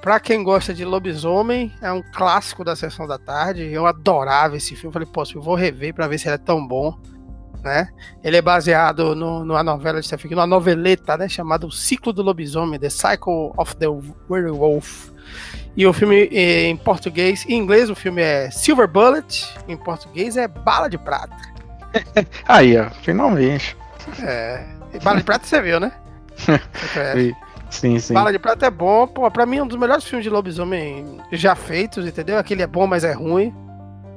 Pra 0.00 0.18
quem 0.18 0.42
gosta 0.42 0.72
de 0.72 0.82
lobisomem, 0.82 1.70
é 1.82 1.92
um 1.92 2.02
clássico 2.02 2.64
da 2.64 2.74
sessão 2.74 3.06
da 3.06 3.18
tarde. 3.18 3.70
Eu 3.70 3.86
adorava 3.86 4.56
esse 4.56 4.74
filme. 4.74 4.90
Falei, 4.92 5.08
pô, 5.10 5.22
eu 5.34 5.42
vou 5.42 5.54
rever 5.54 5.92
pra 5.92 6.08
ver 6.08 6.18
se 6.18 6.26
ele 6.26 6.36
é 6.36 6.38
tão 6.38 6.66
bom. 6.66 6.98
Né? 7.62 7.88
Ele 8.24 8.38
é 8.38 8.42
baseado 8.42 9.14
no, 9.14 9.44
numa 9.44 9.62
novela 9.62 10.00
de 10.00 10.06
Stephen 10.06 10.28
King, 10.28 10.34
numa 10.34 10.46
noveleta, 10.46 11.16
né? 11.16 11.28
Chamada 11.28 11.66
O 11.66 11.70
Ciclo 11.70 12.12
do 12.12 12.22
Lobisomem, 12.22 12.80
The 12.80 12.88
Cycle 12.88 13.52
of 13.56 13.76
the 13.76 13.86
Werewolf. 14.30 15.10
E 15.76 15.86
o 15.86 15.92
filme 15.92 16.24
em 16.24 16.76
português, 16.76 17.44
em 17.46 17.54
inglês 17.54 17.90
o 17.90 17.94
filme 17.94 18.22
é 18.22 18.50
Silver 18.50 18.88
Bullet, 18.88 19.46
em 19.68 19.76
português 19.76 20.36
é 20.36 20.48
Bala 20.48 20.88
de 20.88 20.98
Prata. 20.98 21.36
Aí, 22.48 22.78
ó, 22.78 22.88
finalmente. 23.02 23.76
É. 24.22 24.64
Bala 25.02 25.18
de 25.18 25.24
Prata 25.24 25.46
você 25.46 25.60
viu, 25.60 25.78
né? 25.78 25.92
Você 26.72 27.36
sim, 27.68 27.98
sim. 27.98 28.14
Bala 28.14 28.32
de 28.32 28.38
Prata 28.38 28.66
é 28.66 28.70
bom, 28.70 29.06
pô, 29.06 29.30
pra 29.30 29.44
mim 29.44 29.58
é 29.58 29.62
um 29.62 29.66
dos 29.66 29.78
melhores 29.78 30.04
filmes 30.04 30.24
de 30.24 30.30
lobisomem 30.30 31.20
já 31.30 31.54
feitos, 31.54 32.06
entendeu? 32.06 32.38
Aquele 32.38 32.62
é 32.62 32.66
bom, 32.66 32.86
mas 32.86 33.04
é 33.04 33.12
ruim. 33.12 33.54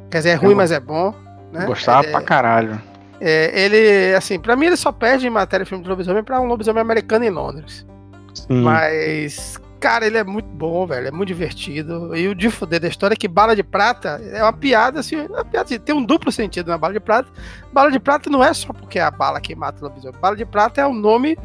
Quer 0.09 0.19
dizer, 0.19 0.29
é 0.29 0.35
ruim, 0.35 0.55
mas 0.55 0.71
é 0.71 0.79
bom. 0.79 1.13
Né? 1.51 1.65
Gostava 1.65 2.07
é, 2.07 2.11
pra 2.11 2.21
caralho. 2.21 2.81
É, 3.25 3.57
ele, 3.57 4.13
assim, 4.15 4.37
pra 4.37 4.53
mim 4.53 4.65
ele 4.65 4.75
só 4.75 4.91
perde 4.91 5.25
em 5.25 5.29
matéria 5.29 5.63
de 5.63 5.69
filme 5.69 5.81
de 5.81 5.89
lobisomem 5.89 6.21
pra 6.21 6.41
um 6.41 6.45
lobisomem 6.45 6.81
americano 6.81 7.23
em 7.23 7.29
Londres. 7.29 7.87
Sim. 8.33 8.61
Mas, 8.61 9.57
cara, 9.79 10.05
ele 10.05 10.17
é 10.17 10.25
muito 10.25 10.49
bom, 10.49 10.85
velho. 10.85 11.07
É 11.07 11.11
muito 11.11 11.29
divertido. 11.29 12.13
E 12.17 12.27
o 12.27 12.35
de 12.35 12.49
fuder 12.49 12.81
da 12.81 12.87
história 12.89 13.13
é 13.13 13.15
que 13.15 13.29
bala 13.29 13.55
de 13.55 13.63
prata 13.63 14.21
é 14.29 14.43
uma 14.43 14.51
piada, 14.51 14.99
assim, 14.99 15.15
uma 15.15 15.45
piada, 15.45 15.67
assim, 15.67 15.79
tem 15.79 15.95
um 15.95 16.03
duplo 16.03 16.33
sentido 16.33 16.67
na 16.67 16.77
bala 16.77 16.91
de 16.91 16.99
prata. 16.99 17.29
Bala 17.71 17.89
de 17.89 17.99
prata 17.99 18.29
não 18.29 18.43
é 18.43 18.53
só 18.53 18.73
porque 18.73 18.99
é 18.99 19.03
a 19.03 19.11
bala 19.11 19.39
que 19.39 19.55
mata 19.55 19.79
o 19.79 19.87
lobisomem. 19.87 20.19
Bala 20.19 20.35
de 20.35 20.45
prata 20.45 20.81
é 20.81 20.85
o 20.85 20.93
nome 20.93 21.37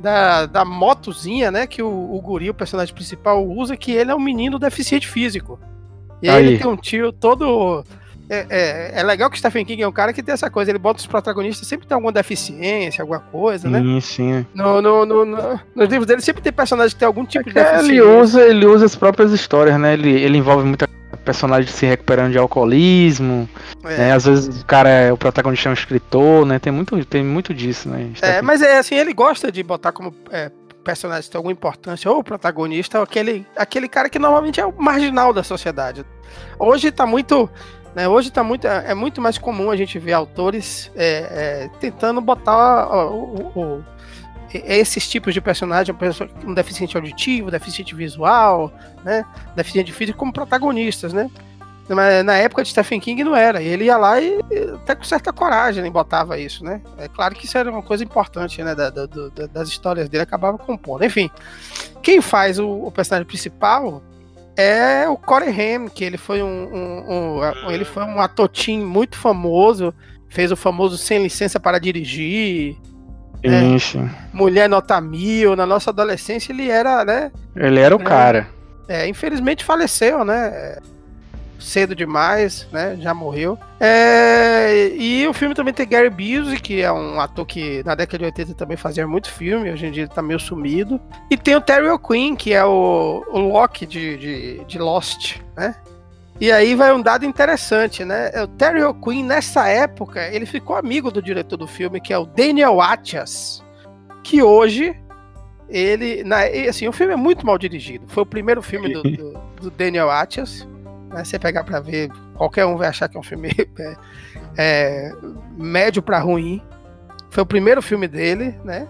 da, 0.00 0.46
da 0.46 0.64
motozinha, 0.64 1.50
né? 1.50 1.66
Que 1.66 1.82
o, 1.82 2.14
o 2.14 2.18
guri, 2.22 2.48
o 2.48 2.54
personagem 2.54 2.94
principal, 2.94 3.46
usa, 3.46 3.76
que 3.76 3.92
ele 3.92 4.10
é 4.10 4.14
um 4.14 4.20
menino 4.20 4.58
deficiente 4.58 5.06
físico. 5.06 5.60
E 6.22 6.30
aí, 6.30 6.36
aí 6.36 6.46
ele 6.46 6.58
tem 6.58 6.66
um 6.66 6.76
tio 6.76 7.12
todo 7.12 7.84
é, 8.30 8.46
é, 8.48 8.92
é, 9.00 9.02
legal 9.02 9.28
que 9.28 9.34
o 9.34 9.38
Stephen 9.38 9.64
King 9.64 9.82
é 9.82 9.88
um 9.88 9.92
cara 9.92 10.12
que 10.12 10.22
tem 10.22 10.32
essa 10.32 10.48
coisa, 10.48 10.70
ele 10.70 10.78
bota 10.78 11.00
os 11.00 11.06
protagonistas, 11.06 11.66
sempre 11.66 11.84
tem 11.84 11.96
alguma 11.96 12.12
deficiência, 12.12 13.02
alguma 13.02 13.18
coisa, 13.18 13.68
né? 13.68 13.80
Sim, 13.80 14.00
sim. 14.00 14.46
No, 14.54 14.80
no, 14.80 15.04
no, 15.04 15.24
no, 15.24 15.60
nos 15.74 15.88
livros 15.88 16.06
dele 16.06 16.22
sempre 16.22 16.40
tem 16.40 16.52
personagens 16.52 16.94
que 16.94 17.00
tem 17.00 17.06
algum 17.06 17.26
tipo 17.26 17.48
é 17.48 17.52
de 17.52 17.54
deficiência. 17.54 17.90
Ele 17.90 18.00
usa, 18.00 18.42
ele 18.42 18.66
usa 18.66 18.86
as 18.86 18.94
próprias 18.94 19.32
histórias, 19.32 19.80
né? 19.80 19.94
Ele, 19.94 20.10
ele 20.10 20.38
envolve 20.38 20.64
muita 20.64 20.88
personagem 21.24 21.68
se 21.68 21.84
recuperando 21.86 22.30
de 22.30 22.38
alcoolismo. 22.38 23.48
É. 23.82 23.96
Né? 23.96 24.12
Às 24.12 24.26
vezes 24.26 24.62
o 24.62 24.64
cara 24.64 24.88
é 24.88 25.12
o 25.12 25.16
protagonista 25.16 25.68
é 25.68 25.70
um 25.70 25.74
escritor, 25.74 26.46
né? 26.46 26.60
Tem 26.60 26.72
muito, 26.72 27.04
tem 27.04 27.24
muito 27.24 27.52
disso, 27.52 27.88
né? 27.88 28.12
É, 28.22 28.40
mas 28.40 28.62
é 28.62 28.78
assim, 28.78 28.94
ele 28.94 29.12
gosta 29.12 29.50
de 29.50 29.60
botar 29.64 29.90
como 29.90 30.14
é, 30.30 30.52
personagem 30.80 31.30
tem 31.30 31.38
alguma 31.38 31.52
importância, 31.52 32.10
ou 32.10 32.18
o 32.18 32.24
protagonista, 32.24 32.98
ou 32.98 33.04
aquele, 33.04 33.46
aquele 33.56 33.88
cara 33.88 34.08
que 34.08 34.18
normalmente 34.18 34.60
é 34.60 34.66
o 34.66 34.72
marginal 34.76 35.32
da 35.32 35.42
sociedade. 35.42 36.04
Hoje 36.58 36.90
tá 36.90 37.06
muito. 37.06 37.48
Né, 37.94 38.08
hoje 38.08 38.30
tá 38.30 38.44
muito, 38.44 38.66
é 38.66 38.94
muito 38.94 39.20
mais 39.20 39.36
comum 39.36 39.70
a 39.70 39.76
gente 39.76 39.98
ver 39.98 40.12
autores 40.12 40.92
é, 40.94 41.06
é, 41.64 41.70
tentando 41.80 42.20
botar 42.20 42.86
o, 42.88 43.50
o, 43.54 43.60
o, 43.60 43.84
esses 44.52 45.08
tipos 45.08 45.34
de 45.34 45.40
personagem, 45.40 45.94
um 46.44 46.54
deficiente 46.54 46.96
auditivo, 46.96 47.50
deficiente 47.50 47.94
visual, 47.94 48.72
né, 49.04 49.24
deficiente 49.56 49.92
físico, 49.92 50.18
como 50.18 50.32
protagonistas, 50.32 51.12
né? 51.12 51.30
Mas 51.88 52.24
na 52.24 52.36
época 52.36 52.62
de 52.62 52.68
Stephen 52.68 53.00
King 53.00 53.24
não 53.24 53.34
era. 53.34 53.60
Ele 53.60 53.86
ia 53.86 53.96
lá 53.96 54.20
e 54.20 54.38
até 54.74 54.94
com 54.94 55.02
certa 55.02 55.32
coragem 55.32 55.90
botava 55.90 56.38
isso, 56.38 56.64
né? 56.64 56.80
É 56.96 57.08
claro 57.08 57.34
que 57.34 57.46
isso 57.46 57.58
era 57.58 57.68
uma 57.68 57.82
coisa 57.82 58.04
importante, 58.04 58.62
né? 58.62 58.76
Da, 58.76 58.90
da, 58.90 59.06
das 59.52 59.68
histórias 59.68 60.08
dele, 60.08 60.22
acabava 60.22 60.56
compondo. 60.56 61.04
Enfim, 61.04 61.28
quem 62.00 62.20
faz 62.20 62.60
o, 62.60 62.68
o 62.68 62.92
personagem 62.92 63.26
principal 63.26 64.00
é 64.56 65.08
o 65.08 65.16
Corey 65.16 65.48
Haim, 65.48 65.88
que 65.88 66.04
ele 66.04 66.16
foi 66.16 66.42
um, 66.42 66.46
um, 66.46 67.40
um, 67.40 67.70
ele 67.70 67.84
foi 67.84 68.02
um 68.04 68.20
ator 68.20 68.48
teen 68.48 68.84
muito 68.84 69.16
famoso, 69.16 69.94
fez 70.28 70.52
o 70.52 70.56
famoso 70.56 70.98
Sem 70.98 71.22
Licença 71.22 71.58
para 71.58 71.78
Dirigir. 71.78 72.76
Né? 74.00 74.10
Mulher 74.32 74.68
Nota 74.68 75.00
Mil, 75.00 75.56
na 75.56 75.64
nossa 75.64 75.90
adolescência 75.90 76.52
ele 76.52 76.68
era, 76.68 77.04
né? 77.04 77.32
Ele 77.56 77.80
era 77.80 77.96
o 77.96 78.00
é, 78.00 78.04
cara. 78.04 78.48
É, 78.86 79.08
infelizmente 79.08 79.64
faleceu, 79.64 80.24
né? 80.24 80.78
Cedo 81.60 81.94
demais, 81.94 82.66
né? 82.72 82.96
Já 83.00 83.12
morreu. 83.14 83.58
É, 83.78 84.88
e 84.94 85.26
o 85.26 85.32
filme 85.32 85.54
também 85.54 85.72
tem 85.72 85.88
Gary 85.88 86.10
Busey, 86.10 86.60
que 86.60 86.80
é 86.82 86.92
um 86.92 87.20
ator 87.20 87.46
que 87.46 87.82
na 87.84 87.94
década 87.94 88.18
de 88.18 88.24
80 88.24 88.54
também 88.54 88.76
fazia 88.76 89.06
muito 89.06 89.30
filme, 89.30 89.70
hoje 89.70 89.86
em 89.86 89.90
dia 89.90 90.04
ele 90.04 90.12
tá 90.12 90.22
meio 90.22 90.40
sumido. 90.40 91.00
E 91.30 91.36
tem 91.36 91.56
o 91.56 91.60
Terry 91.60 91.88
O'Quinn, 91.88 92.34
que 92.36 92.52
é 92.52 92.64
o, 92.64 93.24
o 93.28 93.38
Loki 93.38 93.86
de, 93.86 94.16
de, 94.16 94.64
de 94.64 94.78
Lost, 94.78 95.36
né? 95.56 95.74
E 96.40 96.50
aí 96.50 96.74
vai 96.74 96.90
um 96.92 97.02
dado 97.02 97.26
interessante, 97.26 98.02
né? 98.02 98.30
O 98.42 98.46
Terry 98.46 98.82
O'Quinn, 98.82 99.24
nessa 99.24 99.68
época, 99.68 100.26
ele 100.28 100.46
ficou 100.46 100.74
amigo 100.74 101.10
do 101.10 101.20
diretor 101.20 101.58
do 101.58 101.66
filme, 101.66 102.00
que 102.00 102.14
é 102.14 102.18
o 102.18 102.24
Daniel 102.24 102.80
Attias, 102.80 103.62
que 104.22 104.42
hoje 104.42 104.96
ele, 105.68 106.24
na, 106.24 106.40
assim, 106.68 106.88
o 106.88 106.92
filme 106.92 107.12
é 107.12 107.16
muito 107.16 107.46
mal 107.46 107.56
dirigido. 107.56 108.04
Foi 108.08 108.22
o 108.22 108.26
primeiro 108.26 108.62
filme 108.62 108.92
do, 108.92 109.02
do, 109.02 109.32
do 109.60 109.70
Daniel 109.70 110.10
Attias. 110.10 110.66
Né? 111.10 111.24
Você 111.24 111.38
pegar 111.38 111.64
para 111.64 111.80
ver, 111.80 112.10
qualquer 112.34 112.64
um 112.64 112.76
vai 112.76 112.88
achar 112.88 113.08
que 113.08 113.16
é 113.16 113.20
um 113.20 113.22
filme 113.22 113.50
é, 113.78 113.96
é, 114.56 115.12
médio 115.56 116.02
para 116.02 116.18
ruim. 116.18 116.62
Foi 117.28 117.42
o 117.42 117.46
primeiro 117.46 117.82
filme 117.82 118.08
dele, 118.08 118.58
né? 118.64 118.88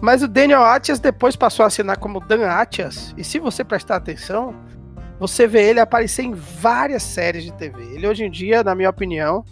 Mas 0.00 0.22
o 0.22 0.28
Daniel 0.28 0.64
Attias 0.64 0.98
depois 0.98 1.36
passou 1.36 1.62
a 1.62 1.66
assinar 1.66 1.96
como 1.96 2.20
Dan 2.20 2.46
Attias. 2.48 3.14
E 3.16 3.22
se 3.22 3.38
você 3.38 3.62
prestar 3.62 3.96
atenção, 3.96 4.54
você 5.20 5.46
vê 5.46 5.68
ele 5.68 5.78
aparecer 5.78 6.22
em 6.22 6.34
várias 6.34 7.02
séries 7.02 7.44
de 7.44 7.52
TV. 7.52 7.94
Ele 7.94 8.08
hoje 8.08 8.24
em 8.24 8.30
dia, 8.30 8.64
na 8.64 8.74
minha 8.74 8.90
opinião, 8.90 9.44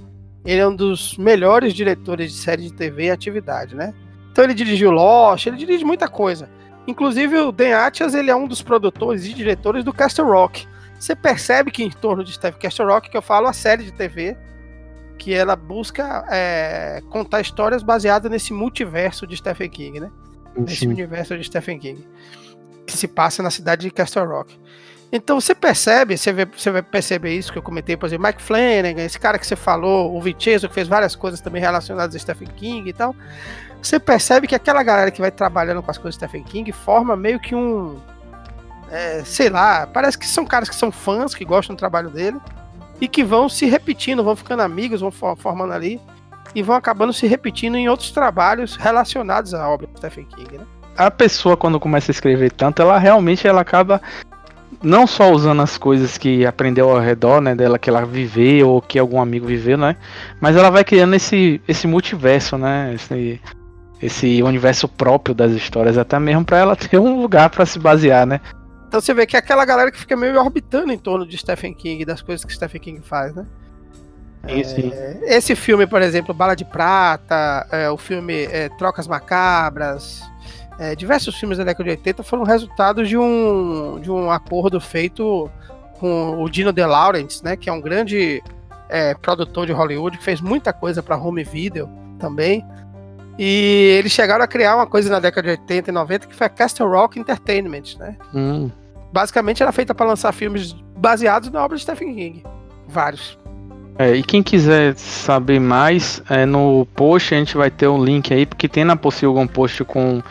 ele 0.44 0.61
é 0.61 0.66
um 0.66 0.74
dos 0.74 1.16
melhores 1.16 1.72
diretores 1.72 2.33
de 2.33 2.38
série 2.38 2.62
de 2.62 2.72
TV 2.72 3.04
em 3.04 3.11
atividade, 3.11 3.76
né? 3.76 3.94
Então 4.33 4.42
ele 4.42 4.54
dirigiu 4.54 4.90
Lost, 4.90 5.46
ele 5.46 5.56
dirige 5.56 5.85
muita 5.85 6.09
coisa. 6.09 6.48
Inclusive 6.87 7.37
o 7.38 7.52
Dan 7.52 7.76
Attias, 7.76 8.14
ele 8.14 8.30
é 8.30 8.35
um 8.35 8.48
dos 8.48 8.62
produtores 8.62 9.26
e 9.26 9.33
diretores 9.33 9.85
do 9.85 9.92
Castle 9.92 10.26
Rock, 10.26 10.66
você 11.00 11.16
percebe 11.16 11.70
que 11.70 11.82
em 11.82 11.88
torno 11.88 12.22
de 12.22 12.30
Stephen 12.30 12.60
Castle 12.60 12.86
Rock, 12.86 13.08
que 13.08 13.16
eu 13.16 13.22
falo 13.22 13.46
a 13.46 13.54
série 13.54 13.84
de 13.84 13.90
TV, 13.90 14.36
que 15.18 15.32
ela 15.32 15.56
busca 15.56 16.26
é, 16.30 17.00
contar 17.08 17.40
histórias 17.40 17.82
baseadas 17.82 18.30
nesse 18.30 18.52
multiverso 18.52 19.26
de 19.26 19.34
Stephen 19.34 19.70
King, 19.70 19.98
né? 19.98 20.10
Sim. 20.54 20.60
Nesse 20.60 20.86
universo 20.86 21.38
de 21.38 21.44
Stephen 21.44 21.78
King, 21.78 22.06
que 22.86 22.94
se 22.94 23.08
passa 23.08 23.42
na 23.42 23.50
cidade 23.50 23.82
de 23.82 23.90
Castle 23.90 24.26
Rock. 24.26 24.60
Então 25.10 25.40
você 25.40 25.54
percebe, 25.54 26.18
você, 26.18 26.34
vê, 26.34 26.44
você 26.44 26.70
vai 26.70 26.82
perceber 26.82 27.34
isso 27.34 27.50
que 27.50 27.58
eu 27.58 27.62
comentei, 27.62 27.96
por 27.96 28.06
exemplo, 28.06 28.26
Mike 28.26 28.42
Flanagan, 28.42 29.02
esse 29.02 29.18
cara 29.18 29.38
que 29.38 29.46
você 29.46 29.56
falou, 29.56 30.14
o 30.14 30.20
Vincenzo, 30.20 30.68
que 30.68 30.75
fez 30.75 30.87
várias 30.87 31.16
coisas 31.16 31.40
também 31.40 31.62
relacionadas 31.62 32.14
a 32.14 32.18
Stephen 32.18 32.48
King 32.56 32.90
e 32.90 32.92
tal. 32.92 33.16
Você 33.83 33.98
percebe 33.98 34.46
que 34.46 34.54
aquela 34.54 34.83
galera 34.83 35.10
que 35.10 35.20
vai 35.20 35.31
trabalhando 35.31 35.83
com 35.83 35.90
as 35.90 35.96
coisas 35.96 36.18
de 36.18 36.27
Stephen 36.27 36.44
King 36.44 36.70
forma 36.72 37.16
meio 37.16 37.40
que 37.40 37.54
um, 37.54 37.98
é, 38.90 39.22
sei 39.24 39.48
lá, 39.48 39.86
parece 39.86 40.18
que 40.18 40.26
são 40.26 40.44
caras 40.44 40.68
que 40.68 40.74
são 40.74 40.90
fãs, 40.90 41.34
que 41.34 41.44
gostam 41.44 41.74
do 41.74 41.78
trabalho 41.78 42.10
dele, 42.10 42.38
e 43.00 43.08
que 43.08 43.24
vão 43.24 43.48
se 43.48 43.66
repetindo, 43.66 44.22
vão 44.22 44.36
ficando 44.36 44.60
amigos, 44.60 45.00
vão 45.00 45.10
formando 45.10 45.72
ali, 45.72 46.00
e 46.54 46.62
vão 46.62 46.76
acabando 46.76 47.12
se 47.12 47.26
repetindo 47.26 47.76
em 47.76 47.88
outros 47.88 48.10
trabalhos 48.10 48.76
relacionados 48.76 49.54
à 49.54 49.68
obra 49.68 49.86
de 49.86 49.98
Stephen 49.98 50.26
King, 50.26 50.58
né? 50.58 50.64
A 50.96 51.10
pessoa, 51.10 51.56
quando 51.56 51.80
começa 51.80 52.10
a 52.10 52.12
escrever 52.12 52.50
tanto, 52.50 52.82
ela 52.82 52.98
realmente 52.98 53.46
ela 53.46 53.60
acaba 53.60 54.02
não 54.82 55.06
só 55.06 55.30
usando 55.30 55.62
as 55.62 55.78
coisas 55.78 56.18
que 56.18 56.44
aprendeu 56.44 56.90
ao 56.90 57.00
redor, 57.00 57.40
né, 57.40 57.54
dela 57.54 57.78
que 57.78 57.88
ela 57.88 58.04
viveu 58.04 58.68
ou 58.68 58.82
que 58.82 58.98
algum 58.98 59.20
amigo 59.20 59.46
viveu, 59.46 59.76
né, 59.76 59.96
mas 60.40 60.56
ela 60.56 60.70
vai 60.70 60.84
criando 60.84 61.14
esse, 61.14 61.60
esse 61.66 61.86
multiverso, 61.86 62.56
né, 62.56 62.92
esse, 62.94 63.40
esse 64.00 64.42
universo 64.42 64.88
próprio 64.88 65.34
das 65.34 65.52
histórias, 65.52 65.98
até 65.98 66.18
mesmo 66.18 66.44
para 66.44 66.58
ela 66.58 66.76
ter 66.76 66.98
um 66.98 67.20
lugar 67.20 67.50
para 67.50 67.66
se 67.66 67.78
basear, 67.78 68.26
né. 68.26 68.40
Então 68.90 69.00
você 69.00 69.14
vê 69.14 69.24
que 69.24 69.36
é 69.36 69.38
aquela 69.38 69.64
galera 69.64 69.88
que 69.88 69.96
fica 69.96 70.16
meio 70.16 70.36
orbitando 70.40 70.92
em 70.92 70.98
torno 70.98 71.24
de 71.24 71.38
Stephen 71.38 71.72
King, 71.72 72.04
das 72.04 72.20
coisas 72.20 72.44
que 72.44 72.52
Stephen 72.52 72.80
King 72.80 73.00
faz, 73.00 73.32
né? 73.32 73.46
Sim. 74.64 74.90
É, 74.92 75.36
esse 75.36 75.54
filme, 75.54 75.86
por 75.86 76.02
exemplo, 76.02 76.34
Bala 76.34 76.56
de 76.56 76.64
Prata, 76.64 77.68
é, 77.70 77.88
o 77.88 77.96
filme 77.96 78.46
é, 78.46 78.68
Trocas 78.70 79.06
Macabras, 79.06 80.28
é, 80.76 80.96
diversos 80.96 81.36
filmes 81.36 81.56
da 81.56 81.62
década 81.62 81.84
de 81.84 81.90
80 81.90 82.24
foram 82.24 82.42
resultados 82.42 83.08
de 83.08 83.16
um, 83.16 84.00
de 84.00 84.10
um 84.10 84.28
acordo 84.28 84.80
feito 84.80 85.48
com 86.00 86.42
o 86.42 86.50
Dino 86.50 86.72
De 86.72 86.84
Laurentiis, 86.84 87.42
né, 87.42 87.56
que 87.56 87.70
é 87.70 87.72
um 87.72 87.80
grande 87.80 88.42
é, 88.88 89.14
produtor 89.14 89.66
de 89.66 89.72
Hollywood, 89.72 90.18
que 90.18 90.24
fez 90.24 90.40
muita 90.40 90.72
coisa 90.72 91.00
para 91.00 91.16
home 91.16 91.44
video 91.44 91.88
também. 92.18 92.66
E 93.38 93.94
eles 94.00 94.10
chegaram 94.10 94.44
a 94.44 94.48
criar 94.48 94.74
uma 94.74 94.86
coisa 94.88 95.08
na 95.08 95.20
década 95.20 95.54
de 95.54 95.60
80 95.60 95.90
e 95.90 95.92
90 95.92 96.26
que 96.26 96.34
foi 96.34 96.48
a 96.48 96.50
Castle 96.50 96.88
Rock 96.88 97.20
Entertainment, 97.20 97.96
né? 97.96 98.16
Hum. 98.34 98.68
Basicamente 99.13 99.63
era 99.63 99.73
feita 99.73 99.94
para 99.94 100.06
lançar 100.06 100.33
filmes 100.33 100.73
baseados 100.96 101.50
na 101.50 101.65
obra 101.65 101.77
de 101.77 101.83
Stephen 101.83 102.15
King. 102.15 102.44
Vários. 102.88 103.38
É, 103.98 104.15
e 104.15 104.23
quem 104.23 104.42
quiser 104.42 104.96
saber 104.96 105.61
mais, 105.61 106.23
é, 106.31 106.46
no 106.46 106.87
post 106.94 107.35
a 107.35 107.38
gente 107.38 107.56
vai 107.56 107.71
ter 107.71 107.87
um 107.87 108.02
link 108.02 108.33
aí, 108.33 108.46
porque 108.46 108.69
tem 108.69 108.85
na 108.85 108.96
possível 108.96 109.37
um 109.37 109.46
post 109.46 109.85
com 109.85 110.23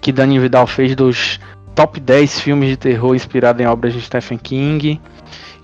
que 0.00 0.10
Dani 0.10 0.38
Vidal 0.40 0.66
fez 0.66 0.96
dos 0.96 1.38
top 1.74 2.00
10 2.00 2.40
filmes 2.40 2.70
de 2.70 2.76
terror 2.76 3.14
inspirados 3.14 3.62
em 3.62 3.66
obras 3.66 3.92
de 3.92 4.00
Stephen 4.00 4.38
King. 4.38 5.00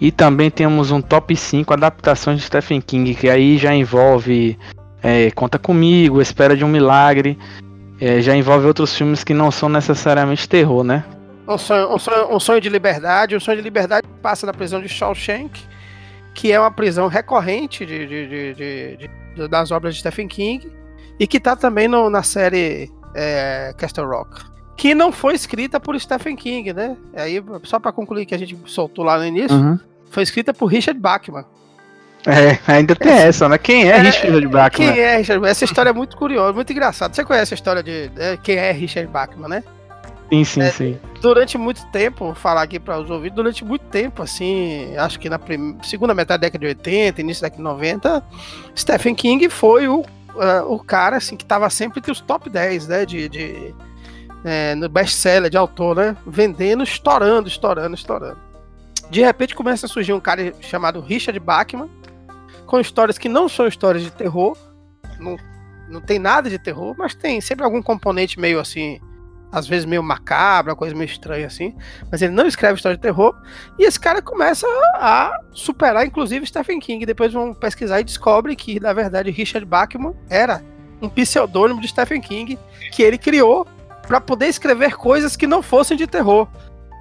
E 0.01 0.13
também 0.13 0.49
temos 0.49 0.93
um 0.93 1.03
top 1.03 1.35
5 1.35 1.73
adaptações 1.73 2.39
de 2.39 2.45
Stephen 2.47 2.81
King, 2.81 3.15
que 3.15 3.29
aí 3.29 3.59
já 3.59 3.75
envolve 3.75 4.57
é, 5.03 5.31
Conta 5.33 5.59
Comigo, 5.59 6.23
Espera 6.23 6.57
de 6.57 6.65
um 6.65 6.69
Milagre, 6.69 7.37
é, 8.01 8.21
já 8.21 8.37
envolve 8.37 8.67
outros 8.67 8.97
filmes 8.97 9.25
que 9.25 9.35
não 9.35 9.51
são 9.51 9.69
necessariamente 9.69 10.49
terror, 10.49 10.85
né? 10.85 11.05
Um 11.49 11.57
sonho, 11.57 11.95
um, 11.95 11.99
sonho, 11.99 12.37
um 12.37 12.39
sonho 12.39 12.61
de 12.61 12.69
liberdade, 12.69 13.35
o 13.35 13.39
um 13.39 13.41
sonho 13.41 13.57
de 13.57 13.63
liberdade 13.63 14.07
passa 14.21 14.45
na 14.45 14.53
prisão 14.53 14.83
de 14.83 14.89
Shawshank, 14.89 15.59
que 16.35 16.53
é 16.53 16.61
uma 16.61 16.71
prisão 16.71 17.09
recorrente 17.09 17.87
de, 17.87 18.07
de, 18.07 18.55
de, 18.55 19.09
de 19.35 19.49
das 19.49 19.71
obras 19.71 19.95
de 19.95 20.01
Stephen 20.01 20.29
King, 20.29 20.71
e 21.19 21.27
que 21.27 21.39
está 21.39 21.57
também 21.57 21.89
no, 21.89 22.11
na 22.11 22.23
série 22.23 22.91
é, 23.15 23.73
Castle 23.79 24.07
Rock. 24.07 24.43
Que 24.77 24.95
não 24.95 25.11
foi 25.11 25.35
escrita 25.35 25.81
por 25.81 25.99
Stephen 25.99 26.37
King, 26.37 26.73
né? 26.73 26.97
Aí, 27.17 27.43
só 27.63 27.79
para 27.81 27.93
concluir 27.93 28.27
que 28.27 28.35
a 28.35 28.39
gente 28.39 28.57
soltou 28.67 29.05
lá 29.05 29.17
no 29.17 29.25
início, 29.25 29.57
uhum. 29.57 29.79
foi 30.11 30.23
escrita 30.23 30.53
por 30.53 30.67
Richard 30.67 31.01
Bachman. 31.01 31.45
É, 32.27 32.59
ainda 32.71 32.95
tem 32.95 33.13
essa, 33.13 33.27
essa 33.27 33.49
né? 33.49 33.59
Quem 33.59 33.91
é, 33.91 33.97
é 33.97 34.01
Richard 34.03 34.47
Bachman? 34.49 34.93
Quem 34.93 35.01
é 35.01 35.17
Richard 35.17 35.47
Essa 35.47 35.65
história 35.65 35.91
é 35.91 35.93
muito 35.93 36.17
curiosa, 36.17 36.53
muito 36.53 36.71
engraçada. 36.73 37.15
Você 37.15 37.25
conhece 37.25 37.55
a 37.55 37.57
história 37.57 37.83
de, 37.83 38.09
de 38.09 38.37
quem 38.43 38.57
é 38.57 38.71
Richard 38.71 39.11
Bachman, 39.11 39.49
né? 39.49 39.65
Sim, 40.29 40.45
sim, 40.45 40.61
é, 40.61 40.71
sim. 40.71 40.99
Durante 41.21 41.57
muito 41.57 41.87
tempo, 41.87 42.27
vou 42.27 42.35
falar 42.35 42.63
aqui 42.63 42.79
para 42.79 43.01
os 43.01 43.11
ouvidos, 43.11 43.37
durante 43.37 43.65
muito 43.65 43.87
tempo, 43.87 44.23
assim, 44.23 44.95
acho 44.97 45.19
que 45.19 45.29
na 45.29 45.41
segunda 45.83 46.15
metade 46.15 46.41
da 46.41 46.47
década 46.47 46.61
de 46.61 46.67
80, 46.67 47.21
início 47.21 47.43
da 47.43 47.49
década 47.49 47.63
de 47.63 47.69
90, 47.69 48.25
Stephen 48.77 49.15
King 49.15 49.49
foi 49.49 49.89
o, 49.89 50.01
uh, 50.01 50.05
o 50.67 50.79
cara, 50.79 51.17
assim, 51.17 51.37
que 51.37 51.45
estava 51.45 51.69
sempre 51.71 51.99
entre 51.99 52.13
os 52.13 52.21
top 52.21 52.51
10, 52.51 52.89
né, 52.89 53.07
de, 53.07 53.29
de 53.29 53.75
é, 54.45 54.75
no 54.75 54.89
best-seller 54.89 55.51
de 55.51 55.57
autor, 55.57 55.97
né, 55.97 56.17
vendendo, 56.27 56.83
estourando, 56.83 57.49
estourando, 57.49 57.95
estourando. 57.95 58.39
De 59.11 59.23
repente 59.23 59.55
começa 59.55 59.87
a 59.87 59.89
surgir 59.89 60.13
um 60.13 60.21
cara 60.21 60.53
chamado 60.61 61.01
Richard 61.01 61.41
Bachman, 61.41 61.89
com 62.67 62.79
histórias 62.79 63.17
que 63.17 63.31
não 63.31 63.49
são 63.49 63.67
histórias 63.67 64.05
de 64.05 64.11
terror, 64.11 64.57
não, 65.19 65.37
não 65.89 66.03
tem 66.03 66.19
nada 66.19 66.51
de 66.51 66.59
terror, 66.59 66.95
mas 66.99 67.15
tem 67.15 67.41
sempre 67.41 67.65
algum 67.65 67.81
componente 67.81 68.39
meio 68.39 68.61
assim, 68.61 69.01
às 69.51 69.67
vezes 69.67 69.85
meio 69.85 70.03
macabro, 70.03 70.75
coisa 70.77 70.95
meio 70.95 71.07
estranha 71.07 71.47
assim, 71.47 71.75
mas 72.11 72.23
ele 72.23 72.33
não 72.33 72.47
escreve 72.47 72.75
história 72.75 72.97
de 72.97 73.03
terror, 73.03 73.35
e 73.79 73.85
esse 73.85 73.99
cara 73.99 74.21
começa 74.21 74.67
a 74.95 75.41
superar 75.53 76.07
inclusive 76.07 76.47
Stephen 76.47 76.81
King, 76.81 77.05
depois 77.07 77.33
vão 77.33 77.55
pesquisar 77.55 78.01
e 78.01 78.05
descobre 78.05 78.55
que 78.55 78.79
na 78.81 78.93
verdade 78.93 79.31
Richard 79.31 79.67
Bachman 79.67 80.15
era 80.29 80.63
um 81.01 81.09
pseudônimo 81.09 81.81
de 81.81 81.89
Stephen 81.89 82.21
King 82.21 82.59
que 82.93 83.03
ele 83.03 83.19
criou 83.19 83.67
para 84.07 84.21
poder 84.21 84.47
escrever 84.47 84.97
coisas 84.97 85.37
que 85.37 85.47
não 85.47 85.63
fossem 85.63 85.97
de 85.97 86.07
terror 86.07 86.49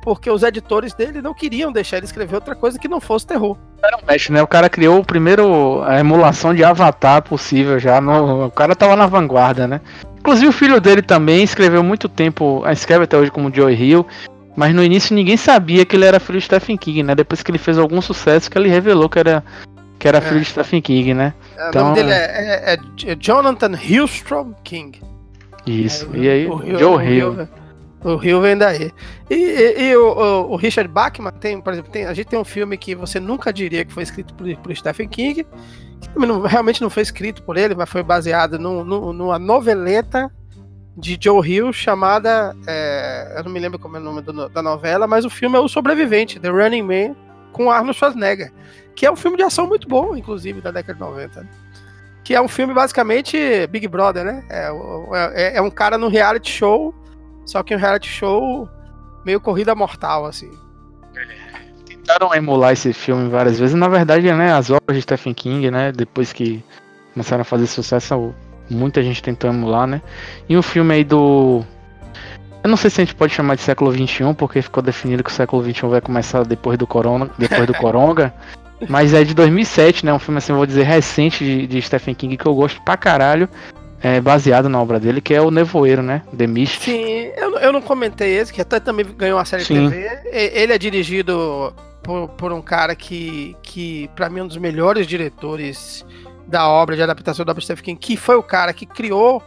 porque 0.07 0.31
os 0.31 0.41
editores 0.41 0.93
dele 0.93 1.21
não 1.21 1.33
queriam 1.33 1.69
deixar 1.69 1.97
ele 1.97 2.05
escrever 2.05 2.35
outra 2.35 2.55
coisa 2.55 2.79
que 2.79 2.87
não 2.87 3.01
fosse 3.01 3.27
terror. 3.27 3.57
Era 3.83 3.97
um 3.97 4.05
mexe, 4.07 4.31
né? 4.31 4.41
O 4.41 4.47
cara 4.47 4.69
criou 4.69 4.99
o 4.99 5.05
primeiro 5.05 5.83
a 5.83 5.99
emulação 5.99 6.55
de 6.55 6.63
Avatar 6.63 7.21
possível 7.21 7.77
já. 7.77 7.99
No, 7.99 8.45
o 8.45 8.51
cara 8.51 8.73
tava 8.73 8.95
na 8.95 9.05
vanguarda, 9.05 9.67
né? 9.67 9.81
Inclusive 10.19 10.47
o 10.47 10.51
filho 10.51 10.81
dele 10.81 11.01
também 11.01 11.43
escreveu 11.43 11.83
muito 11.83 12.09
tempo, 12.09 12.63
escreve 12.69 13.05
até 13.05 13.17
hoje 13.17 13.31
como 13.31 13.53
Joe 13.53 13.73
Hill, 13.73 14.05
mas 14.55 14.73
no 14.73 14.83
início 14.83 15.15
ninguém 15.15 15.37
sabia 15.37 15.85
que 15.85 15.95
ele 15.95 16.05
era 16.05 16.19
filho 16.19 16.39
de 16.39 16.45
Stephen 16.45 16.77
King, 16.77 17.03
né? 17.03 17.15
Depois 17.15 17.43
que 17.43 17.51
ele 17.51 17.57
fez 17.57 17.77
algum 17.77 18.01
sucesso 18.01 18.49
que 18.49 18.57
ele 18.57 18.69
revelou 18.69 19.07
que 19.07 19.19
era 19.19 19.43
que 19.99 20.07
era 20.07 20.19
é. 20.19 20.21
filho 20.21 20.39
de 20.41 20.45
Stephen 20.45 20.81
King, 20.81 21.13
né? 21.13 21.33
É, 21.57 21.69
então, 21.69 21.81
o 21.81 21.89
nome 21.89 21.95
dele 21.95 22.13
é, 22.13 22.73
é, 22.73 23.11
é 23.11 23.15
Jonathan 23.15 23.71
Hillstrom 23.75 24.53
King. 24.63 25.01
Isso. 25.65 26.09
e 26.13 26.29
aí, 26.29 26.47
o, 26.47 26.61
Joe 26.77 27.03
Hill. 27.03 27.33
Hill 27.33 27.47
o 28.03 28.15
Rio 28.15 28.41
vem 28.41 28.57
daí. 28.57 28.91
E, 29.29 29.35
e, 29.35 29.89
e 29.89 29.97
o, 29.97 30.07
o, 30.07 30.51
o, 30.53 30.55
Richard 30.55 30.89
Bachman 30.89 31.31
tem, 31.31 31.59
por 31.59 31.73
exemplo, 31.73 31.91
tem, 31.91 32.05
a 32.05 32.13
gente 32.13 32.27
tem 32.27 32.39
um 32.39 32.45
filme 32.45 32.77
que 32.77 32.95
você 32.95 33.19
nunca 33.19 33.51
diria 33.51 33.83
que 33.83 33.91
foi 33.91 34.03
escrito 34.03 34.33
por, 34.33 34.55
por 34.57 34.75
Stephen 34.75 35.09
King, 35.09 35.45
realmente 36.47 36.81
não 36.81 36.89
foi 36.89 37.03
escrito 37.03 37.43
por 37.43 37.57
ele, 37.57 37.75
mas 37.75 37.89
foi 37.89 38.03
baseado 38.03 38.57
no, 38.57 38.83
no, 38.83 39.13
numa 39.13 39.37
noveleta 39.39 40.31
de 40.95 41.17
Joe 41.21 41.47
Hill 41.47 41.71
chamada. 41.73 42.55
É, 42.67 43.35
eu 43.37 43.43
não 43.43 43.51
me 43.51 43.59
lembro 43.59 43.77
como 43.77 43.97
é 43.97 43.99
o 43.99 44.03
nome 44.03 44.21
do, 44.21 44.49
da 44.49 44.61
novela, 44.61 45.07
mas 45.07 45.25
o 45.25 45.29
filme 45.29 45.57
é 45.57 45.59
O 45.59 45.67
Sobrevivente, 45.67 46.39
The 46.39 46.49
Running 46.49 46.83
Man, 46.83 47.15
com 47.51 47.69
Arnold 47.69 47.97
Schwarzenegger, 47.97 48.51
que 48.95 49.05
é 49.05 49.11
um 49.11 49.15
filme 49.15 49.37
de 49.37 49.43
ação 49.43 49.67
muito 49.67 49.87
bom, 49.87 50.15
inclusive, 50.15 50.61
da 50.61 50.71
década 50.71 50.93
de 50.93 50.99
90. 50.99 51.41
Né? 51.41 51.49
Que 52.23 52.35
é 52.35 52.41
um 52.41 52.47
filme 52.47 52.73
basicamente 52.73 53.67
Big 53.67 53.87
Brother, 53.87 54.25
né? 54.25 54.43
É, 54.49 54.69
é, 55.33 55.57
é 55.57 55.61
um 55.61 55.69
cara 55.69 55.97
no 55.97 56.07
reality 56.07 56.51
show 56.51 56.93
só 57.47 57.63
que 57.63 57.73
um 57.73 57.79
reality 57.79 58.09
show 58.09 58.69
meio 59.25 59.39
corrida 59.39 59.73
mortal, 59.73 60.25
assim. 60.25 60.51
Tentaram 62.07 62.33
emular 62.33 62.71
esse 62.71 62.93
filme 62.93 63.27
várias 63.27 63.59
vezes. 63.59 63.75
Na 63.75 63.89
verdade, 63.89 64.31
né, 64.31 64.53
as 64.53 64.69
obras 64.69 64.95
de 64.95 65.01
Stephen 65.01 65.33
King, 65.33 65.69
né, 65.69 65.91
depois 65.91 66.31
que 66.31 66.63
começaram 67.13 67.41
a 67.41 67.43
fazer 67.43 67.67
sucesso, 67.67 68.33
muita 68.69 69.03
gente 69.03 69.21
tentou 69.21 69.49
emular, 69.49 69.85
né? 69.85 70.01
E 70.47 70.57
um 70.57 70.61
filme 70.61 70.93
aí 70.93 71.03
do. 71.03 71.65
Eu 72.63 72.69
não 72.69 72.77
sei 72.77 72.89
se 72.89 73.01
a 73.01 73.03
gente 73.03 73.13
pode 73.13 73.33
chamar 73.33 73.55
de 73.55 73.61
século 73.61 73.91
XXI, 73.91 74.33
porque 74.37 74.61
ficou 74.61 74.81
definido 74.81 75.21
que 75.21 75.29
o 75.29 75.33
século 75.33 75.61
XXI 75.61 75.85
vai 75.87 75.99
começar 75.99 76.45
depois 76.45 76.77
do 76.77 76.87
Corona, 76.87 77.29
depois 77.37 77.67
do 77.67 77.73
Coronga. 77.73 78.33
Mas 78.87 79.13
é 79.13 79.25
de 79.25 79.33
2007, 79.33 80.05
né? 80.05 80.13
Um 80.13 80.19
filme 80.19 80.37
assim, 80.37 80.53
vou 80.53 80.65
dizer, 80.65 80.83
recente 80.83 81.43
de, 81.43 81.67
de 81.67 81.81
Stephen 81.81 82.15
King 82.15 82.37
que 82.37 82.45
eu 82.45 82.55
gosto 82.55 82.81
pra 82.83 82.95
caralho 82.95 83.49
é, 84.01 84.21
baseado 84.21 84.69
na 84.69 84.81
obra 84.81 84.99
dele, 84.99 85.21
que 85.21 85.33
é 85.33 85.41
o 85.41 85.49
Nevoeiro, 85.49 86.01
né? 86.01 86.21
The 86.35 86.47
Mist. 86.47 86.83
Sim, 86.83 87.31
eu, 87.35 87.57
eu 87.57 87.73
não 87.73 87.81
comentei 87.81 88.37
esse, 88.37 88.53
que 88.53 88.61
até 88.61 88.79
também 88.79 89.05
ganhou 89.05 89.37
uma 89.37 89.45
série 89.45 89.65
Sim. 89.65 89.89
TV. 89.89 90.21
Ele 90.31 90.73
é 90.73 90.77
dirigido 90.77 91.73
por, 92.03 92.29
por 92.29 92.53
um 92.53 92.61
cara 92.61 92.95
que, 92.95 93.55
que 93.63 94.09
para 94.15 94.29
mim, 94.29 94.39
é 94.39 94.43
um 94.43 94.47
dos 94.47 94.57
melhores 94.57 95.07
diretores 95.07 96.05
da 96.47 96.67
obra 96.67 96.95
de 96.95 97.01
adaptação 97.01 97.43
da 97.43 97.51
obra 97.51 97.59
de 97.59 97.65
Stephen 97.65 97.83
King, 97.83 97.99
que 97.99 98.15
foi 98.15 98.35
o 98.35 98.43
cara 98.43 98.71
que 98.71 98.85
criou 98.85 99.43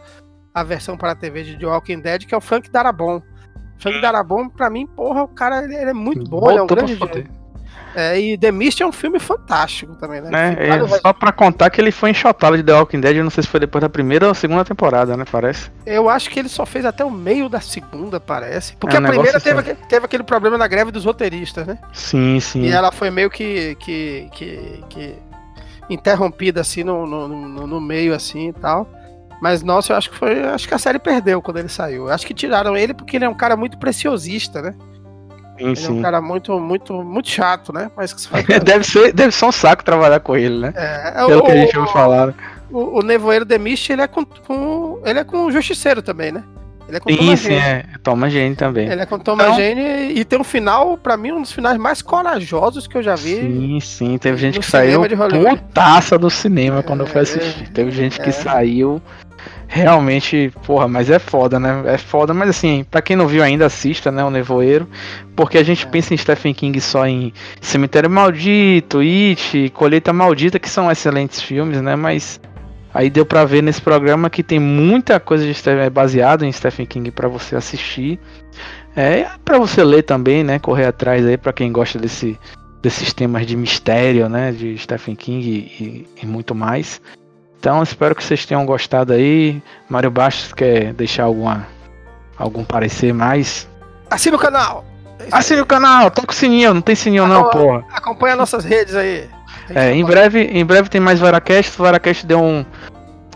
a 0.53 0.63
versão 0.63 0.97
para 0.97 1.13
a 1.13 1.15
TV 1.15 1.43
de 1.43 1.57
The 1.57 1.65
Walking 1.65 1.99
Dead, 1.99 2.25
que 2.25 2.35
é 2.35 2.37
o 2.37 2.41
Frank 2.41 2.69
Darabont. 2.69 3.25
Frank 3.79 3.97
hum. 3.97 4.01
Darabont, 4.01 4.53
pra 4.53 4.69
mim, 4.69 4.85
porra, 4.85 5.23
o 5.23 5.27
cara 5.29 5.63
ele, 5.63 5.75
é 5.75 5.93
muito 5.93 6.29
bom, 6.29 6.41
Voltou 6.41 6.51
ele 6.51 6.59
é 6.59 6.61
um 6.61 6.67
grande 6.67 6.95
diretor. 6.95 7.40
É, 7.95 8.19
e 8.19 8.37
The 8.37 8.51
Mist 8.51 8.81
é 8.81 8.85
um 8.85 8.91
filme 8.91 9.19
fantástico 9.19 9.95
também, 9.95 10.21
né? 10.21 10.55
É, 10.57 10.69
é, 10.69 10.87
só 10.99 11.13
pra 11.13 11.31
contar 11.31 11.69
que 11.69 11.79
ele 11.79 11.91
foi 11.91 12.11
enxotado 12.11 12.55
de 12.57 12.63
The 12.63 12.73
Walking 12.73 12.99
Dead, 12.99 13.17
eu 13.17 13.23
não 13.23 13.31
sei 13.31 13.43
se 13.43 13.49
foi 13.49 13.59
depois 13.59 13.81
da 13.81 13.89
primeira 13.89 14.27
ou 14.27 14.33
segunda 14.33 14.63
temporada, 14.63 15.17
né? 15.17 15.25
Parece. 15.29 15.69
Eu 15.85 16.09
acho 16.09 16.29
que 16.29 16.39
ele 16.39 16.49
só 16.49 16.65
fez 16.65 16.85
até 16.85 17.03
o 17.03 17.11
meio 17.11 17.49
da 17.49 17.59
segunda, 17.59 18.19
parece. 18.19 18.75
Porque 18.77 18.95
é, 18.95 18.99
a 18.99 19.01
primeira 19.01 19.39
teve, 19.39 19.59
assim. 19.59 19.75
teve 19.87 20.05
aquele 20.05 20.23
problema 20.23 20.57
na 20.57 20.67
greve 20.67 20.91
dos 20.91 21.05
roteiristas, 21.05 21.67
né? 21.67 21.77
Sim, 21.91 22.39
sim. 22.39 22.61
E 22.61 22.71
ela 22.71 22.91
foi 22.91 23.09
meio 23.09 23.29
que, 23.29 23.75
que, 23.75 24.29
que, 24.33 24.83
que 24.89 25.15
interrompida 25.89 26.61
assim 26.61 26.83
no, 26.83 27.05
no, 27.05 27.27
no, 27.27 27.67
no 27.67 27.81
meio 27.81 28.13
assim 28.13 28.49
e 28.49 28.53
tal. 28.53 28.87
Mas 29.41 29.63
nossa, 29.63 29.93
eu 29.93 29.97
acho 29.97 30.11
que 30.11 30.17
foi. 30.17 30.43
Acho 30.43 30.67
que 30.67 30.73
a 30.73 30.77
série 30.77 30.99
perdeu 30.99 31.41
quando 31.41 31.57
ele 31.57 31.67
saiu. 31.67 32.07
Eu 32.07 32.13
acho 32.13 32.27
que 32.27 32.33
tiraram 32.33 32.77
ele 32.77 32.93
porque 32.93 33.17
ele 33.17 33.25
é 33.25 33.29
um 33.29 33.33
cara 33.33 33.57
muito 33.57 33.77
preciosista, 33.77 34.61
né? 34.61 34.75
Sim, 35.57 35.65
ele 35.67 35.75
sim. 35.75 35.87
é 35.87 35.91
um 35.91 36.01
cara 36.01 36.21
muito, 36.21 36.59
muito, 36.59 36.93
muito 37.03 37.29
chato, 37.29 37.71
né? 37.73 37.89
Mas 37.95 38.13
que 38.13 38.27
deve, 38.59 38.83
ser, 38.83 39.13
deve 39.13 39.31
ser 39.31 39.45
um 39.45 39.51
saco 39.51 39.83
trabalhar 39.83 40.19
com 40.19 40.35
ele, 40.35 40.57
né? 40.59 40.73
É, 40.75 41.25
Pelo 41.25 41.41
o, 41.41 41.45
que 41.45 41.51
a 41.51 41.57
gente 41.57 41.77
ouviu 41.77 41.91
falar. 41.93 42.33
O, 42.71 42.99
o 42.99 43.01
Nevoeiro 43.03 43.45
The 43.45 43.57
Mist, 43.57 43.89
ele 43.91 44.01
é 44.01 44.07
com, 44.07 44.25
com, 44.25 45.01
ele 45.05 45.19
é 45.19 45.23
com 45.23 45.45
o 45.45 45.51
Justiceiro 45.51 46.01
também, 46.01 46.31
né? 46.31 46.43
Ele 46.87 46.97
é 46.97 46.99
com 46.99 47.09
Sim, 47.09 47.35
sim, 47.37 47.53
é. 47.53 47.85
Thomas 48.03 48.33
Jane 48.33 48.53
também. 48.55 48.89
Ele 48.89 49.01
é 49.01 49.05
com 49.05 49.17
Thomas 49.17 49.45
Então- 49.45 49.57
Jane 49.57 50.11
e 50.13 50.25
tem 50.25 50.37
um 50.39 50.43
final, 50.43 50.97
pra 50.97 51.15
mim, 51.15 51.31
um 51.31 51.41
dos 51.41 51.51
finais 51.51 51.77
mais 51.77 52.01
corajosos 52.01 52.85
que 52.85 52.97
eu 52.97 53.03
já 53.03 53.15
vi. 53.15 53.35
Sim, 53.35 53.79
sim. 53.79 54.17
Teve 54.17 54.37
gente 54.37 54.59
que 54.59 54.65
saiu 54.65 55.01
putaça 55.01 56.17
do 56.17 56.29
cinema 56.29 56.83
quando 56.83 57.01
eu 57.01 57.07
fui 57.07 57.19
É, 57.19 57.23
assistir. 57.23 57.69
Teve 57.69 57.91
gente 57.91 58.19
que 58.19 58.29
é. 58.29 58.31
saiu 58.33 59.01
realmente, 59.67 60.51
porra, 60.65 60.87
mas 60.87 61.09
é 61.09 61.17
foda, 61.19 61.59
né? 61.59 61.83
É 61.85 61.97
foda, 61.97 62.33
mas 62.33 62.49
assim, 62.49 62.85
pra 62.89 63.01
quem 63.01 63.15
não 63.15 63.27
viu 63.27 63.41
ainda, 63.43 63.65
assista, 63.65 64.11
né? 64.11 64.23
O 64.23 64.29
Nevoeiro. 64.29 64.87
Porque 65.35 65.57
a 65.57 65.63
gente 65.63 65.85
É. 65.85 65.89
pensa 65.89 66.13
em 66.13 66.17
Stephen 66.17 66.53
King 66.53 66.79
só 66.81 67.05
em 67.07 67.33
Cemitério 67.61 68.09
Maldito, 68.09 68.99
It, 68.99 69.71
Colheita 69.73 70.11
Maldita, 70.11 70.59
que 70.59 70.69
são 70.69 70.91
excelentes 70.91 71.41
filmes, 71.41 71.81
né? 71.81 71.95
Mas 71.95 72.39
aí 72.93 73.09
deu 73.09 73.25
pra 73.25 73.45
ver 73.45 73.63
nesse 73.63 73.81
programa 73.81 74.29
que 74.29 74.43
tem 74.43 74.59
muita 74.59 75.19
coisa 75.19 75.45
de 75.45 75.53
Stephen, 75.53 75.83
é 75.85 75.89
baseado 75.89 76.43
em 76.43 76.51
Stephen 76.51 76.85
King 76.85 77.09
pra 77.11 77.27
você 77.27 77.55
assistir. 77.55 78.19
É 78.95 79.25
para 79.45 79.57
você 79.57 79.83
ler 79.83 80.03
também, 80.03 80.43
né? 80.43 80.59
Correr 80.59 80.85
atrás 80.85 81.25
aí 81.25 81.37
pra 81.37 81.53
quem 81.53 81.71
gosta 81.71 81.97
desse 81.97 82.37
desses 82.81 83.13
temas 83.13 83.45
de 83.45 83.55
mistério, 83.55 84.27
né? 84.27 84.51
De 84.51 84.75
Stephen 84.75 85.15
King 85.15 85.47
e- 85.47 86.07
e 86.21 86.25
muito 86.25 86.55
mais. 86.55 86.99
Então 87.61 87.83
espero 87.83 88.15
que 88.15 88.23
vocês 88.23 88.43
tenham 88.43 88.65
gostado 88.65 89.13
aí. 89.13 89.61
Mário 89.87 90.09
Bastos 90.09 90.51
quer 90.51 90.93
deixar 90.93 91.25
alguma 91.25 91.67
algum 92.35 92.63
parecer 92.63 93.13
mais? 93.13 93.69
Assina 94.09 94.35
o 94.35 94.39
canal! 94.39 94.83
Assine 95.31 95.61
o 95.61 95.65
canal, 95.67 96.09
toca 96.09 96.31
o 96.31 96.35
sininho, 96.35 96.73
não 96.73 96.81
tem 96.81 96.95
sininho 96.95 97.27
não, 97.27 97.51
porra. 97.51 97.85
Acompanha 97.93 98.35
nossas 98.35 98.65
redes 98.65 98.95
aí. 98.95 99.29
É, 99.69 99.93
em 99.93 100.03
breve, 100.03 100.41
em 100.41 100.65
breve 100.65 100.89
tem 100.89 100.99
mais 100.99 101.19
Varacast. 101.19 101.79
O 101.79 101.83
Varacast 101.83 102.25
deu 102.25 102.41
um 102.41 102.65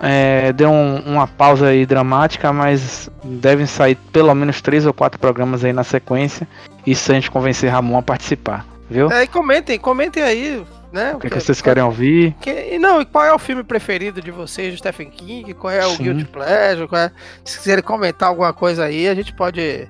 é, 0.02 0.52
deu 0.54 0.72
um- 0.72 1.02
uma 1.06 1.28
pausa 1.28 1.68
aí 1.68 1.86
dramática, 1.86 2.52
mas 2.52 3.08
devem 3.24 3.68
sair 3.68 3.94
pelo 4.12 4.34
menos 4.34 4.60
três 4.60 4.88
ou 4.88 4.94
quatro 4.94 5.20
programas 5.20 5.64
aí 5.64 5.72
na 5.72 5.84
sequência. 5.84 6.48
Isso 6.86 7.04
se 7.04 7.12
a 7.12 7.16
gente 7.16 7.30
convencer 7.30 7.70
Ramon 7.72 8.00
a 8.00 8.02
participar, 8.02 8.66
viu? 8.90 9.12
É, 9.12 9.22
e 9.24 9.28
comentem, 9.28 9.78
comentem 9.78 10.24
aí, 10.24 10.64
né? 10.96 11.14
o 11.14 11.20
que, 11.20 11.30
que 11.30 11.40
vocês 11.40 11.62
querem 11.62 11.84
ouvir? 11.84 12.34
Que- 12.42 12.74
e 12.74 12.80
não, 12.80 13.02
e 13.02 13.06
qual 13.06 13.24
é 13.26 13.34
o 13.34 13.38
filme 13.38 13.64
preferido 13.64 14.22
de 14.22 14.32
vocês, 14.32 14.74
do 14.74 14.78
Stephen 14.78 15.10
King? 15.10 15.54
Qual 15.54 15.72
é 15.72 15.86
o 15.86 15.92
Sim. 15.92 16.04
Guilty 16.04 16.26
Pleasure? 16.26 16.88
É- 16.96 17.12
Se 17.44 17.60
quiserem 17.60 17.84
comentar 17.84 18.30
alguma 18.30 18.54
coisa 18.54 18.86
aí, 18.86 19.08
a 19.08 19.14
gente 19.14 19.36
pode 19.36 19.88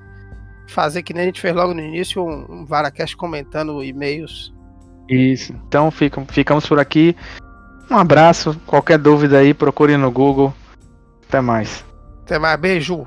fazer 0.68 1.02
que 1.02 1.14
nem 1.14 1.22
a 1.22 1.26
gente 1.26 1.40
fez 1.40 1.54
logo 1.54 1.72
no 1.72 1.80
início, 1.80 2.22
um, 2.22 2.46
um 2.62 2.66
Varacast 2.66 3.16
comentando 3.16 3.82
e-mails. 3.82 4.52
Isso. 5.08 5.54
Então 5.68 5.90
ficam, 5.90 6.26
ficamos 6.26 6.66
por 6.66 6.80
aqui. 6.80 7.16
Um 7.88 7.96
abraço. 7.96 8.60
Qualquer 8.66 8.98
dúvida 8.98 9.38
aí, 9.38 9.54
procure 9.54 9.96
no 9.96 10.10
Google. 10.10 10.52
Até 11.28 11.40
mais. 11.40 11.84
Até 12.24 12.38
mais, 12.38 12.58
beijo! 12.58 13.06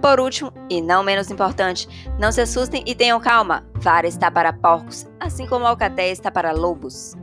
Por 0.00 0.20
último, 0.20 0.52
e 0.70 0.80
não 0.80 1.02
menos 1.02 1.30
importante, 1.30 1.88
não 2.18 2.30
se 2.30 2.40
assustem 2.40 2.84
e 2.86 2.94
tenham 2.94 3.20
calma. 3.20 3.64
Vara 3.74 4.06
está 4.06 4.30
para 4.30 4.52
porcos, 4.52 5.06
assim 5.18 5.46
como 5.46 5.66
a 5.66 5.70
alcatéia 5.70 6.12
está 6.12 6.30
para 6.30 6.52
lobos. 6.52 7.14